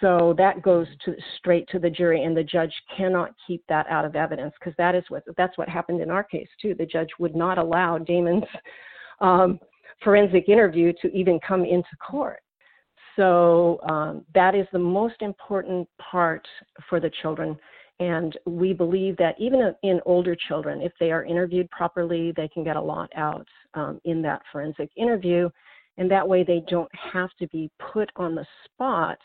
So 0.00 0.34
that 0.36 0.62
goes 0.62 0.88
to 1.04 1.14
straight 1.38 1.68
to 1.68 1.78
the 1.78 1.88
jury, 1.88 2.24
and 2.24 2.36
the 2.36 2.42
judge 2.42 2.72
cannot 2.96 3.30
keep 3.46 3.62
that 3.68 3.86
out 3.86 4.04
of 4.04 4.16
evidence 4.16 4.52
because 4.58 4.74
that 4.76 4.96
is 4.96 5.04
what 5.08 5.22
that's 5.36 5.56
what 5.56 5.68
happened 5.68 6.00
in 6.00 6.10
our 6.10 6.24
case 6.24 6.48
too. 6.60 6.74
The 6.76 6.86
judge 6.86 7.10
would 7.20 7.36
not 7.36 7.56
allow 7.58 7.98
Damon's 7.98 8.42
um, 9.20 9.60
forensic 10.02 10.48
interview 10.48 10.92
to 11.02 11.12
even 11.12 11.38
come 11.46 11.64
into 11.64 11.88
court. 12.04 12.40
So 13.16 13.80
um, 13.88 14.24
that 14.34 14.54
is 14.54 14.66
the 14.72 14.78
most 14.78 15.16
important 15.20 15.88
part 15.98 16.46
for 16.88 17.00
the 17.00 17.10
children. 17.22 17.58
And 18.00 18.36
we 18.46 18.72
believe 18.72 19.16
that 19.18 19.36
even 19.38 19.74
in 19.82 20.00
older 20.06 20.36
children, 20.48 20.80
if 20.80 20.92
they 20.98 21.12
are 21.12 21.24
interviewed 21.24 21.70
properly, 21.70 22.32
they 22.36 22.48
can 22.48 22.64
get 22.64 22.76
a 22.76 22.80
lot 22.80 23.10
out 23.14 23.46
um, 23.74 24.00
in 24.04 24.22
that 24.22 24.42
forensic 24.50 24.90
interview. 24.96 25.48
And 25.98 26.10
that 26.10 26.26
way 26.26 26.42
they 26.42 26.64
don't 26.68 26.90
have 27.12 27.30
to 27.38 27.46
be 27.48 27.70
put 27.92 28.10
on 28.16 28.34
the 28.34 28.46
spot 28.64 29.18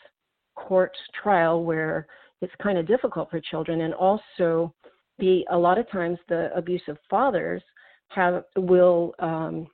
court 0.54 0.92
trial 1.22 1.64
where 1.64 2.06
it's 2.40 2.52
kind 2.62 2.78
of 2.78 2.86
difficult 2.86 3.30
for 3.30 3.40
children. 3.40 3.80
And 3.80 3.94
also, 3.94 4.72
the 5.18 5.44
a 5.50 5.56
lot 5.56 5.78
of 5.78 5.90
times 5.90 6.18
the 6.28 6.50
abusive 6.54 6.98
fathers 7.10 7.62
have 8.08 8.44
will 8.56 9.14
um, 9.18 9.66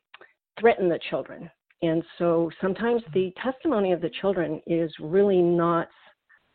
threaten 0.58 0.88
the 0.88 1.00
children. 1.10 1.50
And 1.82 2.02
so 2.18 2.50
sometimes 2.60 3.02
the 3.12 3.32
testimony 3.42 3.92
of 3.92 4.00
the 4.00 4.10
children 4.20 4.60
is 4.66 4.92
really 5.00 5.42
not 5.42 5.88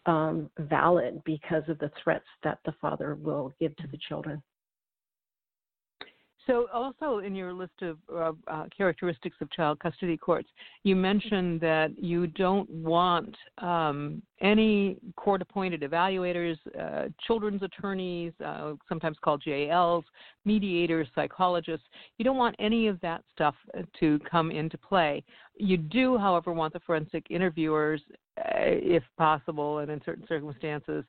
um, 0.06 0.50
valid 0.60 1.22
because 1.26 1.64
of 1.68 1.78
the 1.80 1.92
threats 2.04 2.26
that 2.44 2.60
the 2.66 2.74
father 2.82 3.16
will 3.16 3.54
give 3.60 3.76
to 3.78 3.88
the 3.88 4.00
children. 4.08 4.42
So, 6.50 6.66
also 6.74 7.20
in 7.20 7.36
your 7.36 7.54
list 7.54 7.80
of 7.84 7.98
uh, 8.12 8.32
uh, 8.48 8.66
characteristics 8.76 9.36
of 9.40 9.52
child 9.52 9.78
custody 9.78 10.18
courts, 10.18 10.50
you 10.82 10.96
mentioned 10.96 11.62
that 11.62 11.92
you 11.96 12.26
don't 12.26 12.68
want 12.72 13.36
um, 13.60 14.24
any 14.42 14.98
court 15.16 15.44
appointed 15.44 15.82
evaluators, 15.82 16.58
uh, 16.80 17.10
children's 17.28 17.62
attorneys, 17.62 18.34
uh, 18.44 18.74
sometimes 18.88 19.18
called 19.24 19.44
GALs, 19.46 20.06
mediators, 20.44 21.08
psychologists. 21.14 21.86
You 22.18 22.26
don't 22.26 22.38
want 22.38 22.56
any 22.58 22.88
of 22.88 23.00
that 23.02 23.24
stuff 23.32 23.54
uh, 23.78 23.84
to 24.00 24.20
come 24.30 24.50
into 24.50 24.78
play. 24.80 25.24
You 25.56 25.78
do, 25.78 26.18
however, 26.18 26.52
want 26.52 26.74
the 26.74 26.80
forensic 26.80 27.28
interviewers, 27.30 28.02
uh, 28.40 28.44
if 28.56 29.04
possible 29.20 29.80
and 29.80 29.92
in 29.92 30.02
certain 30.04 30.26
circumstances, 30.28 31.04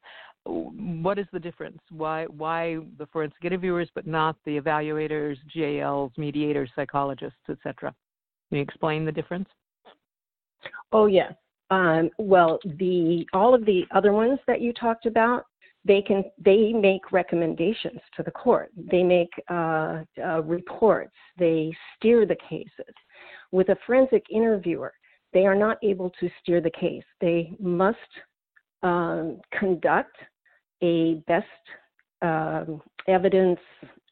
what 0.45 1.18
is 1.18 1.26
the 1.32 1.38
difference? 1.38 1.78
Why 1.91 2.24
why 2.24 2.78
the 2.99 3.07
forensic 3.07 3.45
interviewers 3.45 3.88
but 3.95 4.07
not 4.07 4.36
the 4.45 4.59
evaluators, 4.59 5.36
GALs, 5.55 6.12
mediators, 6.16 6.70
psychologists, 6.74 7.38
etc.? 7.49 7.95
Can 8.49 8.59
you 8.59 8.62
explain 8.62 9.05
the 9.05 9.12
difference? 9.12 9.49
Oh 10.93 11.07
yes. 11.07 11.32
Um, 11.70 12.11
well, 12.18 12.59
the 12.64 13.26
all 13.32 13.55
of 13.55 13.64
the 13.64 13.82
other 13.95 14.12
ones 14.12 14.38
that 14.47 14.61
you 14.61 14.72
talked 14.72 15.07
about, 15.07 15.45
they 15.84 16.03
can 16.03 16.24
they 16.43 16.72
make 16.72 17.12
recommendations 17.12 18.01
to 18.16 18.22
the 18.22 18.30
court. 18.30 18.70
They 18.91 19.03
make 19.03 19.30
uh, 19.49 20.03
uh, 20.22 20.43
reports. 20.43 21.14
They 21.38 21.72
steer 21.97 22.26
the 22.26 22.36
cases. 22.49 22.95
With 23.53 23.68
a 23.68 23.76
forensic 23.86 24.24
interviewer, 24.30 24.93
they 25.32 25.47
are 25.47 25.55
not 25.55 25.78
able 25.82 26.11
to 26.20 26.28
steer 26.41 26.61
the 26.61 26.70
case. 26.70 27.05
They 27.20 27.53
must 27.61 27.99
um, 28.82 29.41
conduct 29.59 30.16
a 30.83 31.22
best 31.26 31.47
um, 32.22 32.81
evidence, 33.09 33.59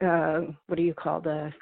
uh, 0.04 0.40
what 0.66 0.76
do 0.76 0.82
you 0.82 0.94
call 0.94 1.20
the, 1.20 1.52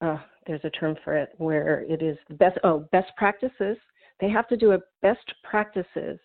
uh, 0.00 0.18
there's 0.46 0.64
a 0.64 0.70
term 0.70 0.96
for 1.04 1.16
it, 1.16 1.30
where 1.38 1.80
it 1.88 2.02
is 2.02 2.16
the 2.28 2.34
best, 2.34 2.58
oh, 2.64 2.86
best 2.92 3.10
practices. 3.16 3.76
They 4.20 4.30
have 4.30 4.48
to 4.48 4.56
do 4.56 4.72
a 4.72 4.78
best 5.02 5.32
practices 5.44 6.18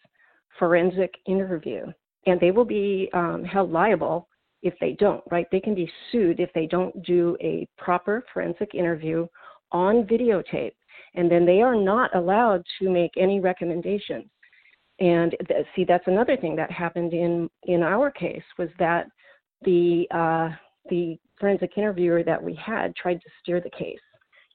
forensic 0.60 1.14
interview, 1.28 1.86
and 2.26 2.40
they 2.40 2.52
will 2.52 2.66
be 2.66 3.10
um, 3.14 3.44
held 3.44 3.72
liable 3.72 4.28
if 4.62 4.74
they 4.80 4.94
don't, 4.94 5.24
right? 5.32 5.48
They 5.52 5.60
can 5.60 5.76
be 5.76 5.90
sued 6.12 6.40
if 6.40 6.52
they 6.54 6.66
don't 6.66 7.04
do 7.04 7.38
a 7.42 7.68
proper 7.78 8.24
forensic 8.34 8.74
interview 8.74 9.28
on 9.72 10.04
videotape, 10.04 10.74
and 11.16 11.30
then 11.30 11.46
they 11.46 11.62
are 11.62 11.76
not 11.76 12.16
allowed 12.16 12.64
to 12.80 12.90
make 12.90 13.12
any 13.18 13.40
recommendations 13.40 14.30
and 15.00 15.36
th- 15.48 15.66
see, 15.76 15.84
that's 15.84 16.08
another 16.08 16.38
thing 16.38 16.56
that 16.56 16.72
happened 16.72 17.14
in 17.14 17.50
in 17.64 17.84
our 17.84 18.10
case 18.10 18.44
was 18.58 18.70
that 18.80 19.08
the 19.64 20.08
uh, 20.12 20.50
the 20.90 21.18
forensic 21.40 21.72
interviewer 21.78 22.24
that 22.24 22.42
we 22.42 22.56
had 22.56 22.96
tried 22.96 23.22
to 23.22 23.30
steer 23.42 23.60
the 23.60 23.70
case 23.72 24.00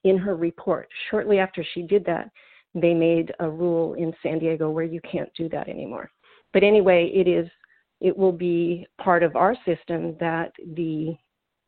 in 0.04 0.16
her 0.16 0.36
report. 0.36 0.88
Shortly 1.10 1.38
after 1.38 1.64
she 1.74 1.82
did 1.82 2.04
that, 2.06 2.30
they 2.74 2.94
made 2.94 3.32
a 3.40 3.48
rule 3.48 3.94
in 3.94 4.14
San 4.22 4.38
Diego 4.38 4.70
where 4.70 4.84
you 4.84 5.00
can't 5.10 5.30
do 5.36 5.48
that 5.50 5.68
anymore. 5.68 6.10
But 6.52 6.62
anyway, 6.62 7.10
it 7.14 7.28
is 7.28 7.48
it 8.00 8.16
will 8.16 8.32
be 8.32 8.86
part 8.98 9.22
of 9.22 9.36
our 9.36 9.54
system 9.66 10.16
that 10.20 10.52
the 10.74 11.14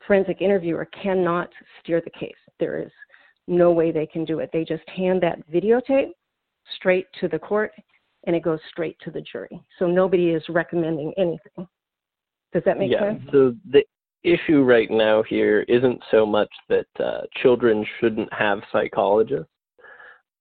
forensic 0.07 0.41
interviewer 0.41 0.89
cannot 1.03 1.51
steer 1.81 2.01
the 2.01 2.19
case. 2.19 2.33
There 2.59 2.83
is 2.83 2.91
no 3.47 3.71
way 3.71 3.93
they 3.93 4.07
can 4.07 4.25
do 4.25 4.39
it. 4.39 4.49
They 4.51 4.65
just 4.65 4.89
hand 4.89 5.23
that 5.23 5.47
videotape 5.51 6.13
straight 6.77 7.07
to 7.21 7.29
the 7.29 7.39
court 7.39 7.73
and 8.27 8.37
it 8.37 8.43
goes 8.43 8.61
straight 8.71 8.97
to 9.05 9.11
the 9.11 9.21
jury. 9.21 9.63
So 9.79 9.87
nobody 9.87 10.31
is 10.31 10.43
recommending 10.49 11.13
anything. 11.17 11.67
Does 12.53 12.63
that 12.67 12.79
make 12.79 12.91
yeah, 12.91 13.13
sense? 13.13 13.23
So 13.33 13.55
the 13.71 13.83
issue 14.23 14.63
right 14.63 14.91
now 14.91 15.23
here 15.23 15.65
isn't 15.69 16.01
so 16.11 16.25
much 16.25 16.51
that 16.69 16.87
uh, 17.01 17.23
children 17.43 17.85
shouldn't 18.01 18.33
have 18.33 18.61
psychologists. 18.71 19.51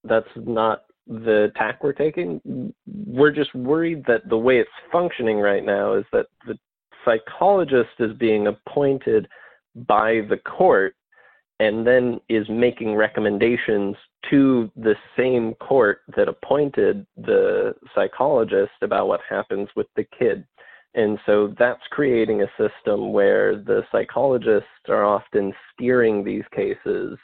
That's 0.03 0.27
not 0.35 0.83
the 1.07 1.51
tack 1.55 1.83
we're 1.83 1.93
taking. 1.93 2.73
We're 2.85 3.31
just 3.31 3.53
worried 3.55 4.03
that 4.07 4.27
the 4.29 4.37
way 4.37 4.59
it's 4.59 4.69
functioning 4.91 5.39
right 5.39 5.65
now 5.65 5.93
is 5.93 6.05
that 6.11 6.27
the 6.45 6.57
psychologist 7.05 7.89
is 7.99 8.13
being 8.17 8.47
appointed 8.47 9.27
by 9.87 10.21
the 10.29 10.37
court 10.37 10.95
and 11.59 11.85
then 11.85 12.19
is 12.29 12.47
making 12.49 12.95
recommendations 12.95 13.95
to 14.29 14.71
the 14.75 14.95
same 15.17 15.53
court 15.55 15.99
that 16.15 16.27
appointed 16.27 17.05
the 17.17 17.73
psychologist 17.95 18.71
about 18.81 19.07
what 19.07 19.21
happens 19.27 19.67
with 19.75 19.87
the 19.95 20.05
kid. 20.17 20.45
And 20.93 21.17
so 21.25 21.53
that's 21.57 21.81
creating 21.91 22.41
a 22.41 22.51
system 22.57 23.13
where 23.13 23.55
the 23.55 23.83
psychologists 23.91 24.67
are 24.89 25.05
often 25.05 25.53
steering 25.73 26.23
these 26.23 26.43
cases 26.53 27.17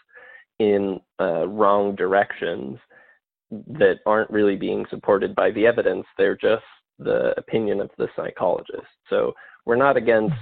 in 0.60 1.00
uh, 1.20 1.48
wrong 1.48 1.96
directions 1.96 2.78
that 3.52 4.00
aren't 4.06 4.32
really 4.32 4.56
being 4.56 4.86
supported 4.90 5.36
by 5.36 5.52
the 5.52 5.66
evidence. 5.66 6.06
They're 6.18 6.38
just 6.38 6.64
the 7.00 7.34
opinion 7.38 7.82
of 7.82 7.90
the 7.98 8.08
psychologist. 8.16 8.88
So 9.10 9.34
we're 9.68 9.76
not 9.76 9.98
against 9.98 10.34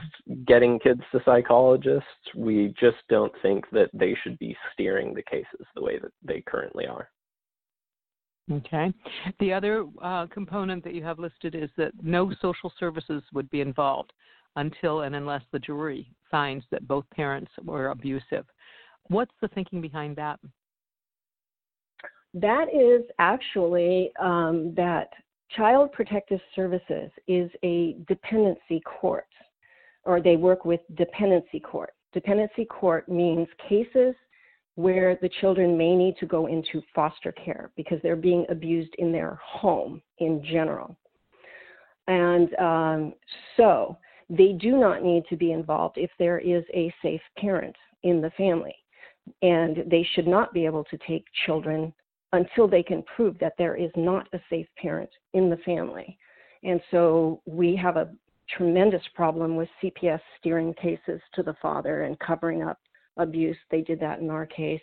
getting 0.45 0.77
kids 0.77 1.01
to 1.11 1.19
psychologists. 1.25 2.05
We 2.35 2.75
just 2.79 2.97
don't 3.09 3.33
think 3.41 3.65
that 3.71 3.89
they 3.91 4.15
should 4.21 4.37
be 4.37 4.55
steering 4.71 5.15
the 5.15 5.23
cases 5.23 5.65
the 5.73 5.81
way 5.81 5.97
that 5.97 6.11
they 6.23 6.43
currently 6.45 6.85
are. 6.85 7.09
Okay. 8.51 8.93
The 9.39 9.51
other 9.51 9.87
uh, 9.99 10.27
component 10.27 10.83
that 10.83 10.93
you 10.93 11.03
have 11.03 11.17
listed 11.17 11.55
is 11.55 11.71
that 11.75 11.91
no 12.03 12.31
social 12.39 12.71
services 12.79 13.23
would 13.33 13.49
be 13.49 13.61
involved 13.61 14.13
until 14.57 15.01
and 15.01 15.15
unless 15.15 15.41
the 15.51 15.57
jury 15.57 16.07
finds 16.29 16.63
that 16.69 16.87
both 16.87 17.09
parents 17.09 17.49
were 17.63 17.87
abusive. 17.87 18.45
What's 19.07 19.33
the 19.41 19.47
thinking 19.47 19.81
behind 19.81 20.15
that? 20.17 20.39
That 22.35 22.67
is 22.71 23.01
actually 23.17 24.11
um, 24.21 24.75
that 24.75 25.09
Child 25.51 25.91
Protective 25.91 26.39
Services 26.55 27.11
is 27.27 27.49
a 27.63 27.95
dependency 28.07 28.81
court, 28.81 29.27
or 30.03 30.21
they 30.21 30.35
work 30.35 30.65
with 30.65 30.81
dependency 30.95 31.59
court. 31.59 31.93
Dependency 32.13 32.65
court 32.65 33.07
means 33.07 33.47
cases 33.69 34.15
where 34.75 35.17
the 35.21 35.29
children 35.41 35.77
may 35.77 35.95
need 35.95 36.15
to 36.19 36.25
go 36.25 36.47
into 36.47 36.81
foster 36.93 37.31
care 37.31 37.71
because 37.77 37.99
they're 38.03 38.15
being 38.15 38.45
abused 38.49 38.93
in 38.97 39.11
their 39.11 39.39
home 39.43 40.01
in 40.19 40.43
general. 40.43 40.97
And 42.07 42.53
um, 42.55 43.13
so 43.57 43.97
they 44.29 44.53
do 44.53 44.77
not 44.77 45.03
need 45.03 45.23
to 45.29 45.37
be 45.37 45.51
involved 45.51 45.97
if 45.97 46.11
there 46.19 46.39
is 46.39 46.63
a 46.73 46.93
safe 47.01 47.21
parent 47.37 47.75
in 48.03 48.21
the 48.21 48.31
family. 48.31 48.75
And 49.41 49.83
they 49.89 50.07
should 50.13 50.27
not 50.27 50.53
be 50.53 50.65
able 50.65 50.83
to 50.85 50.97
take 51.07 51.25
children 51.45 51.93
until 52.33 52.67
they 52.67 52.83
can 52.83 53.03
prove 53.03 53.37
that 53.39 53.53
there 53.57 53.75
is 53.75 53.91
not 53.95 54.27
a 54.33 54.39
safe 54.49 54.67
parent 54.81 55.09
in 55.33 55.49
the 55.49 55.57
family. 55.57 56.17
And 56.63 56.81
so 56.91 57.41
we 57.45 57.75
have 57.75 57.97
a 57.97 58.09
tremendous 58.49 59.03
problem 59.13 59.55
with 59.55 59.69
CPS 59.81 60.19
steering 60.39 60.73
cases 60.73 61.21
to 61.33 61.43
the 61.43 61.55
father 61.61 62.03
and 62.03 62.19
covering 62.19 62.63
up 62.63 62.79
abuse. 63.17 63.57
They 63.71 63.81
did 63.81 63.99
that 64.01 64.19
in 64.19 64.29
our 64.29 64.45
case. 64.45 64.81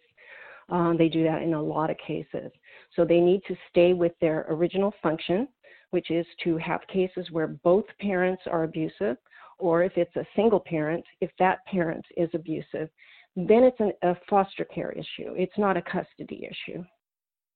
Um, 0.68 0.96
they 0.96 1.08
do 1.08 1.24
that 1.24 1.42
in 1.42 1.54
a 1.54 1.62
lot 1.62 1.90
of 1.90 1.96
cases. 1.98 2.50
So 2.96 3.04
they 3.04 3.20
need 3.20 3.42
to 3.48 3.56
stay 3.70 3.92
with 3.92 4.12
their 4.20 4.46
original 4.48 4.94
function, 5.02 5.48
which 5.90 6.10
is 6.10 6.26
to 6.44 6.56
have 6.58 6.80
cases 6.88 7.30
where 7.30 7.48
both 7.48 7.84
parents 8.00 8.42
are 8.50 8.64
abusive, 8.64 9.16
or 9.58 9.82
if 9.82 9.92
it's 9.96 10.16
a 10.16 10.26
single 10.34 10.60
parent, 10.60 11.04
if 11.20 11.30
that 11.38 11.64
parent 11.66 12.04
is 12.16 12.30
abusive, 12.32 12.88
then 13.36 13.64
it's 13.64 13.80
an, 13.80 13.92
a 14.02 14.16
foster 14.28 14.64
care 14.64 14.92
issue. 14.92 15.34
It's 15.36 15.56
not 15.58 15.76
a 15.76 15.82
custody 15.82 16.48
issue. 16.50 16.84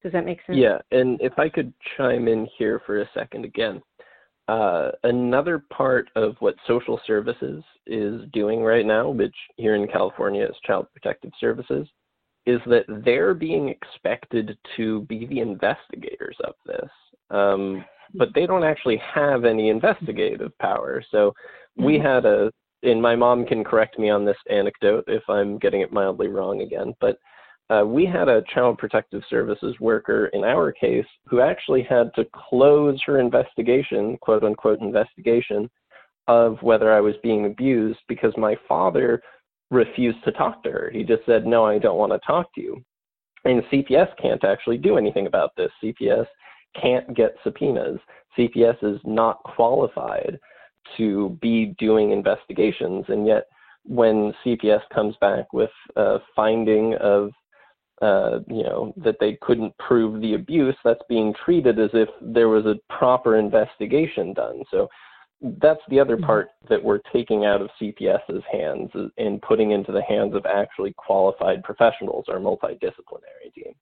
Does 0.07 0.13
that 0.13 0.25
make 0.25 0.39
sense? 0.47 0.57
Yeah, 0.57 0.79
and 0.93 1.21
if 1.21 1.37
I 1.37 1.49
could 1.49 1.73
chime 1.97 2.29
in 2.29 2.47
here 2.57 2.81
for 2.87 3.01
a 3.01 3.11
second 3.13 3.45
again. 3.45 3.83
Uh, 4.47 4.93
another 5.03 5.65
part 5.69 6.09
of 6.15 6.37
what 6.39 6.55
social 6.65 7.01
services 7.09 7.65
is 7.89 8.21
doing 8.33 8.63
right 8.63 8.87
now, 8.87 9.09
which 9.11 9.35
here 9.57 9.75
in 9.75 9.89
California 9.89 10.45
is 10.45 10.55
Child 10.65 10.87
Protective 10.93 11.33
Services, 11.41 11.89
is 12.47 12.61
that 12.67 12.85
they're 13.05 13.35
being 13.35 13.69
expected 13.69 14.57
to 14.77 15.01
be 15.09 15.27
the 15.27 15.41
investigators 15.41 16.37
of 16.45 16.55
this. 16.65 16.89
Um, 17.31 17.85
but 18.15 18.29
they 18.33 18.47
don't 18.47 18.63
actually 18.63 19.03
have 19.13 19.45
any 19.45 19.71
investigative 19.71 20.57
power. 20.59 21.03
So 21.11 21.33
we 21.77 21.95
mm-hmm. 21.95 22.07
had 22.07 22.27
a, 22.27 22.53
and 22.85 23.03
my 23.03 23.17
mom 23.17 23.45
can 23.45 23.65
correct 23.65 23.99
me 23.99 24.09
on 24.09 24.25
this 24.25 24.39
anecdote 24.49 25.03
if 25.09 25.25
I'm 25.29 25.59
getting 25.59 25.81
it 25.81 25.93
mildly 25.93 26.29
wrong 26.29 26.63
again, 26.63 26.95
but 27.01 27.19
uh, 27.69 27.83
we 27.85 28.07
had 28.07 28.29
a 28.29 28.43
child 28.55 28.79
protective 28.79 29.23
services 29.29 29.75
worker 29.81 30.27
in 30.33 30.45
our 30.45 30.71
case 30.71 31.07
who 31.27 31.41
actually 31.41 31.83
had 31.83 32.15
to 32.15 32.25
close 32.33 33.01
her 33.05 33.19
investigation, 33.19 34.17
quote 34.21 34.45
unquote 34.45 34.81
investigation, 34.81 35.69
of 36.29 36.59
whether 36.63 36.93
I 36.93 37.01
was 37.01 37.15
being 37.23 37.47
abused 37.47 38.01
because 38.09 38.33
my 38.37 38.57
father 38.69 39.23
refused 39.71 40.23
to 40.25 40.33
talk 40.33 40.63
to 40.63 40.71
her. 40.71 40.91
He 40.93 41.03
just 41.03 41.25
said, 41.27 41.47
No, 41.47 41.65
I 41.65 41.79
don't 41.79 41.99
want 41.99 42.13
to 42.13 42.21
talk 42.27 42.53
to 42.55 42.61
you. 42.61 42.85
And 43.45 43.63
CPS 43.65 44.09
can't 44.21 44.45
actually 44.45 44.79
do 44.79 44.97
anything 44.97 45.27
about 45.27 45.51
this. 45.57 45.71
CPS 45.83 46.27
can't 46.81 47.17
get 47.17 47.37
subpoenas. 47.43 47.99
CPS 48.37 48.83
is 48.83 49.01
not 49.05 49.43
qualified 49.45 50.39
to 50.97 51.37
be 51.41 51.75
doing 51.79 52.11
investigations. 52.11 53.05
And 53.09 53.27
yet, 53.27 53.45
when 53.85 54.33
CPS 54.45 54.83
comes 54.93 55.15
back 55.21 55.53
with 55.53 55.71
a 55.97 56.19
finding 56.35 56.95
of 56.97 57.31
uh, 58.03 58.41
you 58.49 58.63
know, 58.63 58.93
that 58.97 59.17
they 59.21 59.39
couldn't 59.41 59.77
prove 59.79 60.21
the 60.21 60.35
abuse, 60.35 60.77
that's 60.85 61.01
being 61.09 61.35
treated 61.45 61.79
as 61.79 61.91
if 61.95 62.09
there 62.21 62.49
was 62.49 62.67
a 62.67 62.77
proper 62.93 63.37
investigation 63.37 64.33
done. 64.35 64.63
So 64.71 64.89
that's 65.61 65.81
the 65.89 66.01
other 66.01 66.17
mm-hmm. 66.17 66.27
part 66.27 66.49
that 66.69 66.83
we're 66.83 67.01
taking 67.13 67.45
out 67.45 67.61
of 67.61 67.71
CPS's 67.81 68.43
hands 68.51 68.91
and 69.19 69.41
putting 69.43 69.71
into 69.71 69.93
the 69.93 70.03
hands 70.03 70.35
of 70.35 70.47
actually 70.47 70.95
qualified 70.97 71.63
professionals, 71.63 72.27
our 72.29 72.39
multidisciplinary 72.39 73.53
team. 73.55 73.75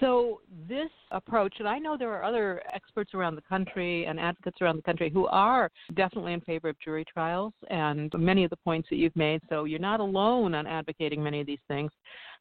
So 0.00 0.40
this 0.68 0.90
approach, 1.10 1.54
and 1.58 1.66
I 1.66 1.78
know 1.78 1.96
there 1.96 2.12
are 2.12 2.22
other 2.22 2.62
experts 2.72 3.14
around 3.14 3.34
the 3.34 3.42
country 3.42 4.04
and 4.06 4.20
advocates 4.20 4.58
around 4.60 4.76
the 4.76 4.82
country 4.82 5.10
who 5.10 5.26
are 5.26 5.70
definitely 5.94 6.34
in 6.34 6.40
favor 6.42 6.68
of 6.68 6.78
jury 6.78 7.04
trials 7.12 7.52
and 7.68 8.12
many 8.16 8.44
of 8.44 8.50
the 8.50 8.56
points 8.56 8.88
that 8.90 8.96
you've 8.96 9.16
made. 9.16 9.40
So 9.48 9.64
you're 9.64 9.80
not 9.80 10.00
alone 10.00 10.54
on 10.54 10.66
advocating 10.66 11.22
many 11.22 11.40
of 11.40 11.46
these 11.46 11.58
things. 11.66 11.90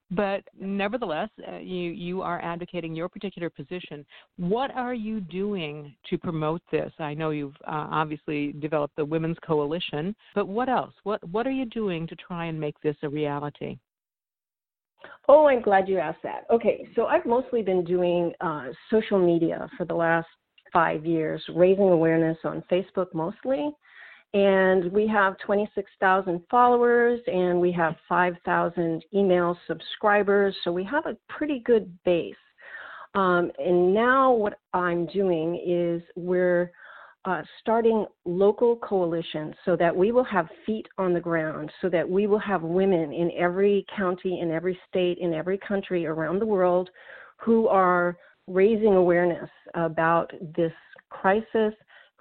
But 0.10 0.44
nevertheless, 0.58 1.30
uh, 1.48 1.58
you, 1.58 1.92
you 1.92 2.22
are 2.22 2.42
advocating 2.42 2.96
your 2.96 3.10
particular 3.10 3.50
position. 3.50 4.06
What 4.38 4.72
are 4.72 4.94
you 4.94 5.20
doing 5.20 5.94
to 6.10 6.18
promote 6.18 6.62
this? 6.72 6.92
I 7.00 7.14
know 7.14 7.32
you've 7.32 7.58
uh, 7.68 7.88
obviously 7.92 8.54
developed 8.54 8.96
the 8.96 9.04
Women's 9.04 9.38
Coalition, 9.46 10.16
but 10.34 10.48
what 10.48 10.70
else? 10.70 10.94
What, 11.04 11.22
what 11.30 11.46
are 11.46 11.52
you 11.52 11.66
doing 11.66 12.08
to 12.08 12.16
try 12.16 12.46
and 12.46 12.60
make 12.60 12.80
this 12.82 12.96
a 13.04 13.10
reality? 13.10 13.78
Oh, 15.28 15.48
I'm 15.48 15.62
glad 15.62 15.90
you 15.90 16.00
asked 16.00 16.24
that. 16.24 16.46
Okay, 16.50 16.88
so 16.96 17.06
I've 17.08 17.26
mostly 17.26 17.62
been 17.62 17.84
doing 17.84 18.32
uh, 18.40 18.68
social 18.90 19.20
media 19.20 19.70
for 19.78 19.86
the 19.86 19.94
last 19.94 20.28
five 20.72 21.06
years, 21.06 21.44
raising 21.54 21.90
awareness 21.90 22.38
on 22.44 22.64
Facebook 22.72 23.08
mostly, 23.14 23.72
and 24.34 24.92
we 24.92 25.08
have 25.08 25.38
26,000 25.40 26.42
followers 26.52 27.20
and 27.28 27.60
we 27.60 27.72
have 27.72 27.96
5,000 28.10 29.04
email 29.14 29.58
subscribers. 29.68 30.56
So 30.64 30.72
we 30.72 30.84
have 30.84 31.06
a 31.06 31.18
pretty 31.30 31.60
good 31.60 31.92
base. 32.04 32.36
Um, 33.16 33.52
and 33.58 33.94
now 33.94 34.32
what 34.32 34.60
I'm 34.74 35.06
doing 35.08 35.62
is 35.66 36.02
we're 36.16 36.72
uh, 37.26 37.42
starting 37.62 38.06
local 38.26 38.78
coalitions 38.78 39.56
so 39.66 39.76
that 39.76 39.96
we 39.96 40.12
will 40.12 40.24
have 40.24 40.48
feet 40.66 40.88
on 40.98 41.14
the 41.14 41.20
ground, 41.20 41.72
so 41.82 41.90
that 41.90 42.08
we 42.08 42.28
will 42.28 42.40
have 42.40 42.62
women 42.62 43.12
in 43.12 43.32
every 43.38 43.86
county, 43.96 44.40
in 44.40 44.52
every 44.52 44.80
state, 44.88 45.18
in 45.20 45.34
every 45.34 45.58
country 45.58 46.06
around 46.06 46.40
the 46.40 46.46
world 46.46 46.90
who 47.38 47.68
are 47.68 48.18
raising 48.48 48.96
awareness 48.96 49.50
about 49.74 50.32
this 50.56 50.72
crisis 51.10 51.74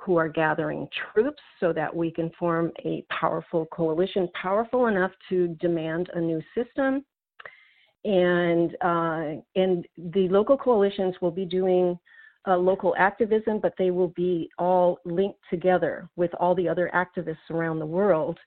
who 0.07 0.17
are 0.17 0.29
gathering 0.29 0.89
troops 1.13 1.43
so 1.59 1.73
that 1.73 1.95
we 1.95 2.13
can 2.13 2.31
form 2.39 2.71
a 2.85 3.05
powerful 3.11 3.67
coalition, 3.67 4.29
powerful 4.41 4.87
enough 4.87 5.11
to 5.29 5.49
demand 5.61 6.09
a 6.15 6.21
new 6.21 6.41
system. 6.55 7.05
And 8.05 8.77
uh, 8.83 9.43
and 9.57 9.85
the 9.99 10.29
local 10.31 10.57
coalitions 10.57 11.17
will 11.21 11.33
be 11.33 11.45
doing 11.45 11.99
uh, 12.47 12.57
local 12.57 12.95
activism, 12.97 13.59
but 13.61 13.75
they 13.77 13.91
will 13.91 14.13
be 14.17 14.49
all 14.59 15.01
linked 15.05 15.41
together 15.51 16.09
with 16.15 16.33
all 16.35 16.55
the 16.55 16.69
other 16.69 16.89
activists 16.95 17.51
around 17.51 17.81
the 17.81 17.87
world 17.87 18.39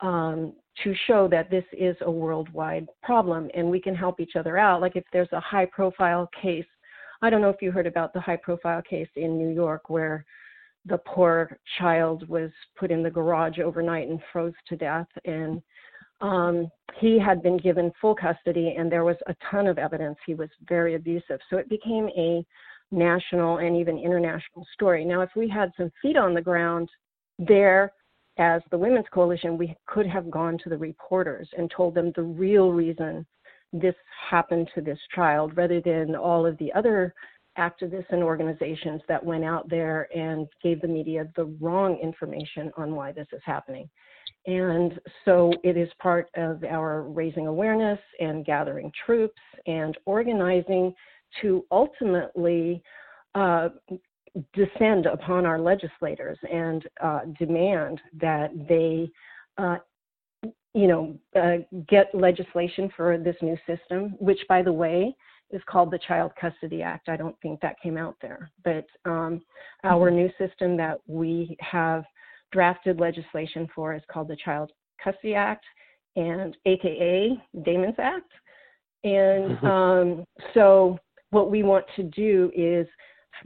um, 0.00 0.52
to 0.84 0.94
show 1.08 1.26
that 1.26 1.50
this 1.50 1.64
is 1.72 1.96
a 2.02 2.10
worldwide 2.10 2.86
problem 3.02 3.50
and 3.54 3.68
we 3.68 3.80
can 3.80 3.96
help 3.96 4.20
each 4.20 4.36
other 4.36 4.56
out. 4.56 4.80
Like 4.80 4.94
if 4.94 5.02
there's 5.12 5.32
a 5.32 5.40
high 5.40 5.66
profile 5.66 6.30
case, 6.40 6.66
I 7.20 7.30
don't 7.30 7.40
know 7.40 7.50
if 7.50 7.60
you 7.60 7.72
heard 7.72 7.88
about 7.88 8.12
the 8.12 8.20
high 8.20 8.36
profile 8.36 8.82
case 8.82 9.08
in 9.16 9.36
New 9.36 9.48
York 9.48 9.90
where 9.90 10.24
the 10.88 10.98
poor 10.98 11.58
child 11.78 12.28
was 12.28 12.50
put 12.76 12.90
in 12.90 13.02
the 13.02 13.10
garage 13.10 13.58
overnight 13.58 14.08
and 14.08 14.20
froze 14.32 14.54
to 14.68 14.76
death. 14.76 15.06
And 15.24 15.62
um, 16.20 16.70
he 16.98 17.18
had 17.18 17.42
been 17.42 17.58
given 17.58 17.92
full 18.00 18.14
custody 18.14 18.74
and 18.76 18.90
there 18.90 19.04
was 19.04 19.16
a 19.26 19.36
ton 19.50 19.66
of 19.66 19.78
evidence 19.78 20.16
he 20.26 20.34
was 20.34 20.48
very 20.68 20.94
abusive. 20.94 21.40
So 21.50 21.58
it 21.58 21.68
became 21.68 22.08
a 22.16 22.44
national 22.90 23.58
and 23.58 23.76
even 23.76 23.98
international 23.98 24.66
story. 24.72 25.04
Now 25.04 25.20
if 25.20 25.30
we 25.36 25.48
had 25.48 25.70
some 25.76 25.92
feet 26.02 26.16
on 26.16 26.34
the 26.34 26.40
ground 26.40 26.88
there 27.38 27.92
as 28.38 28.62
the 28.70 28.78
women's 28.78 29.06
coalition 29.12 29.58
we 29.58 29.76
could 29.86 30.06
have 30.06 30.30
gone 30.30 30.58
to 30.62 30.68
the 30.68 30.78
reporters 30.78 31.48
and 31.56 31.70
told 31.70 31.94
them 31.94 32.12
the 32.16 32.22
real 32.22 32.72
reason 32.72 33.26
this 33.72 33.94
happened 34.30 34.68
to 34.74 34.80
this 34.80 34.98
child 35.14 35.56
rather 35.56 35.80
than 35.80 36.16
all 36.16 36.46
of 36.46 36.56
the 36.58 36.72
other 36.72 37.14
activists 37.56 38.10
and 38.10 38.22
organizations 38.22 39.00
that 39.08 39.24
went 39.24 39.44
out 39.44 39.68
there 39.68 40.08
and 40.16 40.46
gave 40.62 40.80
the 40.80 40.88
media 40.88 41.28
the 41.36 41.46
wrong 41.60 41.98
information 42.02 42.70
on 42.76 42.94
why 42.94 43.12
this 43.12 43.26
is 43.32 43.42
happening. 43.44 43.88
And 44.46 44.98
so 45.24 45.52
it 45.64 45.76
is 45.76 45.88
part 46.00 46.28
of 46.36 46.64
our 46.64 47.02
raising 47.02 47.46
awareness 47.46 47.98
and 48.20 48.44
gathering 48.44 48.92
troops 49.04 49.40
and 49.66 49.96
organizing 50.06 50.94
to 51.42 51.64
ultimately 51.70 52.82
uh, 53.34 53.68
descend 54.54 55.06
upon 55.06 55.44
our 55.44 55.58
legislators 55.58 56.38
and 56.50 56.84
uh, 57.02 57.20
demand 57.38 58.00
that 58.20 58.50
they, 58.68 59.10
uh, 59.58 59.76
you 60.74 60.86
know, 60.86 61.18
uh, 61.36 61.58
get 61.88 62.14
legislation 62.14 62.90
for 62.96 63.18
this 63.18 63.36
new 63.42 63.56
system, 63.66 64.14
which, 64.18 64.40
by 64.48 64.62
the 64.62 64.72
way, 64.72 65.14
is 65.50 65.62
called 65.66 65.90
the 65.90 65.98
Child 65.98 66.32
Custody 66.40 66.82
Act. 66.82 67.08
I 67.08 67.16
don't 67.16 67.36
think 67.40 67.60
that 67.60 67.80
came 67.82 67.96
out 67.96 68.16
there. 68.20 68.50
But 68.64 68.86
um, 69.04 69.42
our 69.84 70.10
mm-hmm. 70.10 70.16
new 70.16 70.30
system 70.38 70.76
that 70.76 70.98
we 71.06 71.56
have 71.60 72.04
drafted 72.52 73.00
legislation 73.00 73.68
for 73.74 73.94
is 73.94 74.02
called 74.10 74.28
the 74.28 74.36
Child 74.36 74.72
Custody 75.02 75.34
Act, 75.34 75.64
and 76.16 76.56
AKA 76.66 77.40
Damon's 77.64 77.98
Act. 77.98 78.30
And 79.04 79.56
mm-hmm. 79.56 79.66
um, 79.66 80.24
so, 80.54 80.98
what 81.30 81.50
we 81.50 81.62
want 81.62 81.84
to 81.96 82.02
do 82.04 82.50
is 82.56 82.86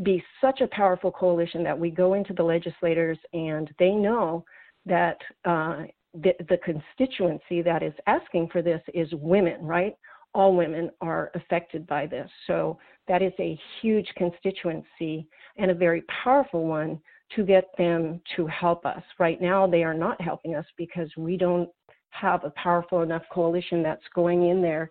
be 0.02 0.22
such 0.40 0.60
a 0.60 0.68
powerful 0.68 1.10
coalition 1.10 1.62
that 1.64 1.78
we 1.78 1.90
go 1.90 2.14
into 2.14 2.32
the 2.32 2.42
legislators 2.42 3.18
and 3.32 3.70
they 3.78 3.90
know 3.90 4.44
that 4.86 5.18
uh, 5.44 5.82
the, 6.14 6.32
the 6.48 6.58
constituency 6.58 7.62
that 7.62 7.82
is 7.82 7.92
asking 8.06 8.48
for 8.50 8.62
this 8.62 8.80
is 8.94 9.08
women, 9.12 9.60
right? 9.62 9.94
All 10.34 10.56
women 10.56 10.90
are 11.00 11.30
affected 11.34 11.86
by 11.86 12.06
this. 12.06 12.30
So 12.46 12.78
that 13.08 13.22
is 13.22 13.32
a 13.38 13.58
huge 13.80 14.08
constituency 14.16 15.26
and 15.58 15.70
a 15.70 15.74
very 15.74 16.02
powerful 16.24 16.66
one 16.66 17.00
to 17.36 17.44
get 17.44 17.64
them 17.78 18.20
to 18.36 18.46
help 18.46 18.84
us. 18.86 19.02
Right 19.18 19.40
now, 19.40 19.66
they 19.66 19.82
are 19.82 19.94
not 19.94 20.20
helping 20.20 20.54
us 20.54 20.66
because 20.76 21.10
we 21.16 21.36
don't 21.36 21.68
have 22.10 22.44
a 22.44 22.50
powerful 22.50 23.02
enough 23.02 23.22
coalition 23.32 23.82
that's 23.82 24.02
going 24.14 24.48
in 24.48 24.60
there 24.60 24.90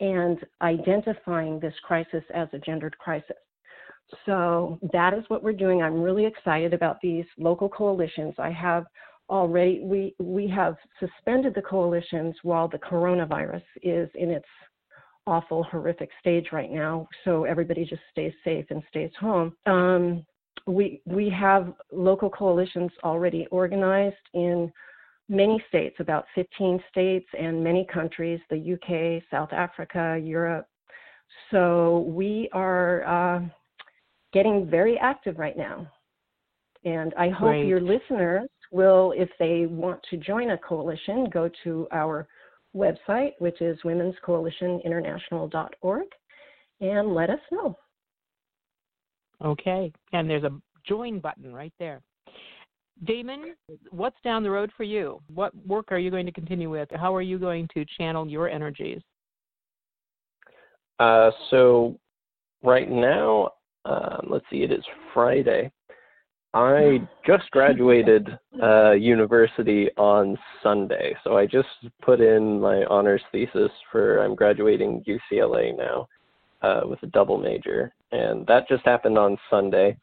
and 0.00 0.38
identifying 0.62 1.60
this 1.60 1.74
crisis 1.82 2.24
as 2.32 2.48
a 2.52 2.58
gendered 2.58 2.96
crisis. 2.98 3.36
So 4.26 4.78
that 4.92 5.14
is 5.14 5.24
what 5.28 5.42
we're 5.42 5.52
doing. 5.52 5.82
I'm 5.82 6.00
really 6.00 6.26
excited 6.26 6.74
about 6.74 7.00
these 7.00 7.26
local 7.38 7.68
coalitions. 7.68 8.34
I 8.38 8.50
have 8.50 8.86
already 9.28 9.80
we 9.84 10.14
we 10.18 10.48
have 10.48 10.76
suspended 10.98 11.54
the 11.54 11.62
coalitions 11.62 12.34
while 12.42 12.66
the 12.66 12.78
coronavirus 12.78 13.62
is 13.82 14.08
in 14.14 14.30
its 14.30 14.46
awful, 15.26 15.64
horrific 15.64 16.10
stage 16.20 16.48
right 16.52 16.70
now. 16.70 17.08
So 17.24 17.44
everybody 17.44 17.84
just 17.84 18.02
stays 18.10 18.32
safe 18.44 18.66
and 18.70 18.82
stays 18.88 19.10
home. 19.18 19.54
Um, 19.66 20.24
we 20.66 21.00
we 21.06 21.30
have 21.30 21.72
local 21.92 22.30
coalitions 22.30 22.90
already 23.02 23.46
organized 23.50 24.16
in 24.34 24.72
many 25.28 25.62
states, 25.68 25.96
about 26.00 26.26
15 26.34 26.82
states 26.90 27.26
and 27.38 27.62
many 27.62 27.86
countries, 27.92 28.40
the 28.50 28.74
UK, 28.74 29.22
South 29.30 29.52
Africa, 29.52 30.20
Europe. 30.22 30.66
So 31.50 32.04
we 32.08 32.48
are 32.52 33.04
uh, 33.06 33.40
getting 34.32 34.68
very 34.68 34.98
active 34.98 35.38
right 35.38 35.56
now. 35.56 35.86
And 36.84 37.14
I 37.16 37.28
hope 37.28 37.50
Great. 37.50 37.66
your 37.66 37.80
listeners 37.80 38.48
will, 38.72 39.12
if 39.16 39.28
they 39.38 39.66
want 39.66 40.00
to 40.10 40.16
join 40.16 40.50
a 40.50 40.58
coalition, 40.58 41.28
go 41.30 41.50
to 41.64 41.86
our 41.92 42.26
website, 42.74 43.32
which 43.38 43.60
is 43.60 43.78
womenscoalitioninternational.org, 43.84 46.06
and 46.80 47.14
let 47.14 47.30
us 47.30 47.40
know. 47.50 47.76
Okay. 49.44 49.92
And 50.12 50.28
there's 50.28 50.44
a 50.44 50.52
join 50.86 51.20
button 51.20 51.54
right 51.54 51.72
there. 51.78 52.02
Damon, 53.04 53.54
what's 53.90 54.16
down 54.22 54.42
the 54.42 54.50
road 54.50 54.70
for 54.76 54.84
you? 54.84 55.20
What 55.32 55.54
work 55.66 55.86
are 55.90 55.98
you 55.98 56.10
going 56.10 56.26
to 56.26 56.32
continue 56.32 56.68
with? 56.68 56.88
How 56.94 57.14
are 57.14 57.22
you 57.22 57.38
going 57.38 57.66
to 57.74 57.84
channel 57.96 58.28
your 58.28 58.48
energies? 58.48 59.00
Uh, 60.98 61.30
so 61.48 61.98
right 62.62 62.90
now, 62.90 63.50
um, 63.86 64.26
let's 64.28 64.44
see, 64.50 64.62
it 64.62 64.70
is 64.70 64.84
Friday. 65.14 65.72
I 66.52 67.00
just 67.24 67.48
graduated 67.52 68.28
uh, 68.60 68.92
university 68.92 69.88
on 69.96 70.36
Sunday, 70.62 71.14
so 71.22 71.36
I 71.36 71.46
just 71.46 71.68
put 72.02 72.20
in 72.20 72.60
my 72.60 72.84
honors 72.86 73.22
thesis 73.30 73.70
for 73.92 74.18
I'm 74.18 74.34
graduating 74.34 75.04
UCLA 75.06 75.76
now 75.76 76.08
uh, 76.62 76.80
with 76.84 77.00
a 77.04 77.06
double 77.06 77.38
major, 77.38 77.92
and 78.10 78.44
that 78.48 78.66
just 78.68 78.84
happened 78.84 79.16
on 79.16 79.38
Sunday. 79.48 79.96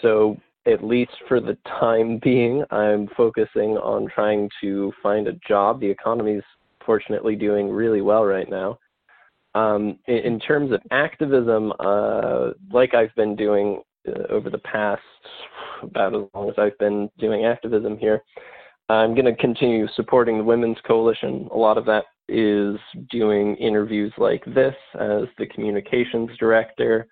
So 0.00 0.36
at 0.66 0.82
least 0.82 1.12
for 1.28 1.40
the 1.40 1.56
time 1.80 2.18
being, 2.22 2.64
I'm 2.72 3.08
focusing 3.16 3.76
on 3.78 4.08
trying 4.12 4.50
to 4.62 4.92
find 5.00 5.28
a 5.28 5.38
job. 5.46 5.80
The 5.80 5.90
economy's 5.90 6.42
fortunately 6.84 7.36
doing 7.36 7.70
really 7.70 8.00
well 8.00 8.24
right 8.24 8.50
now. 8.50 8.78
Um, 9.54 9.98
in, 10.06 10.16
in, 10.16 10.40
terms 10.40 10.72
of 10.72 10.80
activism, 10.90 11.74
uh, 11.78 12.52
like 12.72 12.94
I've 12.94 13.14
been 13.16 13.36
doing 13.36 13.82
over 14.30 14.50
the 14.50 14.58
past 14.58 15.02
about 15.82 16.14
as 16.14 16.22
long 16.34 16.48
as 16.48 16.54
I've 16.58 16.78
been 16.78 17.10
doing 17.18 17.44
activism 17.44 17.98
here, 17.98 18.22
I'm 18.88 19.14
going 19.14 19.26
to 19.26 19.36
continue 19.36 19.86
supporting 19.94 20.38
the 20.38 20.44
Women's 20.44 20.78
Coalition. 20.86 21.48
A 21.52 21.56
lot 21.56 21.78
of 21.78 21.86
that 21.86 22.04
is 22.28 22.76
doing 23.10 23.56
interviews 23.56 24.12
like 24.18 24.44
this 24.46 24.74
as 24.98 25.22
the 25.38 25.46
communications 25.52 26.30
director. 26.38 27.06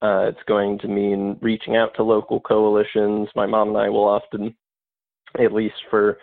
Uh, 0.00 0.28
it's 0.28 0.42
going 0.46 0.78
to 0.78 0.88
mean 0.88 1.36
reaching 1.40 1.76
out 1.76 1.94
to 1.96 2.02
local 2.02 2.40
coalitions. 2.40 3.28
My 3.34 3.46
mom 3.46 3.68
and 3.68 3.78
I 3.78 3.88
will 3.88 4.04
often, 4.04 4.54
at 5.38 5.52
least 5.52 5.74
for 5.90 6.18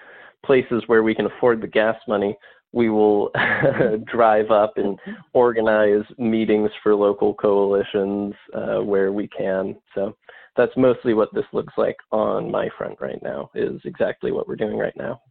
places 0.45 0.83
where 0.87 1.03
we 1.03 1.15
can 1.15 1.25
afford 1.25 1.61
the 1.61 1.67
gas 1.67 1.97
money, 2.07 2.37
we 2.75 2.89
will 2.89 3.31
drive 4.11 4.51
up 4.51 4.73
and 4.75 4.99
organize 5.33 6.03
meetings 6.19 6.69
for 6.83 6.93
local 6.93 7.33
coalitions 7.33 8.35
uh, 8.53 8.81
where 8.81 9.13
we 9.13 9.29
can. 9.29 9.77
So 9.95 10.15
that's 10.57 10.73
mostly 10.75 11.13
what 11.13 11.33
this 11.33 11.45
looks 11.53 11.73
like 11.77 11.95
on 12.11 12.51
my 12.51 12.67
front 12.77 12.99
right 12.99 13.21
now, 13.23 13.49
is 13.55 13.79
exactly 13.85 14.33
what 14.33 14.47
we're 14.47 14.57
doing 14.57 14.77
right 14.77 14.95
now. 14.97 15.21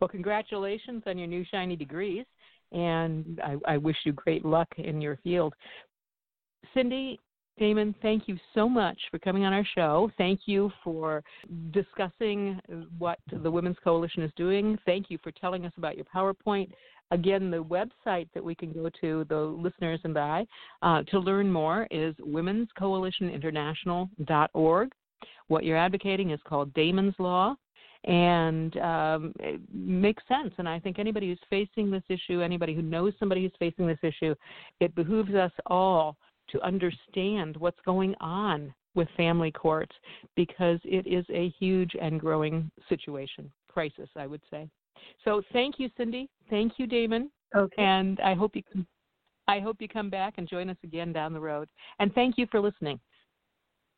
Well, 0.00 0.08
congratulations 0.08 1.04
on 1.06 1.16
your 1.16 1.28
new 1.28 1.44
shiny 1.48 1.76
degrees, 1.76 2.26
and 2.72 3.40
I, 3.44 3.74
I 3.74 3.76
wish 3.76 3.96
you 4.04 4.12
great 4.12 4.44
luck 4.44 4.68
in 4.78 5.00
your 5.00 5.16
field. 5.22 5.54
Cindy, 6.74 7.20
Damon, 7.58 7.94
thank 8.02 8.28
you 8.28 8.36
so 8.54 8.68
much 8.68 9.00
for 9.10 9.18
coming 9.18 9.44
on 9.44 9.52
our 9.52 9.66
show. 9.74 10.12
Thank 10.16 10.42
you 10.46 10.70
for 10.84 11.24
discussing 11.72 12.60
what 12.98 13.18
the 13.42 13.50
Women's 13.50 13.78
Coalition 13.82 14.22
is 14.22 14.30
doing. 14.36 14.78
Thank 14.86 15.10
you 15.10 15.18
for 15.22 15.32
telling 15.32 15.66
us 15.66 15.72
about 15.76 15.96
your 15.96 16.06
PowerPoint. 16.14 16.70
Again, 17.10 17.50
the 17.50 17.64
website 17.64 18.28
that 18.34 18.44
we 18.44 18.54
can 18.54 18.72
go 18.72 18.88
to, 19.00 19.24
the 19.28 19.38
listeners 19.38 19.98
and 20.04 20.16
I, 20.16 20.46
uh, 20.82 21.02
to 21.04 21.18
learn 21.18 21.50
more 21.50 21.88
is 21.90 22.14
womenscoalitioninternational.org. 22.16 24.92
What 25.48 25.64
you're 25.64 25.76
advocating 25.76 26.30
is 26.30 26.38
called 26.46 26.72
Damon's 26.74 27.16
Law, 27.18 27.56
and 28.04 28.76
um, 28.76 29.32
it 29.40 29.60
makes 29.72 30.22
sense. 30.28 30.52
And 30.58 30.68
I 30.68 30.78
think 30.78 30.98
anybody 30.98 31.28
who's 31.28 31.40
facing 31.50 31.90
this 31.90 32.04
issue, 32.08 32.42
anybody 32.42 32.74
who 32.74 32.82
knows 32.82 33.14
somebody 33.18 33.42
who's 33.42 33.50
facing 33.58 33.86
this 33.86 33.98
issue, 34.02 34.34
it 34.80 34.94
behooves 34.94 35.34
us 35.34 35.52
all 35.66 36.16
to 36.50 36.60
understand 36.62 37.56
what's 37.56 37.78
going 37.84 38.14
on 38.20 38.72
with 38.94 39.08
family 39.16 39.52
courts 39.52 39.94
because 40.36 40.78
it 40.84 41.06
is 41.06 41.24
a 41.30 41.54
huge 41.58 41.92
and 42.00 42.20
growing 42.20 42.70
situation, 42.88 43.50
crisis, 43.68 44.08
I 44.16 44.26
would 44.26 44.42
say. 44.50 44.68
So 45.24 45.42
thank 45.52 45.78
you, 45.78 45.88
Cindy. 45.96 46.28
Thank 46.50 46.74
you, 46.78 46.86
Damon. 46.86 47.30
Okay. 47.56 47.82
And 47.82 48.18
I 48.20 48.34
hope 48.34 48.56
you 48.56 48.62
can, 48.70 48.86
I 49.46 49.60
hope 49.60 49.76
you 49.80 49.88
come 49.88 50.10
back 50.10 50.34
and 50.36 50.48
join 50.48 50.68
us 50.68 50.76
again 50.82 51.12
down 51.12 51.32
the 51.32 51.40
road. 51.40 51.68
And 51.98 52.12
thank 52.14 52.36
you 52.38 52.46
for 52.50 52.60
listening 52.60 52.98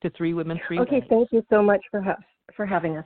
to 0.03 0.11
Three 0.11 0.35
Women, 0.35 0.61
Three 0.67 0.79
Okay, 0.79 1.03
thank 1.09 1.29
you 1.33 1.45
so 1.51 1.63
much 1.63 1.81
for 1.91 2.01
ha- 2.01 2.17
for 2.57 2.67
having 2.67 2.97
us. 2.97 3.05